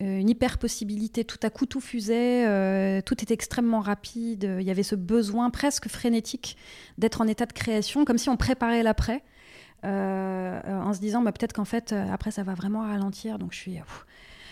une 0.00 0.28
hyperpossibilité. 0.28 1.24
Tout 1.24 1.38
à 1.42 1.50
coup 1.50 1.66
tout 1.66 1.80
fusait, 1.80 3.02
tout 3.02 3.22
était 3.22 3.34
extrêmement 3.34 3.80
rapide. 3.80 4.56
Il 4.60 4.66
y 4.66 4.70
avait 4.70 4.82
ce 4.82 4.94
besoin 4.94 5.50
presque 5.50 5.88
frénétique 5.88 6.56
d'être 6.98 7.20
en 7.20 7.26
état 7.26 7.46
de 7.46 7.52
création, 7.52 8.04
comme 8.04 8.18
si 8.18 8.28
on 8.28 8.36
préparait 8.36 8.82
l'après, 8.82 9.22
en 9.82 10.92
se 10.92 11.00
disant 11.00 11.22
bah, 11.22 11.32
peut-être 11.32 11.52
qu'en 11.52 11.64
fait 11.64 11.92
après 11.92 12.30
ça 12.30 12.42
va 12.42 12.54
vraiment 12.54 12.82
ralentir. 12.82 13.38
Donc 13.38 13.52
je 13.52 13.58
suis 13.58 13.74
là 13.74 13.84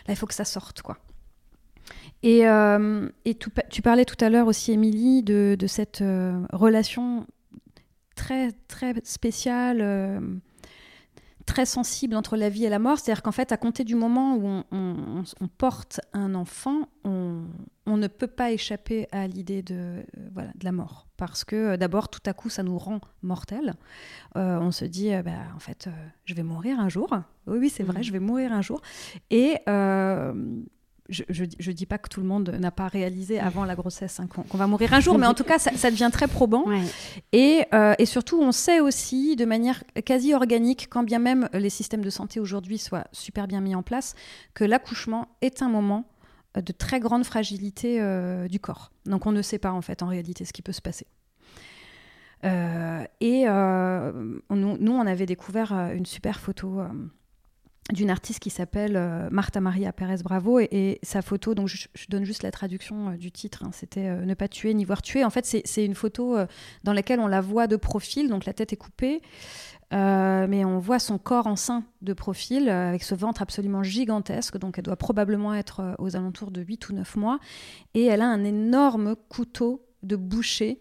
il 0.08 0.16
faut 0.16 0.26
que 0.26 0.34
ça 0.34 0.44
sorte 0.44 0.82
quoi. 0.82 0.98
Et, 2.22 2.46
euh, 2.46 3.08
tu, 3.70 3.82
parlais 3.82 4.04
tout 4.04 4.22
à 4.24 4.28
l'heure 4.30 4.46
aussi, 4.46 4.72
Émilie, 4.72 5.22
de, 5.22 5.56
cette 5.66 6.00
euh, 6.00 6.40
relation 6.52 7.26
très, 8.14 8.52
très 8.68 8.94
spéciale, 9.04 9.78
euh, 9.80 10.20
très 11.46 11.64
sensible 11.64 12.16
entre 12.16 12.36
la 12.36 12.48
vie 12.48 12.64
et 12.64 12.68
la 12.68 12.78
mort. 12.78 12.98
C'est-à-dire 12.98 13.22
qu'en 13.22 13.32
fait, 13.32 13.52
à 13.52 13.56
compter 13.56 13.84
du 13.84 13.94
moment 13.94 14.36
où 14.36 14.62
on, 14.72 15.48
porte 15.58 16.00
un 16.12 16.34
enfant, 16.34 16.88
on, 17.04 17.46
ne 17.86 18.08
peut 18.08 18.26
pas 18.26 18.52
échapper 18.52 19.08
à 19.12 19.26
l'idée 19.26 19.62
de, 19.62 20.04
voilà, 20.34 20.50
de 20.56 20.64
la 20.64 20.72
mort. 20.72 21.06
Parce 21.16 21.44
que 21.44 21.76
d'abord, 21.76 22.08
tout 22.08 22.20
à 22.26 22.32
coup, 22.32 22.50
ça 22.50 22.62
nous 22.62 22.76
rend 22.76 23.00
mortels. 23.22 23.74
on 24.34 24.70
se 24.70 24.84
dit, 24.84 25.10
bah, 25.24 25.32
en 25.54 25.60
fait, 25.60 25.88
je 26.24 26.34
vais 26.34 26.42
mourir 26.42 26.78
un 26.80 26.88
jour. 26.88 27.08
Oui, 27.46 27.58
oui, 27.58 27.70
c'est 27.70 27.84
vrai, 27.84 28.00
mmh. 28.00 28.04
je 28.04 28.12
vais 28.12 28.20
mourir 28.20 28.52
un 28.52 28.62
jour. 28.62 28.82
Et 29.30 29.58
je, 31.08 31.22
je, 31.28 31.70
dis 31.70 31.86
pas 31.86 31.98
que 31.98 32.08
tout 32.08 32.20
le 32.20 32.26
monde 32.26 32.56
n'a 32.58 32.70
pas 32.70 32.88
réalisé 32.88 33.38
avant 33.38 33.64
la 33.64 33.74
grossesse 33.74 34.20
hein, 34.20 34.26
qu'on 34.26 34.58
va 34.58 34.66
mourir 34.66 34.92
un 34.92 35.00
jour, 35.00 35.18
mais 35.18 35.26
en 35.26 35.34
tout 35.34 35.44
cas, 35.44 35.58
ça, 35.58 35.90
devient 35.90 36.10
très 36.12 36.28
probant. 36.28 36.64
Et, 37.32 37.64
euh, 37.74 37.94
et, 37.98 38.06
surtout, 38.06 38.40
on 38.40 38.52
sait 38.52 38.80
aussi 38.80 39.36
de 39.36 39.44
manière 39.44 39.82
quasi 40.04 40.34
organique, 40.34 40.88
quand 40.90 41.02
bien 41.02 41.18
même 41.18 41.48
les 41.52 41.70
systèmes 41.70 42.02
de 42.02 42.10
santé 42.10 42.40
aujourd'hui 42.40 42.78
soient 42.78 43.06
super 43.12 43.46
bien 43.46 43.60
mis 43.60 43.74
en 43.74 43.82
place, 43.82 44.14
que 44.54 44.64
l'accouchement 44.64 45.28
est 45.42 45.62
un 45.62 45.68
moment 45.68 46.08
euh, 46.56 46.60
de 46.60 46.72
très 46.72 47.00
grande 47.00 47.24
fragilité 47.24 48.00
euh, 48.00 48.48
du 48.48 48.60
corps. 48.60 48.90
Donc 49.04 49.26
on 49.26 49.32
ne 49.32 49.42
sait 49.42 49.58
pas 49.58 49.72
en 49.72 49.82
fait 49.82 50.02
en 50.02 50.08
réalité 50.08 50.44
ce 50.44 50.52
qui 50.52 50.62
peut 50.62 50.72
se 50.72 50.82
passer. 50.82 51.06
et 52.42 53.44
nous, 53.46 54.76
nous, 54.78 54.92
on 54.92 55.06
avait 55.06 55.26
découvert 55.26 55.72
une 55.72 56.06
super 56.06 56.38
photo 56.38 56.80
d'une 57.92 58.10
artiste 58.10 58.40
qui 58.40 58.50
s'appelle 58.50 58.96
euh, 58.96 59.28
Marta 59.30 59.60
Maria 59.60 59.92
Pérez 59.92 60.22
Bravo 60.24 60.58
et, 60.58 60.98
sa 61.02 61.22
photo, 61.22 61.54
donc 61.54 61.68
je, 61.68 61.86
donne 62.08 62.24
juste 62.24 62.42
la 62.42 62.50
traduction 62.50 63.10
euh, 63.10 63.16
du 63.16 63.30
titre, 63.30 63.62
hein, 63.64 63.70
c'était 63.72 64.08
euh, 64.08 64.24
Ne 64.24 64.34
pas 64.34 64.48
tuer 64.48 64.74
ni 64.74 64.84
voir 64.84 65.02
tuer. 65.02 65.24
En 65.24 65.30
fait, 65.30 65.46
c'est 65.46 65.84
une 65.84 65.94
photo 65.94 66.36
dans 66.84 66.92
laquelle 66.92 67.20
on 67.20 67.26
la 67.26 67.40
voit 67.40 67.66
de 67.66 67.76
profil, 67.76 68.28
donc 68.28 68.44
la 68.44 68.52
tête 68.52 68.72
est 68.72 68.76
coupée, 68.76 69.22
mais 69.92 70.64
on 70.64 70.78
voit 70.78 70.98
son 70.98 71.18
corps 71.18 71.46
enceint 71.46 71.84
de 72.02 72.12
profil 72.12 72.68
avec 72.68 73.04
ce 73.04 73.14
ventre 73.14 73.42
absolument 73.42 73.82
gigantesque, 73.82 74.58
donc 74.58 74.78
elle 74.78 74.84
doit 74.84 74.96
probablement 74.96 75.54
être 75.54 75.94
aux 75.98 76.16
alentours 76.16 76.50
de 76.50 76.60
8 76.62 76.88
ou 76.88 76.94
9 76.94 77.16
mois, 77.16 77.38
et 77.94 78.04
elle 78.04 78.22
a 78.22 78.26
un 78.26 78.44
énorme 78.44 79.14
couteau 79.28 79.86
de 80.02 80.16
boucher 80.16 80.80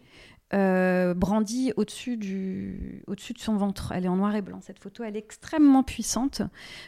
brandie 0.51 1.73
au-dessus 1.75 2.17
du, 2.17 3.03
au-dessus 3.07 3.33
de 3.33 3.39
son 3.39 3.55
ventre. 3.55 3.91
Elle 3.93 4.05
est 4.05 4.09
en 4.09 4.15
noir 4.15 4.35
et 4.35 4.41
blanc. 4.41 4.59
Cette 4.61 4.79
photo, 4.79 5.03
elle 5.03 5.15
est 5.15 5.19
extrêmement 5.19 5.83
puissante 5.83 6.41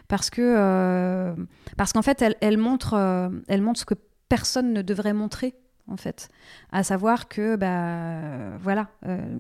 parce 0.07 0.29
que, 0.29 1.35
parce 1.75 1.93
qu'en 1.93 2.01
fait, 2.01 2.23
elle, 2.41 2.57
montre, 2.57 3.31
elle 3.47 3.61
montre 3.61 3.79
ce 3.79 3.85
que 3.85 3.95
personne 4.29 4.73
ne 4.73 4.81
devrait 4.81 5.13
montrer 5.13 5.55
en 5.87 5.97
fait, 5.97 6.29
à 6.71 6.83
savoir 6.83 7.27
que 7.27 7.55
bah 7.55 8.57
voilà, 8.57 8.89
euh, 9.05 9.37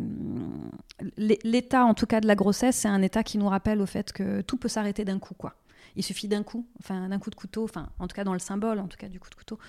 l'état 1.17 1.83
en 1.83 1.93
tout 1.93 2.05
cas 2.05 2.21
de 2.21 2.27
la 2.27 2.35
grossesse, 2.35 2.77
c'est 2.77 2.87
un 2.87 3.01
état 3.01 3.23
qui 3.23 3.37
nous 3.37 3.49
rappelle 3.49 3.81
au 3.81 3.85
fait 3.85 4.13
que 4.13 4.41
tout 4.41 4.57
peut 4.57 4.69
s'arrêter 4.69 5.03
d'un 5.05 5.19
coup 5.19 5.33
quoi. 5.33 5.55
Il 5.95 6.03
suffit 6.03 6.27
d'un 6.27 6.43
coup, 6.43 6.67
enfin 6.79 7.09
d'un 7.09 7.19
coup 7.19 7.29
de 7.29 7.35
couteau, 7.35 7.63
enfin 7.63 7.89
en 7.99 8.07
tout 8.07 8.15
cas 8.15 8.23
dans 8.23 8.33
le 8.33 8.39
symbole, 8.39 8.79
en 8.79 8.87
tout 8.87 8.97
cas 8.97 9.09
du 9.09 9.19
coup 9.19 9.29
de 9.29 9.35
couteau, 9.35 9.59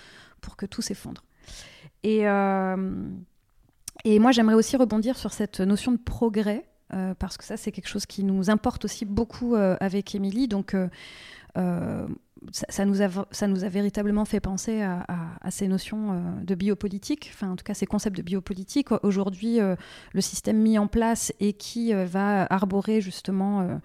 pour 0.40 0.56
que 0.56 0.66
tout 0.66 0.82
s'effondre. 0.82 1.24
Et 2.02 2.28
euh, 2.28 3.08
et 4.04 4.18
moi 4.18 4.32
j'aimerais 4.32 4.54
aussi 4.54 4.76
rebondir 4.76 5.16
sur 5.16 5.32
cette 5.32 5.60
notion 5.60 5.92
de 5.92 5.98
progrès 5.98 6.64
euh, 6.94 7.14
parce 7.18 7.36
que 7.36 7.44
ça 7.44 7.56
c'est 7.56 7.72
quelque 7.72 7.88
chose 7.88 8.06
qui 8.06 8.24
nous 8.24 8.50
importe 8.50 8.84
aussi 8.84 9.04
beaucoup 9.04 9.54
avec 9.56 10.14
Émilie. 10.14 10.48
Donc 10.48 10.74
ça, 12.52 12.84
nous 12.84 13.02
a, 13.02 13.08
ça 13.30 13.46
nous 13.46 13.64
a 13.64 13.68
véritablement 13.68 14.24
fait 14.24 14.40
penser 14.40 14.82
à, 14.82 15.04
ces 15.50 15.68
notions 15.68 16.12
euh, 16.12 16.44
de 16.44 16.54
biopolitique, 16.54 17.30
enfin 17.32 17.50
en 17.50 17.56
tout 17.56 17.64
cas 17.64 17.74
ces 17.74 17.86
concepts 17.86 18.16
de 18.16 18.22
biopolitique. 18.22 18.88
Aujourd'hui, 19.02 19.60
euh, 19.60 19.76
le 20.12 20.20
système 20.20 20.58
mis 20.58 20.78
en 20.78 20.86
place 20.86 21.32
et 21.40 21.52
qui 21.52 21.94
euh, 21.94 22.04
va 22.04 22.44
arborer 22.44 23.00
justement 23.00 23.80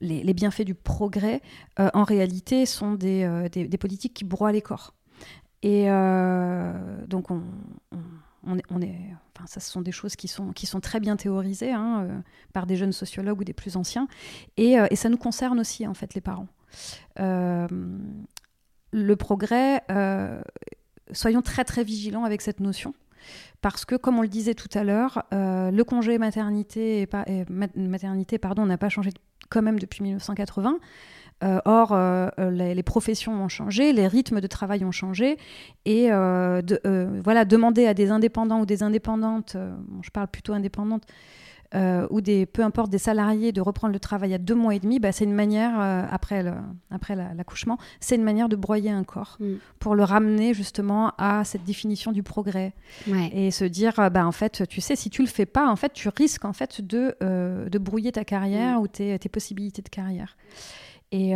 les, 0.00 0.34
bienfaits 0.34 0.62
du 0.62 0.74
progrès, 0.74 1.40
en 1.78 2.02
réalité 2.02 2.66
sont 2.66 2.94
des, 2.94 3.48
des, 3.52 3.78
politiques 3.78 4.14
qui 4.14 4.24
broient 4.24 4.50
les 4.50 4.62
corps. 4.62 4.94
Et 5.62 5.86
donc 7.06 7.30
on, 7.30 7.42
on, 7.92 7.98
on 8.44 8.80
est, 8.80 8.96
enfin, 9.36 9.46
ça, 9.46 9.60
ce 9.60 9.70
sont 9.70 9.80
des 9.80 9.92
choses 9.92 10.16
qui 10.16 10.28
sont, 10.28 10.52
qui 10.52 10.66
sont 10.66 10.80
très 10.80 11.00
bien 11.00 11.16
théorisées 11.16 11.72
hein, 11.72 12.22
par 12.52 12.66
des 12.66 12.76
jeunes 12.76 12.92
sociologues 12.92 13.40
ou 13.40 13.44
des 13.44 13.52
plus 13.52 13.76
anciens, 13.76 14.08
et, 14.56 14.76
et 14.90 14.96
ça 14.96 15.08
nous 15.08 15.16
concerne 15.16 15.60
aussi 15.60 15.86
en 15.86 15.94
fait 15.94 16.14
les 16.14 16.20
parents. 16.20 16.48
Euh, 17.20 17.66
le 18.92 19.16
progrès, 19.16 19.82
euh, 19.90 20.40
soyons 21.12 21.42
très 21.42 21.64
très 21.64 21.84
vigilants 21.84 22.24
avec 22.24 22.42
cette 22.42 22.60
notion 22.60 22.94
parce 23.60 23.84
que, 23.84 23.94
comme 23.94 24.18
on 24.18 24.22
le 24.22 24.28
disait 24.28 24.54
tout 24.54 24.68
à 24.74 24.82
l'heure, 24.82 25.22
euh, 25.32 25.70
le 25.70 25.84
congé 25.84 26.18
maternité, 26.18 27.02
et, 27.02 27.44
maternité 27.76 28.38
pardon, 28.38 28.66
n'a 28.66 28.76
pas 28.76 28.88
changé 28.88 29.10
quand 29.48 29.62
même 29.62 29.78
depuis 29.78 30.02
1980. 30.02 30.78
Or, 31.64 31.96
les, 32.38 32.82
professions 32.82 33.44
ont 33.44 33.48
changé, 33.48 33.92
les 33.92 34.06
rythmes 34.06 34.40
de 34.40 34.46
travail 34.46 34.84
ont 34.84 34.92
changé, 34.92 35.36
et 35.84 36.08
de, 36.08 37.20
voilà, 37.22 37.44
demander 37.44 37.86
à 37.86 37.94
des 37.94 38.10
indépendants 38.10 38.60
ou 38.60 38.66
des 38.66 38.82
indépendantes, 38.82 39.56
je 40.02 40.10
parle 40.10 40.28
plutôt 40.28 40.52
indépendantes, 40.52 41.04
euh, 41.74 42.06
ou 42.10 42.20
des, 42.20 42.44
peu 42.44 42.62
importe 42.62 42.90
des 42.90 42.98
salariés 42.98 43.50
de 43.50 43.62
reprendre 43.62 43.94
le 43.94 43.98
travail 43.98 44.34
à 44.34 44.38
deux 44.38 44.54
mois 44.54 44.74
et 44.74 44.78
demi, 44.78 45.00
bah, 45.00 45.10
c'est 45.10 45.24
une 45.24 45.32
manière, 45.32 45.80
euh, 45.80 46.04
après, 46.10 46.44
après 46.90 47.16
l'accouchement, 47.16 47.78
c'est 47.98 48.16
une 48.16 48.24
manière 48.24 48.50
de 48.50 48.56
broyer 48.56 48.90
un 48.90 49.04
corps 49.04 49.38
mm. 49.40 49.54
pour 49.78 49.94
le 49.94 50.04
ramener 50.04 50.52
justement 50.52 51.12
à 51.16 51.44
cette 51.44 51.64
définition 51.64 52.12
du 52.12 52.22
progrès 52.22 52.74
et 53.32 53.50
se 53.50 53.64
dire, 53.64 53.98
euh, 54.00 54.10
bah, 54.10 54.26
en 54.26 54.32
fait, 54.32 54.68
tu 54.68 54.82
sais, 54.82 54.96
si 54.96 55.08
tu 55.08 55.22
le 55.22 55.28
fais 55.28 55.46
pas, 55.46 55.66
en 55.66 55.76
fait, 55.76 55.94
tu 55.94 56.10
risques 56.10 56.44
en 56.44 56.52
fait 56.52 56.82
de, 56.82 57.16
de 57.22 57.78
brouiller 57.78 58.12
ta 58.12 58.24
carrière 58.24 58.78
mm. 58.78 58.82
ou 58.82 58.88
tes, 58.88 59.18
tes, 59.18 59.28
possibilités 59.30 59.80
de 59.80 59.88
carrière. 59.88 60.36
Et, 61.12 61.34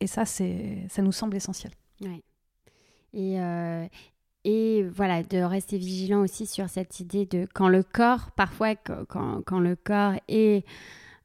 et 0.00 0.06
ça, 0.06 0.24
ça 0.24 1.02
nous 1.02 1.12
semble 1.12 1.36
essentiel. 1.36 1.72
Ouais. 2.00 2.22
Et, 3.12 3.36
et 4.44 4.82
voilà, 4.84 5.22
de 5.22 5.38
rester 5.38 5.76
vigilant 5.76 6.20
aussi 6.20 6.46
sur 6.46 6.68
cette 6.68 7.00
idée 7.00 7.26
de 7.26 7.46
quand 7.52 7.68
le 7.68 7.82
corps, 7.82 8.30
parfois 8.32 8.74
quand, 8.74 9.42
quand 9.44 9.60
le 9.60 9.76
corps 9.76 10.14
est 10.28 10.64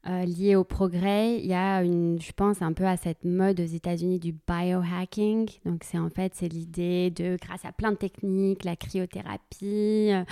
euh, 0.06 0.24
lié 0.24 0.54
au 0.54 0.62
progrès, 0.62 1.38
il 1.38 1.46
y 1.46 1.54
a 1.54 1.82
une, 1.82 2.20
je 2.20 2.32
pense 2.32 2.62
un 2.62 2.72
peu 2.72 2.86
à 2.86 2.96
cette 2.96 3.24
mode 3.24 3.60
aux 3.60 3.64
États-Unis 3.64 4.20
du 4.20 4.32
biohacking. 4.46 5.50
Donc 5.64 5.82
c'est 5.82 5.98
en 5.98 6.08
fait 6.08 6.32
c'est 6.34 6.48
l'idée 6.48 7.10
de, 7.10 7.36
grâce 7.42 7.64
à 7.64 7.72
plein 7.72 7.90
de 7.90 7.96
techniques, 7.96 8.64
la 8.64 8.76
cryothérapie, 8.76 10.12
euh, 10.12 10.24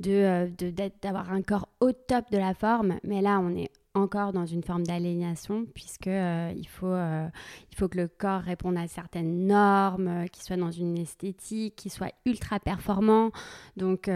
de 0.00 0.10
euh, 0.10 0.90
d'avoir 1.00 1.32
un 1.32 1.42
corps 1.42 1.68
au 1.80 1.92
top 1.92 2.30
de 2.32 2.38
la 2.38 2.52
forme. 2.52 2.98
Mais 3.04 3.22
là 3.22 3.38
on 3.40 3.56
est 3.56 3.70
encore 3.94 4.32
dans 4.32 4.46
une 4.46 4.62
forme 4.62 4.84
d'aliénation 4.84 5.66
puisque 5.74 6.06
euh, 6.06 6.52
il, 6.56 6.66
faut, 6.66 6.86
euh, 6.86 7.28
il 7.70 7.76
faut 7.76 7.88
que 7.88 7.98
le 7.98 8.08
corps 8.08 8.40
réponde 8.40 8.76
à 8.78 8.88
certaines 8.88 9.46
normes, 9.46 10.08
euh, 10.08 10.26
qu'il 10.26 10.42
soit 10.42 10.56
dans 10.56 10.70
une 10.70 10.96
esthétique, 10.96 11.76
qu'il 11.76 11.90
soit 11.90 12.12
ultra 12.24 12.58
performant. 12.58 13.30
Donc 13.76 14.08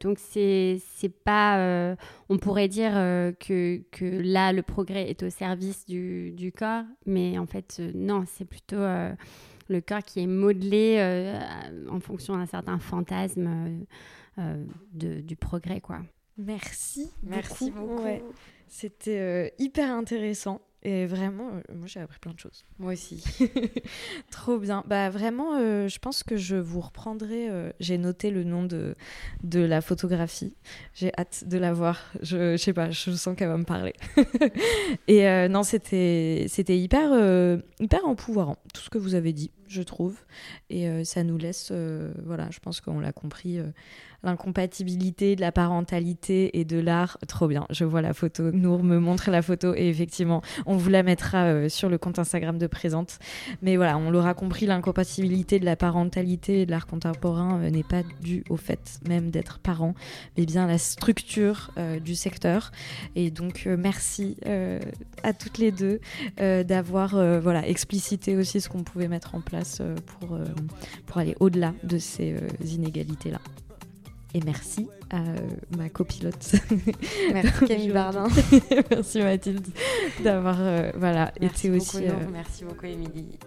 donc 0.00 0.18
c'est 0.18 0.80
c'est 0.94 1.08
pas 1.08 1.96
on 2.28 2.38
pourrait 2.38 2.68
dire 2.68 2.92
que, 2.92 3.82
que 3.90 4.04
là 4.04 4.52
le 4.52 4.62
progrès 4.62 5.08
est 5.10 5.22
au 5.22 5.30
service 5.30 5.86
du, 5.86 6.32
du 6.32 6.52
corps, 6.52 6.84
mais 7.06 7.38
en 7.38 7.46
fait 7.46 7.80
non, 7.94 8.24
c'est 8.26 8.44
plutôt 8.44 8.76
le 8.76 9.80
corps 9.80 10.02
qui 10.02 10.20
est 10.20 10.26
modelé 10.26 11.38
en 11.90 12.00
fonction 12.00 12.36
d'un 12.36 12.46
certain 12.46 12.78
fantasme 12.78 13.84
de, 14.36 15.20
du 15.20 15.36
progrès 15.36 15.80
quoi. 15.80 16.00
Merci. 16.38 17.10
Merci 17.22 17.70
beaucoup. 17.70 18.02
C'était 18.70 19.18
euh, 19.18 19.48
hyper 19.58 19.90
intéressant. 19.90 20.60
Et 20.82 21.04
vraiment, 21.04 21.48
euh, 21.48 21.74
moi 21.74 21.86
j'ai 21.86 22.00
appris 22.00 22.18
plein 22.20 22.32
de 22.32 22.38
choses. 22.38 22.64
Moi 22.78 22.92
aussi. 22.94 23.22
Trop 24.30 24.58
bien. 24.58 24.82
Bah 24.86 25.10
vraiment, 25.10 25.58
euh, 25.58 25.88
je 25.88 25.98
pense 25.98 26.22
que 26.22 26.38
je 26.38 26.56
vous 26.56 26.80
reprendrai. 26.80 27.48
j'ai 27.80 27.98
noté 27.98 28.30
le 28.30 28.44
nom 28.44 28.64
de, 28.64 28.94
de 29.42 29.60
la 29.60 29.82
photographie. 29.82 30.54
J'ai 30.94 31.12
hâte 31.18 31.44
de 31.46 31.58
la 31.58 31.74
voir. 31.74 32.00
Je, 32.22 32.52
je 32.52 32.56
sais 32.56 32.72
pas, 32.72 32.90
je 32.90 33.10
sens 33.10 33.36
qu'elle 33.36 33.48
va 33.48 33.58
me 33.58 33.64
parler. 33.64 33.92
Et 35.08 35.48
non, 35.48 35.64
c'était 35.64 36.46
c'était 36.48 36.78
hyper 36.78 37.10
hyper 37.78 38.06
empouvoirant 38.06 38.56
tout 38.72 38.80
ce 38.80 38.88
que 38.88 38.98
vous 38.98 39.14
avez 39.14 39.34
dit, 39.34 39.50
je 39.70 39.82
trouve. 39.82 40.16
Et 40.68 41.04
ça 41.04 41.22
nous 41.24 41.38
laisse, 41.38 41.72
voilà, 42.24 42.48
je 42.50 42.58
pense 42.60 42.80
qu'on 42.80 43.00
l'a 43.00 43.12
compris 43.12 43.60
l'incompatibilité 44.22 45.36
de 45.36 45.40
la 45.40 45.52
parentalité 45.52 46.58
et 46.58 46.64
de 46.64 46.78
l'art. 46.78 47.18
Trop 47.26 47.48
bien, 47.48 47.66
je 47.70 47.84
vois 47.84 48.02
la 48.02 48.12
photo. 48.12 48.50
Nour 48.52 48.82
me 48.82 48.98
montre 48.98 49.30
la 49.30 49.42
photo 49.42 49.74
et 49.74 49.88
effectivement, 49.88 50.42
on 50.66 50.76
vous 50.76 50.90
la 50.90 51.02
mettra 51.02 51.44
euh, 51.44 51.68
sur 51.68 51.88
le 51.88 51.98
compte 51.98 52.18
Instagram 52.18 52.58
de 52.58 52.66
Présente. 52.66 53.18
Mais 53.62 53.76
voilà, 53.76 53.96
on 53.98 54.10
l'aura 54.10 54.34
compris, 54.34 54.66
l'incompatibilité 54.66 55.58
de 55.58 55.64
la 55.64 55.76
parentalité 55.76 56.62
et 56.62 56.66
de 56.66 56.70
l'art 56.70 56.86
contemporain 56.86 57.60
euh, 57.60 57.70
n'est 57.70 57.82
pas 57.82 58.02
due 58.20 58.44
au 58.50 58.56
fait 58.56 59.00
même 59.08 59.30
d'être 59.30 59.58
parent, 59.58 59.94
mais 60.36 60.46
bien 60.46 60.66
la 60.66 60.78
structure 60.78 61.70
euh, 61.78 61.98
du 61.98 62.14
secteur. 62.14 62.72
Et 63.16 63.30
donc, 63.30 63.66
merci 63.78 64.36
à 65.22 65.32
toutes 65.32 65.58
les 65.58 65.72
deux 65.72 66.00
d'avoir 66.38 67.10
voilà, 67.40 67.66
explicité 67.66 68.36
aussi 68.36 68.60
ce 68.60 68.68
qu'on 68.68 68.82
pouvait 68.82 69.08
mettre 69.08 69.34
en 69.34 69.40
place 69.40 69.59
pour, 70.18 70.38
pour 71.06 71.18
aller 71.18 71.36
au-delà 71.40 71.74
de 71.82 71.98
ces 71.98 72.36
inégalités-là. 72.62 73.40
Et 74.34 74.40
merci 74.44 74.88
à 75.10 75.22
ma 75.76 75.88
copilote. 75.88 76.54
Merci 77.32 77.66
Camille 77.66 77.90
Bardin. 77.90 78.28
merci 78.90 79.18
Mathilde 79.22 79.66
d'avoir 80.22 80.56
euh, 80.60 80.92
voilà, 80.96 81.32
été 81.40 81.70
aussi. 81.70 82.06
Euh, 82.06 82.12
merci 82.32 82.64
beaucoup 82.64 82.86
Émilie. 82.86 83.38